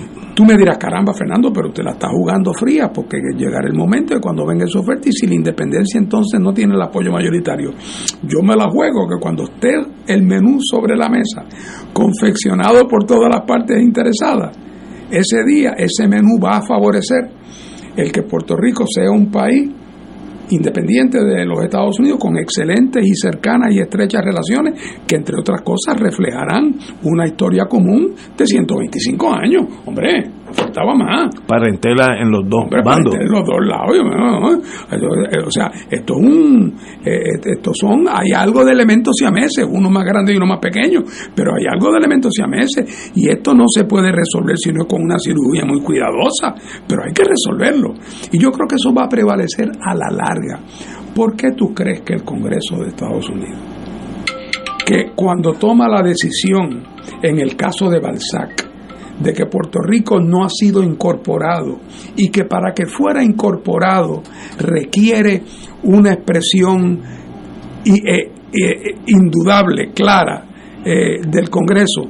[0.41, 4.15] Tú me dirás, caramba, Fernando, pero te la está jugando fría porque llegará el momento
[4.15, 7.69] de cuando venga esa oferta y si la independencia entonces no tiene el apoyo mayoritario.
[8.23, 9.69] Yo me la juego que cuando esté
[10.07, 11.45] el menú sobre la mesa,
[11.93, 14.57] confeccionado por todas las partes interesadas,
[15.11, 17.29] ese día ese menú va a favorecer
[17.95, 19.69] el que Puerto Rico sea un país
[20.49, 25.61] independiente de los Estados Unidos con excelentes y cercanas y estrechas relaciones que entre otras
[25.61, 29.63] cosas reflejarán una historia común de 125 años.
[29.85, 31.29] Hombre, faltaba más.
[31.47, 33.15] Parentela en los dos bandos.
[33.15, 33.97] En los dos lados.
[35.45, 36.75] O sea, esto es un.
[37.03, 38.05] Eh, estos son.
[38.09, 41.01] Hay algo de elementos siameses, uno más grande y uno más pequeño,
[41.35, 43.11] pero hay algo de elementos siameses.
[43.15, 46.53] Y esto no se puede resolver sino con una cirugía muy cuidadosa,
[46.87, 47.93] pero hay que resolverlo.
[48.31, 50.59] Y yo creo que eso va a prevalecer a la larga.
[51.15, 53.59] ¿Por qué tú crees que el Congreso de Estados Unidos,
[54.85, 56.83] que cuando toma la decisión
[57.21, 58.70] en el caso de Balzac,
[59.21, 61.79] de que Puerto Rico no ha sido incorporado
[62.15, 64.21] y que para que fuera incorporado
[64.59, 65.43] requiere
[65.83, 67.01] una expresión
[67.85, 70.45] eh, eh, indudable, clara,
[70.83, 72.01] eh, del Congreso.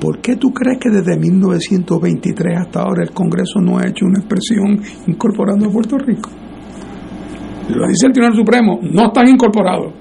[0.00, 4.20] ¿Por qué tú crees que desde 1923 hasta ahora el Congreso no ha hecho una
[4.20, 6.30] expresión incorporando a Puerto Rico?
[7.68, 9.92] Lo dice el Tribunal Supremo, no están incorporados.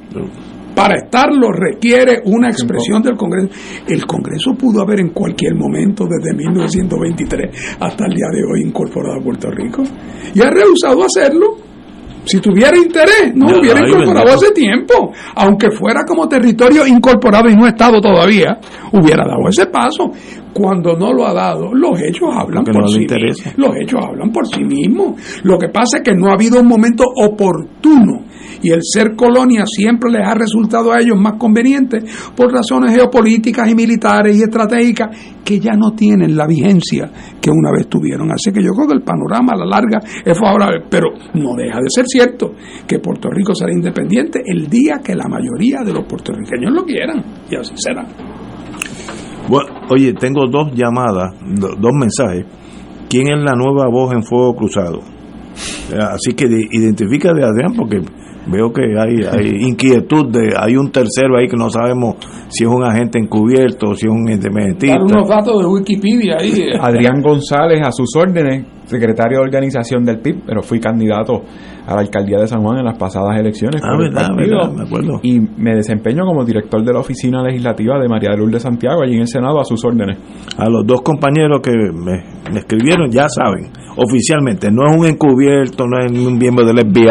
[0.77, 3.49] Para estarlo requiere una expresión del Congreso.
[3.87, 9.19] El Congreso pudo haber en cualquier momento, desde 1923 hasta el día de hoy, incorporado
[9.19, 9.81] a Puerto Rico.
[10.35, 11.57] Y ha rehusado hacerlo.
[12.25, 15.11] Si tuviera interés, no, hubiera incorporado hace tiempo.
[15.33, 18.59] Aunque fuera como territorio incorporado y no estado todavía,
[18.91, 20.11] hubiera dado ese paso.
[20.53, 23.57] Cuando no lo ha dado, los hechos hablan por sí mismos.
[23.57, 25.41] Los hechos hablan por sí mismos.
[25.41, 28.26] Lo que pasa es que no ha habido un momento oportuno
[28.61, 32.03] y el ser colonia siempre les ha resultado a ellos más conveniente
[32.35, 37.09] por razones geopolíticas y militares y estratégicas que ya no tienen la vigencia
[37.41, 38.31] que una vez tuvieron.
[38.31, 41.79] Así que yo creo que el panorama a la larga es favorable, pero no deja
[41.79, 42.51] de ser cierto
[42.87, 47.23] que Puerto Rico será independiente el día que la mayoría de los puertorriqueños lo quieran,
[47.49, 48.05] y así será.
[49.49, 51.33] Bueno, oye, tengo dos llamadas,
[51.79, 52.45] dos mensajes.
[53.09, 55.16] ¿Quién es la nueva voz en Fuego Cruzado?
[56.11, 58.01] Así que identifica de Adrián porque
[58.47, 62.15] veo que hay, hay inquietud de hay un tercero ahí que no sabemos
[62.49, 67.21] si es un agente encubierto si es un independentista unos datos de Wikipedia ahí Adrián
[67.21, 71.43] González a sus órdenes secretario de organización del PIB pero fui candidato
[71.85, 75.19] a la alcaldía de San Juan en las pasadas elecciones ah, verdad, me acuerdo.
[75.23, 79.15] y me desempeño como director de la oficina legislativa de María de Lourdes Santiago allí
[79.15, 80.17] en el Senado a sus órdenes
[80.57, 85.85] a los dos compañeros que me me escribieron, ya saben, oficialmente, no es un encubierto,
[85.85, 87.09] no es un miembro del FBI,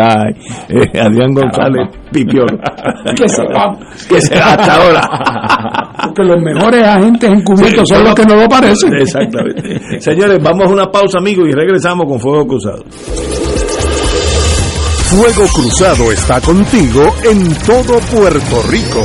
[0.68, 2.58] eh, Adrián González Pipiolo.
[3.16, 3.76] que se va.
[4.08, 5.82] que se hasta ahora.
[6.16, 8.94] Porque los mejores agentes encubiertos son los que no lo parecen.
[8.94, 10.00] Exactamente.
[10.00, 12.84] Señores, vamos a una pausa, amigos, y regresamos con Fuego Cruzado.
[15.10, 19.04] Fuego Cruzado está contigo en todo Puerto Rico.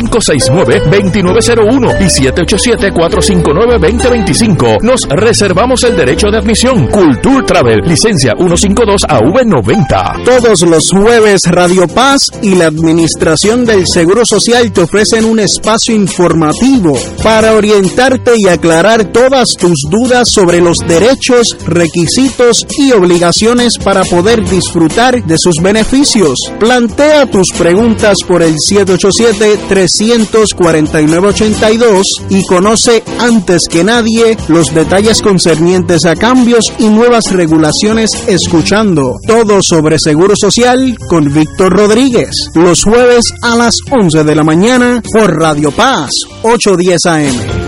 [0.00, 4.80] 569-2901 y 787-459-2025.
[4.82, 6.88] Nos reservamos el derecho de admisión.
[6.88, 10.24] Culture Travel, licencia 152AV90.
[10.24, 15.94] Todos los jueves Radio Paz y la Administración del Seguro Social te ofrecen un espacio
[15.94, 24.04] informativo para orientarte y aclarar todas tus dudas sobre los derechos, requisitos y obligaciones para
[24.04, 26.38] poder disfrutar de sus beneficios.
[26.58, 29.58] Plantea tus preguntas por el 787
[29.98, 39.16] 349-82 y conoce antes que nadie los detalles concernientes a cambios y nuevas regulaciones escuchando
[39.26, 45.02] todo sobre Seguro Social con Víctor Rodríguez los jueves a las 11 de la mañana
[45.12, 46.10] por Radio Paz
[46.42, 47.59] 810 AM.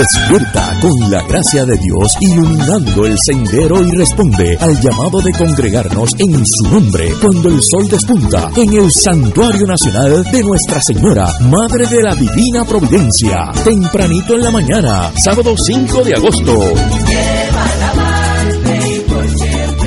[0.00, 6.08] Despierta con la gracia de Dios iluminando el sendero y responde al llamado de congregarnos
[6.16, 11.86] en su nombre cuando el sol despunta en el Santuario Nacional de Nuestra Señora, Madre
[11.86, 16.54] de la Divina Providencia, tempranito en la mañana, sábado 5 de agosto.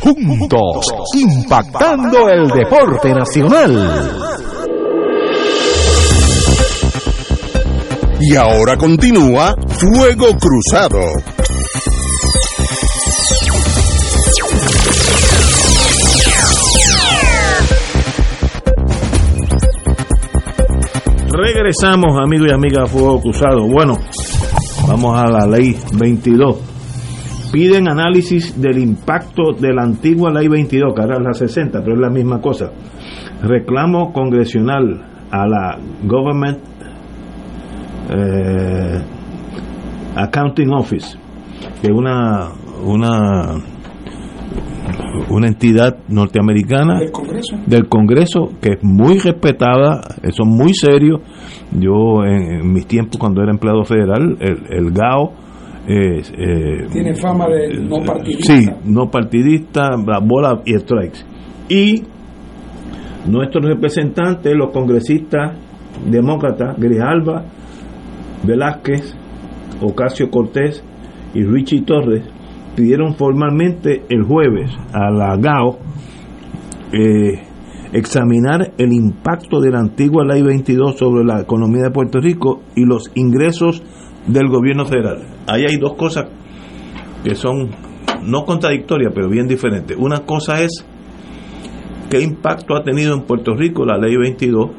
[0.00, 4.26] juntos, impactando el deporte nacional.
[8.20, 11.00] Y ahora continúa Fuego Cruzado.
[21.30, 23.66] Regresamos, amigos y amigas, a Fuego Cruzado.
[23.68, 23.98] Bueno,
[24.88, 26.75] vamos a la ley 22
[27.52, 31.94] piden análisis del impacto de la antigua ley 22, que ahora es la 60, pero
[31.94, 32.70] es la misma cosa.
[33.42, 36.58] Reclamo congresional a la Government
[38.10, 39.02] eh,
[40.16, 41.18] Accounting Office,
[41.82, 42.52] que es una,
[42.84, 43.54] una,
[45.30, 47.56] una entidad norteamericana del Congreso.
[47.66, 51.20] del Congreso que es muy respetada, son muy serios.
[51.72, 55.45] Yo en, en mis tiempos cuando era empleado federal, el, el GAO,
[55.88, 58.56] eh, eh, Tiene fama de no partidista.
[58.56, 61.18] Sí, no partidista, la bola y strikes.
[61.68, 62.02] Y
[63.28, 65.56] nuestros representantes, los congresistas
[66.10, 67.44] demócratas, Grijalba,
[68.44, 69.16] Velázquez,
[69.80, 70.82] Ocasio Cortés
[71.34, 72.24] y Richie Torres,
[72.74, 75.78] pidieron formalmente el jueves a la GAO
[76.92, 77.42] eh,
[77.92, 82.84] examinar el impacto de la antigua Ley 22 sobre la economía de Puerto Rico y
[82.84, 83.82] los ingresos
[84.26, 85.35] del gobierno federal.
[85.46, 86.26] Ahí hay dos cosas
[87.22, 87.70] que son
[88.24, 89.96] no contradictorias, pero bien diferentes.
[89.96, 90.84] Una cosa es
[92.10, 94.70] qué impacto ha tenido en Puerto Rico la ley 22,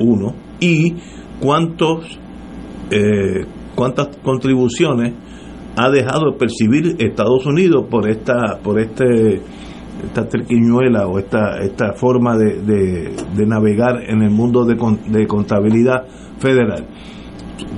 [0.00, 0.94] uno, y
[1.40, 2.18] cuántos,
[2.90, 5.14] eh, cuántas contribuciones
[5.76, 9.40] ha dejado de percibir Estados Unidos por esta, por este
[10.04, 14.74] esta triquiñuela o esta, esta forma de, de, navegar en el mundo de,
[15.08, 16.06] de contabilidad
[16.38, 16.86] federal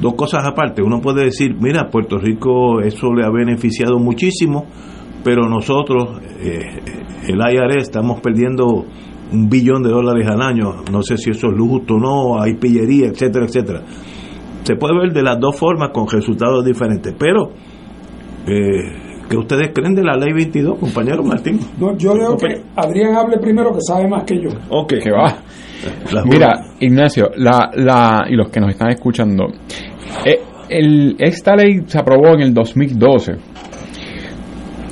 [0.00, 0.82] dos cosas aparte.
[0.82, 4.66] Uno puede decir, mira, Puerto Rico eso le ha beneficiado muchísimo,
[5.24, 6.80] pero nosotros, eh,
[7.28, 8.84] el IRS, estamos perdiendo
[9.32, 10.82] un billón de dólares al año.
[10.90, 13.82] No sé si eso es justo o no, hay pillería, etcétera, etcétera.
[14.64, 17.50] Se puede ver de las dos formas con resultados diferentes, pero
[18.46, 21.58] eh, ¿qué ustedes creen de la ley 22, compañero Martín?
[21.98, 24.50] yo creo que Adrián hable primero, que sabe más que yo.
[24.68, 24.94] Ok.
[25.02, 25.36] Que va.
[26.24, 29.46] Mira, Ignacio, la, la, y los que nos están escuchando,
[30.24, 30.40] eh,
[31.18, 33.32] esta ley se aprobó en el 2012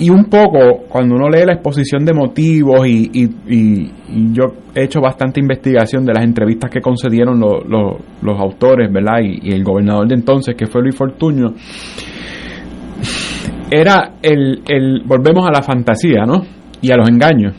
[0.01, 3.91] y un poco, cuando uno lee la exposición de motivos y, y,
[4.33, 4.45] yo
[4.75, 9.21] he hecho bastante investigación de las entrevistas que concedieron los autores, ¿verdad?
[9.23, 11.53] Y, el gobernador de entonces, que fue Luis Fortuño,
[13.71, 16.45] era el, el, volvemos a la fantasía, ¿no?
[16.81, 17.55] Y a los engaños.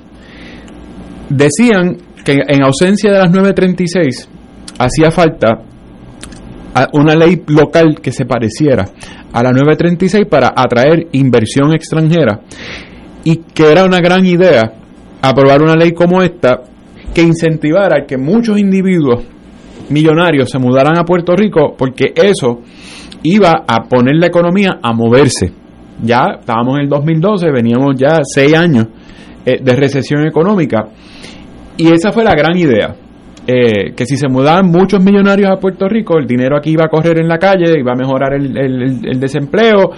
[1.29, 4.29] Decían que en ausencia de las 936
[4.77, 5.61] hacía falta
[6.93, 8.85] una ley local que se pareciera
[9.33, 12.41] a la 936 para atraer inversión extranjera
[13.23, 14.73] y que era una gran idea
[15.21, 16.61] aprobar una ley como esta
[17.13, 19.23] que incentivara que muchos individuos
[19.89, 22.61] millonarios se mudaran a Puerto Rico porque eso
[23.23, 25.51] iba a poner la economía a moverse.
[26.01, 28.87] Ya estábamos en el 2012, veníamos ya seis años
[29.45, 30.87] eh, de recesión económica
[31.81, 32.95] y esa fue la gran idea.
[33.47, 36.89] Eh, que si se mudaban muchos millonarios a Puerto Rico, el dinero aquí iba a
[36.89, 39.91] correr en la calle, iba a mejorar el, desempleo,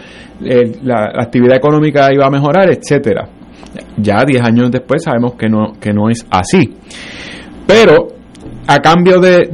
[0.83, 3.27] la, actividad económica iba a mejorar, etcétera.
[3.97, 6.73] Ya 10 años después sabemos que no, que no es así.
[7.67, 8.07] Pero
[8.65, 9.49] a cambio de,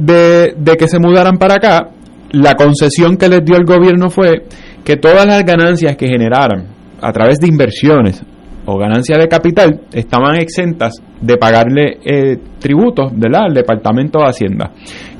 [0.56, 1.90] de que se mudaran para acá,
[2.30, 4.44] la concesión que les dio el gobierno fue
[4.84, 6.68] que todas las ganancias que generaran
[7.02, 8.22] a través de inversiones
[8.70, 14.70] o ganancias de capital estaban exentas de pagarle eh, tributos al Departamento de Hacienda.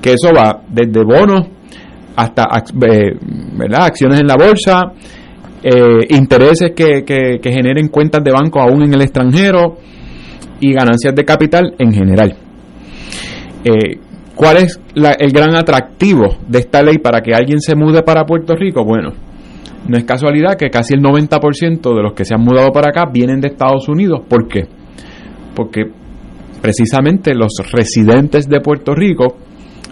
[0.01, 1.49] Que eso va desde bonos
[2.15, 3.17] hasta eh,
[3.75, 4.93] acciones en la bolsa,
[5.63, 9.79] eh, intereses que, generen cuentas de banco aún en el extranjero
[10.61, 12.37] y ganancias de capital en general.
[14.35, 18.55] ¿Cuál es el gran atractivo de esta ley para que alguien se mude para Puerto
[18.57, 18.85] Rico?
[18.85, 19.13] Bueno,
[19.89, 23.11] no es casualidad que casi el 90% de los que se han mudado para acá
[23.13, 24.21] vienen de Estados Unidos.
[24.29, 24.67] ¿Por qué?
[25.55, 25.85] Porque
[26.61, 29.37] precisamente los residentes de Puerto Rico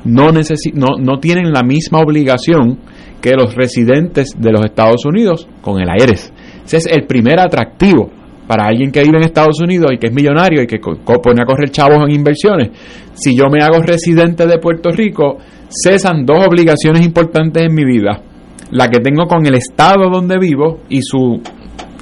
[0.05, 2.79] no, no, no tienen la misma obligación
[3.21, 6.33] que los residentes de los Estados Unidos con el AERES.
[6.65, 8.11] Ese es el primer atractivo
[8.47, 11.45] para alguien que vive en Estados Unidos y que es millonario y que pone a
[11.45, 12.71] correr chavos en inversiones.
[13.15, 15.39] Si yo me hago residente de Puerto Rico,
[15.69, 18.23] cesan dos obligaciones importantes en mi vida
[18.71, 21.41] la que tengo con el estado donde vivo y su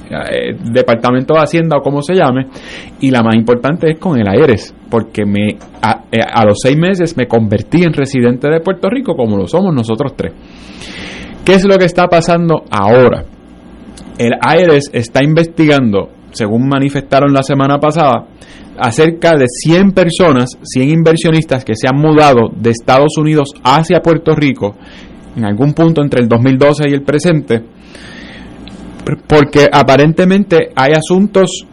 [0.09, 2.47] eh, departamento de hacienda o como se llame
[3.01, 5.57] y la más importante es con el AERES porque me eh,
[6.21, 10.13] a, los seis meses me convertí en residente de Puerto Rico como lo somos nosotros
[10.15, 10.33] tres
[11.43, 13.25] ¿qué es lo que está pasando ahora?
[14.17, 18.27] el AERES está investigando según manifestaron la semana pasada
[18.79, 24.35] acerca de 100 personas, 100 inversionistas que se han mudado de Estados Unidos hacia Puerto
[24.35, 24.75] Rico
[25.37, 27.63] en algún punto entre el 2012 y el presente,
[29.27, 31.65] porque aparentemente hay asuntos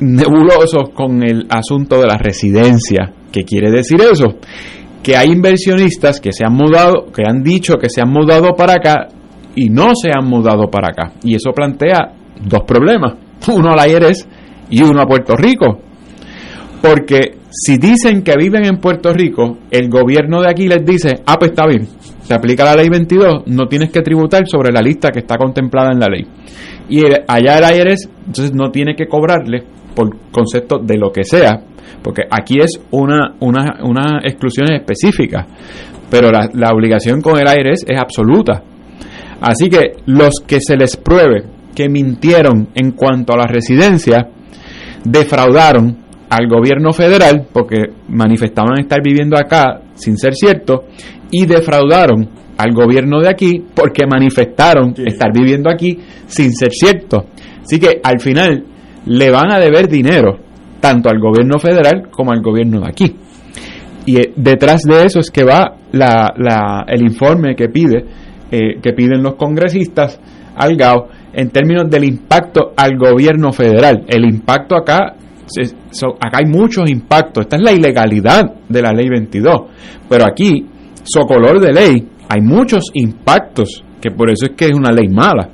[0.00, 3.12] nebulosos con el asunto de la residencia.
[3.32, 4.36] ¿Qué quiere decir eso?
[5.02, 8.74] Que hay inversionistas que se han mudado, que han dicho que se han mudado para
[8.74, 9.08] acá
[9.54, 11.12] y no se han mudado para acá.
[11.24, 13.14] Y eso plantea dos problemas.
[13.48, 14.26] Uno a la IRS
[14.70, 15.80] y uno a Puerto Rico.
[16.80, 21.36] Porque si dicen que viven en Puerto Rico, el gobierno de aquí les dice, ah,
[21.38, 21.88] pues está bien,
[22.28, 25.92] se aplica la ley 22, no tienes que tributar sobre la lista que está contemplada
[25.92, 26.26] en la ley.
[26.90, 29.64] Y allá el IRS, entonces no tiene que cobrarle
[29.94, 31.62] por concepto de lo que sea,
[32.02, 35.46] porque aquí es una, una, una exclusión específica,
[36.10, 38.62] pero la, la obligación con el IRS es absoluta.
[39.40, 41.44] Así que los que se les pruebe
[41.74, 44.28] que mintieron en cuanto a la residencia,
[45.02, 45.96] defraudaron
[46.30, 47.76] al gobierno federal, porque
[48.08, 50.84] manifestaban estar viviendo acá sin ser cierto,
[51.30, 57.26] y defraudaron al gobierno de aquí porque manifestaron estar viviendo aquí sin ser cierto.
[57.62, 58.64] Así que al final
[59.06, 60.38] le van a deber dinero
[60.80, 63.16] tanto al gobierno federal como al gobierno de aquí.
[64.06, 68.04] Y eh, detrás de eso es que va la, la, el informe que pide
[68.50, 70.18] eh, que piden los congresistas
[70.56, 74.04] al GAO en términos del impacto al gobierno federal.
[74.08, 75.14] El impacto acá
[75.48, 77.42] Se- so- acá hay muchos impactos.
[77.42, 79.62] Esta es la ilegalidad de la ley 22.
[80.08, 80.66] Pero aquí,
[81.04, 85.48] socolor de ley, hay muchos impactos, que por eso es que es una ley mala.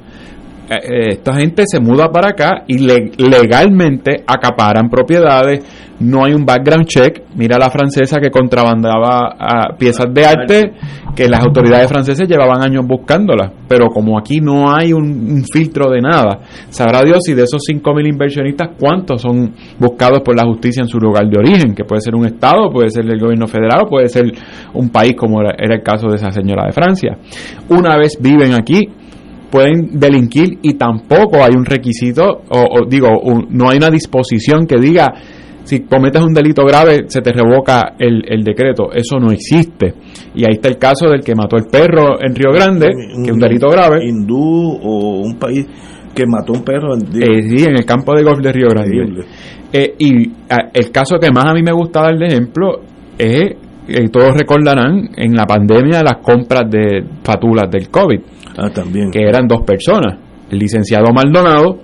[0.69, 5.63] Eh, eh, esta gente se muda para acá y le- legalmente acaparan propiedades,
[6.01, 7.23] no hay un background check.
[7.37, 10.73] Mira la francesa que contrabandaba ah, piezas de arte
[11.15, 16.01] que las autoridades francesas llevaban años buscándolas, pero como aquí no hay un, filtro de
[16.01, 20.89] nada, sabrá Dios si de esos 5.000 inversionistas cuántos son buscados por la justicia en
[20.89, 24.09] su lugar de origen, que puede ser un estado, puede ser el gobierno federal, puede
[24.09, 24.25] ser
[24.73, 27.17] un país como era el caso de esa señora de Francia.
[27.69, 28.89] Una vez viven aquí,
[29.55, 34.67] pueden delinquir y tampoco hay un requisito, o, o digo, un- no hay una disposición
[34.67, 35.13] que diga
[35.63, 38.91] si cometes un delito grave se te revoca el, el decreto.
[38.93, 39.95] Eso no existe.
[40.35, 43.33] Y ahí está el caso del que mató el perro en Río Grande, que es
[43.33, 44.05] un delito grave.
[44.05, 44.37] Hindú
[44.83, 45.65] o un país
[46.15, 46.95] que mató un perro.
[46.97, 49.25] en- Eh, sí, en el campo de golf de Río Grande.
[49.73, 52.81] Eh, y ah, el caso que más a mí me gusta dar de ejemplo
[53.17, 53.55] es,
[53.89, 58.21] eh, todos recordarán, en la pandemia las compras de fatulas del COVID.
[58.57, 59.11] Ah, también.
[59.11, 60.19] Que eran dos personas,
[60.51, 61.79] el licenciado Maldonado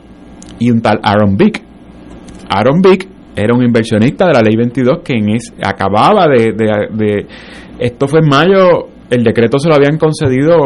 [0.59, 1.63] y un tal Aaron Vick.
[2.49, 6.89] Aaron Vick era un inversionista de la ley 22 que en es, acababa de, de-
[6.93, 7.27] de-
[7.79, 10.57] Esto fue en mayo, el decreto se lo habían concedido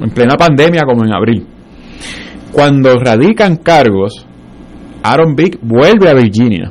[0.00, 1.46] en plena pandemia como en abril.
[2.52, 4.26] Cuando radican cargos,
[5.02, 6.70] Aaron Vick vuelve a Virginia.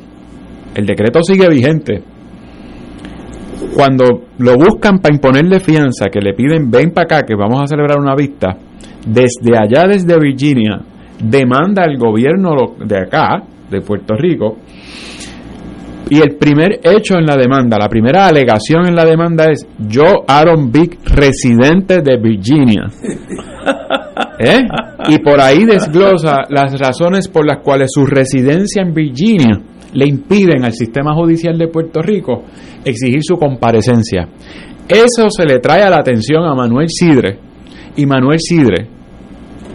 [0.74, 2.02] El decreto sigue vigente.
[3.74, 7.66] Cuando lo buscan para imponerle fianza, que le piden ven para acá, que vamos a
[7.66, 8.56] celebrar una vista,
[9.06, 10.80] desde allá, desde Virginia,
[11.22, 14.58] demanda al gobierno de acá, de Puerto Rico,
[16.10, 20.24] y el primer hecho en la demanda, la primera alegación en la demanda es yo,
[20.28, 22.82] Aaron Vick, residente de Virginia.
[24.38, 24.58] ¿Eh?
[25.08, 29.60] Y por ahí desglosa las razones por las cuales su residencia en Virginia
[29.92, 32.44] le impiden al sistema judicial de Puerto Rico
[32.84, 34.28] exigir su comparecencia.
[34.88, 37.38] Eso se le trae a la atención a Manuel Sidre.
[37.96, 38.88] Y Manuel Sidre,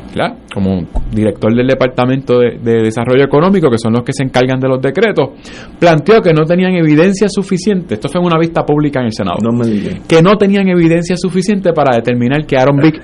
[0.09, 0.37] ¿verdad?
[0.51, 4.67] como director del Departamento de, de Desarrollo Económico, que son los que se encargan de
[4.67, 5.29] los decretos,
[5.79, 7.93] planteó que no tenían evidencia suficiente.
[7.93, 9.37] Esto fue en una vista pública en el Senado.
[9.43, 10.01] No me.
[10.07, 12.99] Que no tenían evidencia suficiente para determinar que Aaron Vick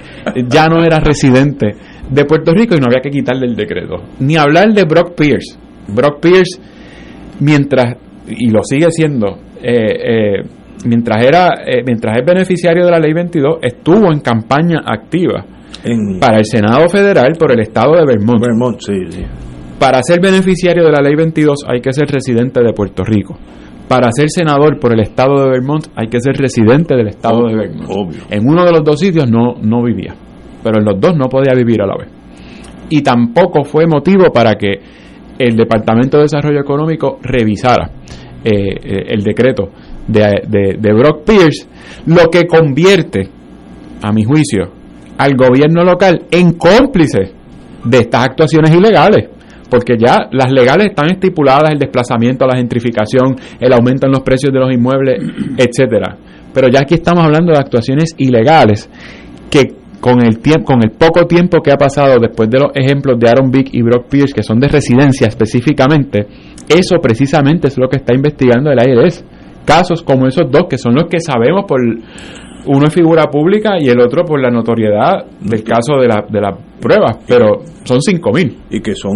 [0.49, 1.75] ya no era residente
[2.09, 3.97] de Puerto Rico y no había que quitarle el decreto.
[4.19, 5.55] Ni hablar de Brock Pierce.
[5.87, 6.59] Brock Pierce,
[7.39, 7.97] mientras,
[8.27, 10.43] y lo sigue siendo, eh, eh,
[10.85, 15.45] mientras era eh, mientras es beneficiario de la ley 22 estuvo en campaña activa
[16.19, 18.41] para el Senado Federal por el estado de Vermont.
[18.41, 19.23] Vermont, sí, sí.
[19.79, 23.37] Para ser beneficiario de la ley 22 hay que ser residente de Puerto Rico.
[23.87, 27.55] Para ser senador por el estado de Vermont hay que ser residente del estado de
[27.55, 28.15] Vermont.
[28.29, 30.15] En uno de los dos sitios no, no vivía,
[30.63, 32.07] pero en los dos no podía vivir a la vez.
[32.89, 34.79] Y tampoco fue motivo para que
[35.39, 37.89] el Departamento de Desarrollo Económico revisara
[38.43, 39.69] eh, eh, el decreto
[40.07, 41.67] de, de- de Brock Pierce,
[42.07, 43.29] lo que convierte,
[44.01, 44.71] a mi juicio,
[45.17, 47.31] al gobierno local en cómplice
[47.85, 49.29] de estas actuaciones ilegales.
[49.69, 54.53] Porque ya las legales están estipuladas, el desplazamiento, la gentrificación, el aumento en los precios
[54.53, 55.19] de los inmuebles,
[55.57, 56.15] etcétera.
[56.53, 58.87] Pero ya aquí estamos hablando de actuaciones ilegales
[59.49, 59.73] que
[60.03, 63.29] con el tiempo, con el poco tiempo que ha pasado después de los ejemplos de
[63.29, 66.27] Aaron Vick y Brock Pierce, que son de residencia específicamente,
[66.67, 69.23] eso precisamente es lo que está investigando el IRS.
[69.63, 73.87] Casos como esos dos, que son los que sabemos por uno es figura pública y
[73.87, 78.57] el otro por la notoriedad del caso de, la, de las pruebas, pero son 5.000.
[78.71, 79.13] Y que son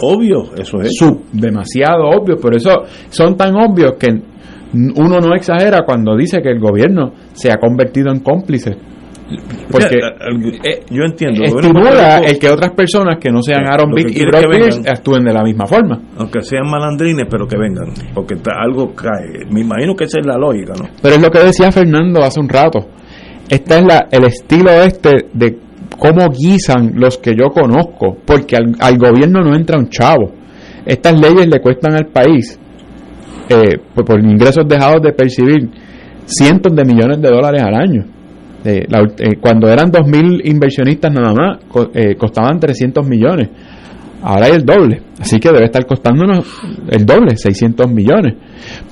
[0.00, 0.98] obvios, eso es.
[1.30, 2.70] Demasiado obvios, por eso
[3.10, 4.08] son tan obvios que
[4.96, 8.76] uno no exagera cuando dice que el gobierno se ha convertido en cómplice.
[9.70, 11.42] Porque eh, yo entiendo.
[11.42, 14.50] estimula el que otras personas que no sean Aaron Vick y Brock.
[14.50, 16.00] Pierce actúen de la misma forma.
[16.16, 19.44] aunque sean malandrines, pero que vengan, porque algo cae.
[19.50, 20.88] Me imagino que esa es la lógica, ¿no?
[21.02, 22.86] Pero es lo que decía Fernando hace un rato.
[23.48, 25.58] Este es la, el estilo este de
[25.98, 30.32] cómo guisan los que yo conozco, porque al, al gobierno no entra un chavo.
[30.84, 32.58] Estas leyes le cuestan al país,
[33.48, 35.68] eh, por, por ingresos dejados de percibir,
[36.26, 38.15] cientos de millones de dólares al año.
[38.66, 43.48] Eh, la eh, cuando eran 2.000 inversionistas nada más, co- eh, costaban 300 millones.
[44.28, 46.44] Ahora hay el doble, así que debe estar costándonos
[46.90, 48.34] el doble, 600 millones.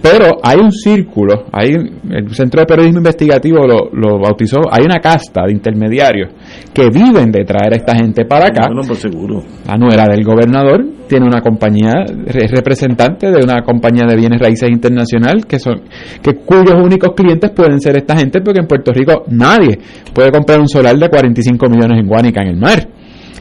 [0.01, 5.01] Pero hay un círculo, hay el Centro de Periodismo Investigativo lo, lo bautizó, hay una
[5.01, 6.31] casta de intermediarios
[6.73, 8.69] que viven de traer a esta gente para acá.
[8.69, 9.43] Bueno, por seguro.
[9.67, 14.71] La nuera del gobernador tiene una compañía, es representante de una compañía de bienes raíces
[14.71, 15.83] internacional que son
[16.23, 19.81] que cuyos únicos clientes pueden ser esta gente porque en Puerto Rico nadie
[20.15, 22.87] puede comprar un solar de 45 millones en Guánica en el mar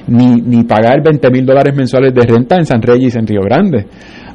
[0.08, 3.86] ni, ni pagar 20 mil dólares mensuales de renta en San Reyes en Río Grande.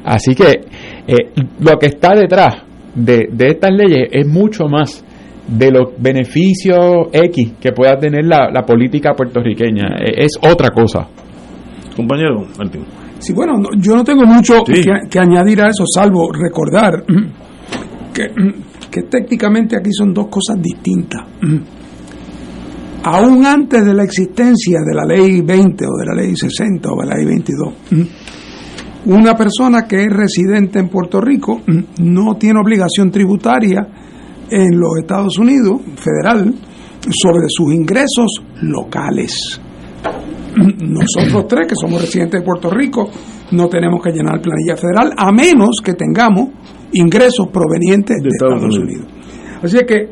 [0.03, 0.61] Así que
[1.07, 2.63] eh, lo que está detrás
[2.95, 5.03] de, de estas leyes es mucho más
[5.47, 9.97] de los beneficios X que pueda tener la, la política puertorriqueña.
[9.99, 11.07] Eh, Es otra cosa.
[11.95, 12.81] Compañero Martín.
[13.19, 17.03] Sí, bueno, no- yo no tengo mucho que, que añadir a eso, salvo recordar
[18.13, 18.27] que,
[18.91, 21.25] que técnicamente aquí son dos cosas distintas.
[23.11, 27.01] Aún antes de la existencia de la ley 20 o de la ley 60 o
[27.01, 27.73] de la ley 22,
[29.05, 31.61] una persona que es residente en Puerto Rico
[32.01, 33.87] no tiene obligación tributaria
[34.51, 36.53] en los Estados Unidos, federal,
[37.09, 39.59] sobre sus ingresos locales.
[40.55, 43.09] Nosotros tres, que somos residentes de Puerto Rico,
[43.53, 46.49] no tenemos que llenar planilla federal, a menos que tengamos
[46.93, 49.07] ingresos provenientes de, Estados, Unidos.
[49.63, 50.09] Así que,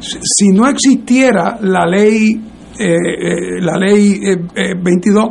[0.00, 2.40] si no existiera la ley,
[2.78, 5.28] eh, eh, la ley eh, eh, 22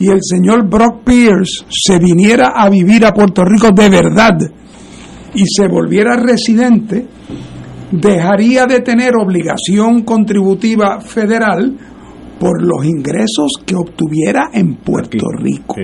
[0.00, 4.38] y el señor Brock Pierce se viniera a vivir a Puerto Rico de verdad
[5.34, 7.06] y se volviera residente,
[7.90, 11.76] dejaría de tener obligación contributiva federal
[12.38, 15.76] por los ingresos que obtuviera en Puerto Rico.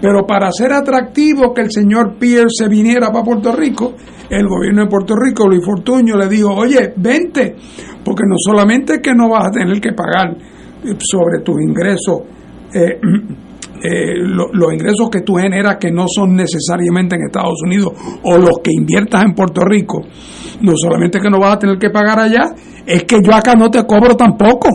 [0.00, 3.94] Pero para ser atractivo que el señor Pierce se viniera para Puerto Rico,
[4.28, 7.56] el gobierno de Puerto Rico, Luis Fortuño, le dijo, oye, vente,
[8.04, 12.20] porque no solamente que no vas a tener que pagar eh, sobre tus ingresos,
[12.74, 12.98] eh,
[13.82, 17.92] eh, lo- los ingresos que tú generas que no son necesariamente en Estados Unidos
[18.22, 20.02] o los que inviertas en Puerto Rico,
[20.60, 22.44] no solamente que no vas a tener que pagar allá,
[22.86, 24.68] es que yo acá no te cobro tampoco.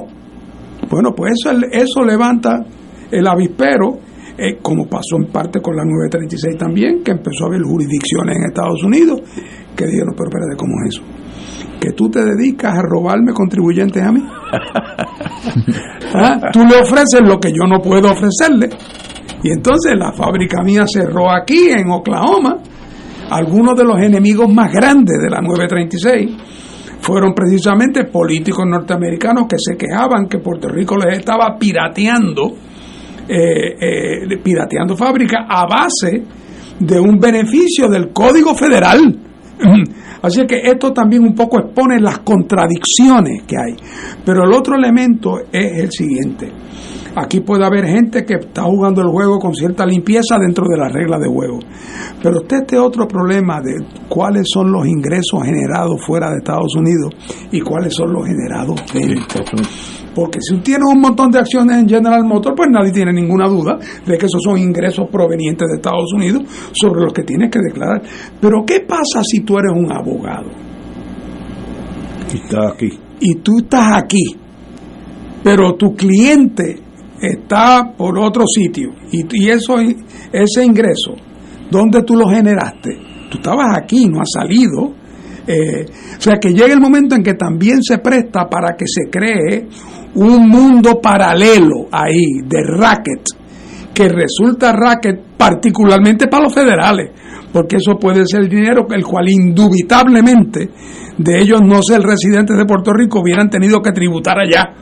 [0.90, 2.58] Bueno, pues eso, eso levanta
[3.12, 4.00] el avispero,
[4.38, 8.44] eh, como pasó en parte con la 936 también, que empezó a haber jurisdicciones en
[8.46, 9.22] Estados Unidos
[9.76, 11.04] que dijeron, pero espérate, ¿cómo es eso?
[11.80, 14.22] Que tú te dedicas a robarme contribuyentes a mí.
[16.16, 16.40] ¿Ah?
[16.52, 18.70] Tú le ofreces lo que yo no puedo ofrecerle.
[19.44, 22.58] Y entonces la fábrica mía cerró aquí en Oklahoma.
[23.30, 26.32] Algunos de los enemigos más grandes de la 936
[27.02, 32.54] fueron precisamente políticos norteamericanos que se quejaban que Puerto Rico les estaba pirateando,
[33.28, 36.24] eh, eh, pirateando fábricas a base
[36.80, 39.20] de un beneficio del Código Federal.
[40.22, 43.76] Así que esto también un poco expone las contradicciones que hay.
[44.26, 46.52] Pero el otro elemento es el siguiente.
[47.16, 50.92] Aquí puede haber gente que está jugando el juego con cierta limpieza dentro de las
[50.92, 51.60] reglas de juego.
[52.22, 53.74] Pero usted este otro problema de
[54.10, 57.14] cuáles son los ingresos generados fuera de Estados Unidos
[57.52, 59.46] y cuáles son los generados dentro.
[60.16, 63.48] Porque si usted tiene un montón de acciones en General Motors, pues nadie tiene ninguna
[63.50, 67.60] duda de que esos son ingresos provenientes de Estados Unidos sobre los que tienes que
[67.60, 68.02] declarar.
[68.40, 70.50] Pero ¿qué pasa si tú eres un abogado?
[72.34, 72.90] Y está aquí.
[73.20, 74.36] y tú estás aquí,
[75.44, 76.80] pero tu cliente
[77.22, 79.76] está por otro sitio y, y eso
[80.32, 81.14] ese ingreso,
[81.70, 82.98] ¿dónde tú lo generaste?
[83.30, 84.94] Tú estabas aquí, no has salido.
[85.48, 85.86] Eh,
[86.18, 89.68] o sea que llega el momento en que también se presta para que se cree
[90.16, 93.24] un mundo paralelo ahí de racket,
[93.94, 97.12] que resulta racket particularmente para los federales,
[97.52, 100.70] porque eso puede ser dinero el cual indubitablemente
[101.18, 104.74] de ellos no ser residentes de Puerto Rico hubieran tenido que tributar allá.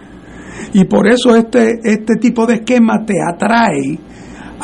[0.73, 3.99] Y por eso este, este tipo de esquema te atrae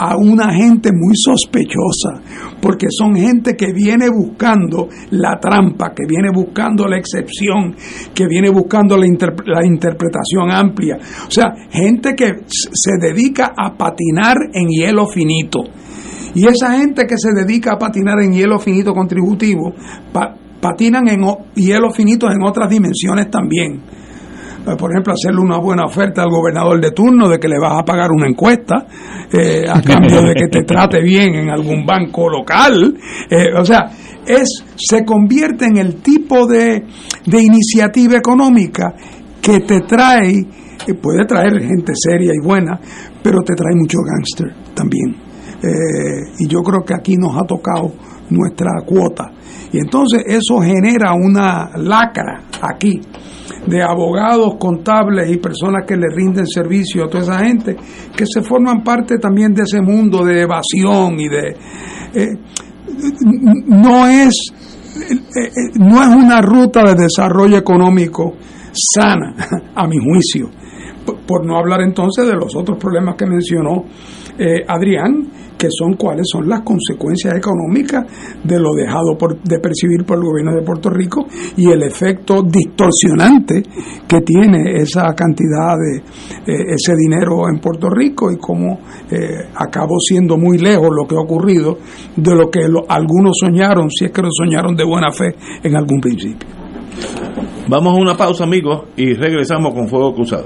[0.02, 2.22] a una gente muy sospechosa,
[2.62, 7.76] porque son gente que viene buscando la trampa, que viene buscando la excepción,
[8.14, 9.06] que viene buscando la,
[9.46, 10.98] la interpretación amplia.
[11.28, 15.60] O sea, gente que se dedica a patinar en hielo finito.
[16.34, 19.74] Y esa gente que se dedica a patinar en hielo finito contributivo,
[20.14, 21.22] pa- patinan en
[21.56, 23.82] hielo finitos en otras dimensiones también.
[24.68, 27.80] Eh, Por ejemplo, hacerle una buena oferta al gobernador de turno de que le vas
[27.80, 28.86] a pagar una encuesta
[29.32, 32.96] eh, a cambio de que te trate bien en algún banco local.
[33.30, 33.90] Eh, o sea,
[34.26, 36.84] es se convierte en el tipo de,
[37.26, 38.94] de iniciativa económica
[39.42, 40.36] que te trae,
[41.02, 42.80] puede traer gente seria y buena,
[43.24, 45.16] pero te trae mucho gángster también.
[46.40, 47.92] Y yo creo que aquí nos ha tocado
[48.30, 49.32] nuestra cuota.
[49.72, 53.02] Y entonces eso genera una lacra aquí
[53.66, 57.76] de abogados, contables y personas que le rinden servicio a toda esa gente
[58.16, 61.56] que se forman parte también de ese mundo de evasión y de...
[62.14, 62.38] eh,
[63.68, 64.34] no es
[64.96, 65.50] eh, eh,
[65.80, 68.34] no es una ruta de desarrollo económico
[68.72, 69.36] sana,
[69.76, 70.50] a mi juicio.
[71.26, 73.86] Por, no hablar entonces de los otros problemas que mencionó
[74.68, 75.28] Adrián,
[75.60, 78.06] que son cuáles son las consecuencias económicas
[78.42, 81.28] de lo dejado por, de percibir por el gobierno de Puerto Rico
[81.58, 83.62] y el efecto distorsionante
[84.08, 88.80] que tiene esa cantidad de eh, ese dinero en Puerto Rico y cómo
[89.12, 91.78] eh, acabó siendo muy lejos lo que ha ocurrido
[92.16, 96.00] de lo que algunos soñaron, si es que lo soñaron de buena fe en algún
[96.00, 96.48] principio.
[97.68, 100.46] Vamos a una pausa, amigos, y regresamos con Fuego Cruzado.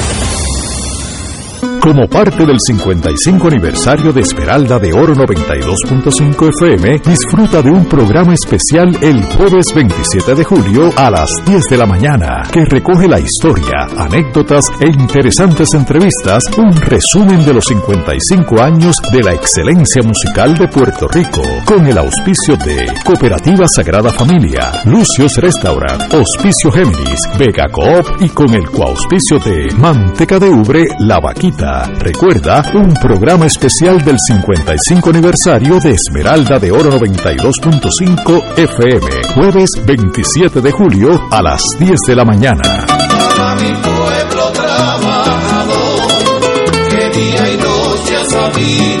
[1.81, 8.35] Como parte del 55 aniversario de Esmeralda de Oro 92.5 FM, disfruta de un programa
[8.35, 13.19] especial el jueves 27 de julio a las 10 de la mañana, que recoge la
[13.19, 20.55] historia, anécdotas e interesantes entrevistas, un resumen de los 55 años de la excelencia musical
[20.55, 27.67] de Puerto Rico, con el auspicio de Cooperativa Sagrada Familia, Lucios Restaurant, Hospicio Géminis, Vega
[27.71, 31.70] Coop y con el coauspicio de Manteca de Ubre, La Vaquita.
[31.99, 40.59] Recuerda, un programa especial del 55 aniversario de Esmeralda de Oro 92.5 FM, jueves 27
[40.59, 42.61] de julio a las 10 de la mañana.
[43.59, 46.11] Mi pueblo trabajador,
[46.89, 49.00] que día y noche.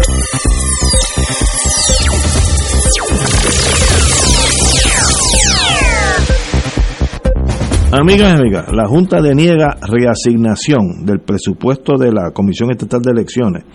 [7.93, 13.65] Amigas y amigas, la Junta deniega reasignación del presupuesto de la Comisión Estatal de Elecciones.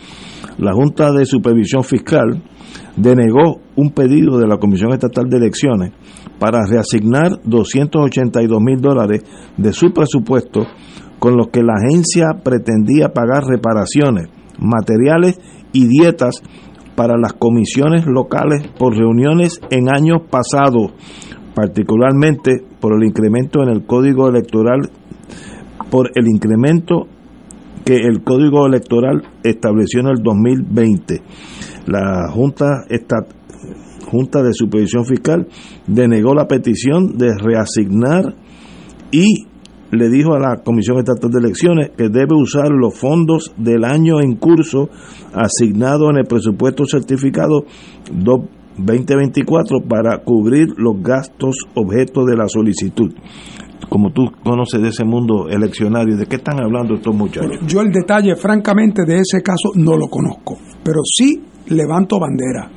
[0.57, 2.43] La Junta de Supervisión Fiscal
[2.97, 5.93] denegó un pedido de la Comisión Estatal de Elecciones
[6.39, 9.23] para reasignar 282 mil dólares
[9.59, 10.63] de su presupuesto
[11.19, 14.29] con los que la agencia pretendía pagar reparaciones,
[14.59, 15.39] materiales
[15.75, 16.41] y dietas
[16.95, 20.93] para las comisiones locales por reuniones en años pasados,
[21.57, 24.91] particularmente por el incremento en el código electoral,
[25.91, 27.07] por el incremento
[27.83, 31.23] que el código electoral estableció en el 2020.
[31.87, 33.27] La Junta, esta,
[34.07, 35.49] Junta de Supervisión Fiscal
[35.87, 38.35] denegó la petición de reasignar
[39.11, 39.47] y
[39.93, 44.21] le dijo a la Comisión Estatal de Elecciones que debe usar los fondos del año
[44.21, 44.91] en curso
[45.33, 47.65] asignados en el presupuesto certificado
[48.79, 53.13] 2024 para cubrir los gastos objeto de la solicitud.
[53.89, 57.59] Como tú conoces de ese mundo eleccionario, ¿de qué están hablando estos muchachos?
[57.67, 62.71] Yo el detalle, francamente, de ese caso no lo conozco, pero sí levanto bandera.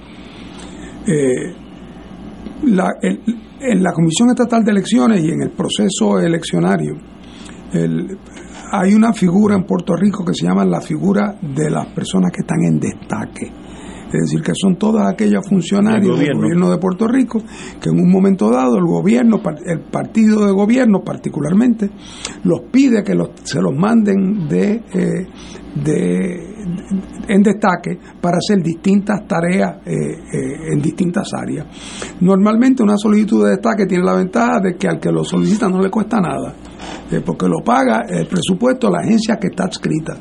[1.08, 1.54] Eh,
[2.66, 3.22] la, el,
[3.62, 6.96] en la Comisión Estatal de Elecciones y en el proceso eleccionario,
[7.74, 8.18] el,
[8.72, 12.42] hay una figura en Puerto Rico que se llama la figura de las personas que
[12.42, 13.52] están en destaque.
[14.12, 17.44] Es decir, que son todas aquellas funcionarios del gobierno de Puerto Rico
[17.80, 21.92] que en un momento dado el gobierno, el partido de gobierno particularmente,
[22.44, 25.28] los pide que los, se los manden de, eh,
[25.84, 26.50] de,
[27.28, 31.68] en destaque para hacer distintas tareas eh, eh, en distintas áreas.
[32.22, 35.80] Normalmente una solicitud de destaque tiene la ventaja de que al que lo solicita no
[35.80, 36.56] le cuesta nada,
[37.24, 40.18] porque lo paga el presupuesto de la agencia que está adscrita.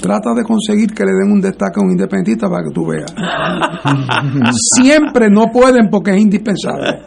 [0.00, 3.12] Trata de conseguir que le den un destaque a un independentista para que tú veas.
[4.76, 7.00] Siempre no pueden porque es indispensable.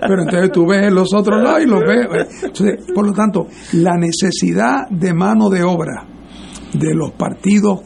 [0.00, 2.52] Pero entonces tú ves los otros lados y los ves.
[2.94, 6.04] Por lo tanto, la necesidad de mano de obra
[6.72, 7.80] de los partidos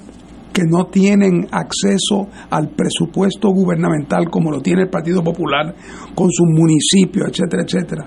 [0.52, 5.74] que no tienen acceso al presupuesto gubernamental como lo tiene el Partido Popular
[6.14, 8.06] con sus municipios, etcétera, etcétera,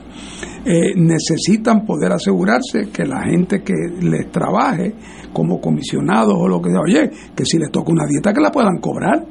[0.66, 4.94] eh, necesitan poder asegurarse que la gente que les trabaje
[5.34, 8.52] como comisionados o lo que sea, oye, que si les toca una dieta que la
[8.52, 9.26] puedan cobrar.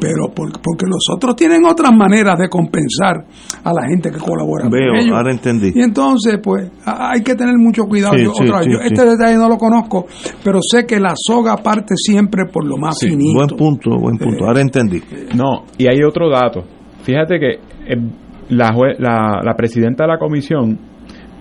[0.00, 3.24] pero porque los otros tienen otras maneras de compensar
[3.62, 5.16] a la gente que colabora Veo, con ellos.
[5.16, 5.70] ahora entendí.
[5.74, 8.14] Y entonces, pues, hay que tener mucho cuidado.
[8.18, 8.86] Sí, Yo- sí, otra vez, sí, yo sí.
[8.92, 10.06] Este detalle no lo conozco,
[10.42, 13.34] pero sé que la soga parte siempre por lo más finito.
[13.38, 14.44] Buen punto, buen punto.
[14.44, 15.00] Ahora entendí.
[15.36, 16.64] No, y hay otro dato.
[17.04, 17.50] Fíjate que
[17.92, 17.96] eh,
[18.48, 20.78] la, jue- la, la presidenta de la comisión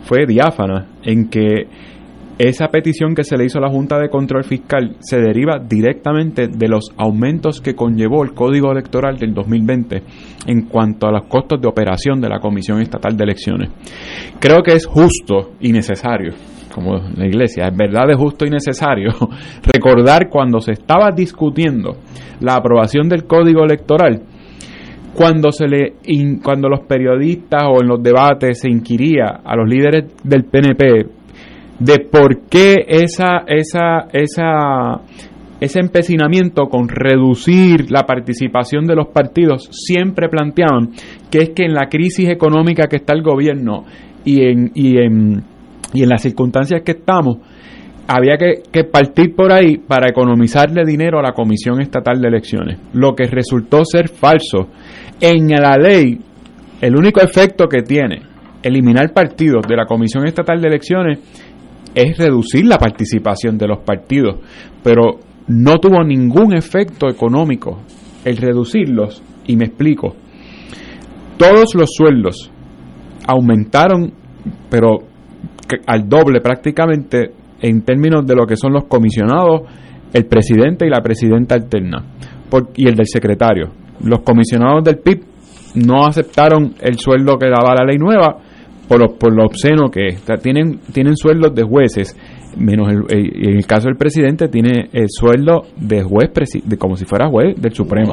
[0.04, 1.68] fue diáfana en que
[2.40, 6.48] esa petición que se le hizo a la Junta de Control Fiscal se deriva directamente
[6.48, 10.02] de los aumentos que conllevó el Código Electoral del 2020
[10.48, 13.70] en cuanto a los costos de operación de la Comisión Estatal de Elecciones.
[14.40, 16.34] Creo que es justo y necesario,
[16.74, 19.12] como la Iglesia, es verdad es justo y necesario
[19.72, 21.98] recordar cuando se estaba discutiendo
[22.42, 24.24] la aprobación del Código Electoral
[25.14, 25.94] cuando se le
[26.44, 31.06] cuando los periodistas o en los debates se inquiría a los líderes del PNP
[31.80, 35.02] de por qué esa esa
[35.60, 40.90] ese empecinamiento con reducir la participación de los partidos siempre planteaban
[41.30, 43.86] que es que en la crisis económica que está el gobierno
[44.26, 45.44] y en y en
[45.94, 47.38] y en las circunstancias que estamos
[48.08, 52.80] había que, que partir por ahí para economizarle dinero a la Comisión Estatal de Elecciones,
[52.94, 54.68] lo que resultó ser falso.
[55.22, 56.20] En la ley,
[56.82, 58.22] el único efecto que tiene
[58.62, 61.20] eliminar partidos de la Comisión Estatal de Elecciones
[61.94, 64.38] es reducir la participación de los partidos,
[64.84, 67.82] pero no tuvo ningún efecto económico
[68.26, 70.16] el reducirlos, y me explico.
[71.38, 72.50] Todos los sueldos
[73.28, 74.14] aumentaron,
[74.70, 75.00] pero
[75.86, 77.32] al doble prácticamente
[77.64, 79.62] en términos de lo que son los comisionados,
[80.14, 82.06] el presidente y la presidenta alterna,
[82.50, 83.72] por- y el del secretario.
[84.04, 85.24] Los comisionados del PIB
[85.76, 88.38] no aceptaron el sueldo que daba la ley nueva
[88.88, 90.22] por lo, por lo obsceno que es.
[90.22, 92.16] O sea, tienen, tienen sueldos de jueces,
[92.58, 96.78] menos el, el- en el caso del presidente tiene el sueldo de juez, presi- de,
[96.78, 98.12] como si fuera juez del Supremo.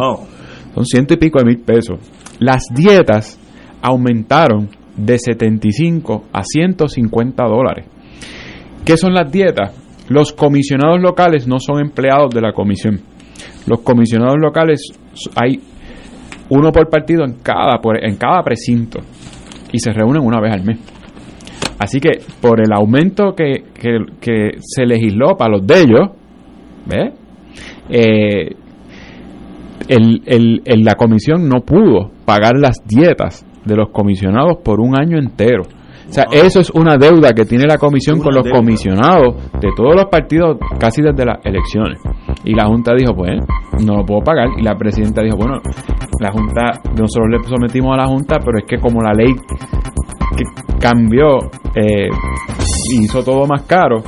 [0.74, 1.98] Son ciento y pico de mil pesos.
[2.38, 3.38] Las dietas
[3.82, 7.86] aumentaron de 75 a 150 dólares.
[8.84, 9.72] ¿Qué son las dietas?
[10.08, 13.00] Los comisionados locales no son empleados de la comisión.
[13.66, 14.82] Los comisionados locales
[15.36, 15.60] hay
[16.48, 18.98] uno por partido en cada en cada precinto
[19.72, 20.78] y se reúnen una vez al mes.
[21.78, 26.08] Así que por el aumento que, que, que se legisló para los de ellos,
[26.86, 27.14] ¿ves?
[27.88, 28.54] Eh,
[29.88, 34.98] el, el- el- la comisión no pudo pagar las dietas de los comisionados por un
[35.00, 35.62] año entero.
[36.10, 38.58] O sea, eso es una deuda que tiene la comisión con los deuda.
[38.58, 42.00] comisionados de todos los partidos casi desde las elecciones.
[42.44, 43.38] Y la Junta dijo, pues,
[43.86, 44.48] no lo puedo pagar.
[44.58, 45.60] Y la presidenta dijo, bueno,
[46.18, 49.32] la Junta, nosotros le sometimos a la Junta, pero es que como la ley
[50.36, 50.44] que
[50.80, 51.38] cambió
[51.76, 52.08] eh,
[52.92, 54.02] hizo todo más caro,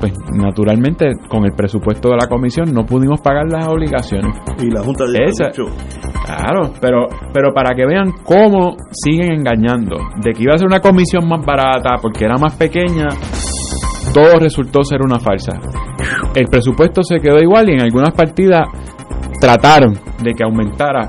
[0.00, 4.34] pues naturalmente con el presupuesto de la comisión no pudimos pagar las obligaciones.
[4.62, 5.50] Y la Junta de Esa-
[6.24, 10.80] Claro, pero, pero para que vean cómo siguen engañando, de que iba a ser una
[10.80, 13.06] comisión más barata porque era más pequeña,
[14.12, 15.52] todo resultó ser una farsa.
[16.34, 18.66] El presupuesto se quedó igual y en algunas partidas
[19.40, 21.08] trataron de que aumentara.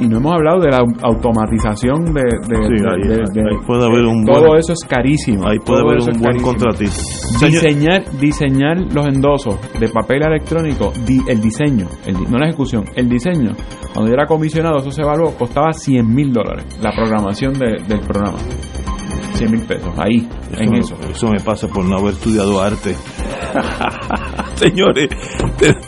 [0.00, 3.56] Y no hemos hablado de la au- automatización de, de- Sí, ahí- de- de- ahí
[3.66, 5.46] puede haber un todo buen- eso es carísimo.
[5.48, 7.02] Ahí puede haber un buen contratista.
[7.46, 13.08] Diseñar, diseñar los endosos de papel electrónico, di- el diseño, el no la ejecución, el
[13.08, 13.52] diseño.
[13.92, 18.00] Cuando yo era comisionado, eso se evaluó, costaba 100 mil dólares la programación de- del
[18.00, 18.38] programa.
[19.34, 20.94] 100 mil pesos, ahí, en eso.
[21.10, 22.94] Eso me pasa por no haber estudiado arte.
[24.70, 25.08] Señores,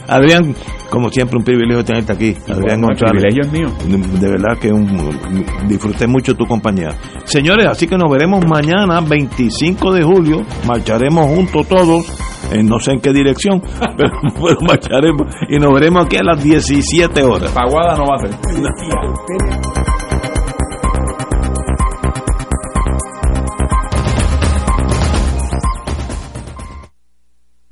[0.07, 0.55] Adrián,
[0.89, 2.35] como siempre, un privilegio tenerte aquí.
[2.49, 3.23] Adrián el González.
[3.23, 3.69] privilegio es mío.
[3.87, 6.89] De, de verdad que un- disfruté mucho tu compañía.
[7.25, 10.41] Señores, así que nos veremos mañana, 25 de julio.
[10.67, 12.05] Marcharemos juntos todos.
[12.51, 13.61] En no sé en qué dirección,
[13.97, 15.27] pero, pero marcharemos.
[15.49, 17.51] Y nos veremos aquí a las 17 horas.
[17.51, 19.86] Paguada no va a ser.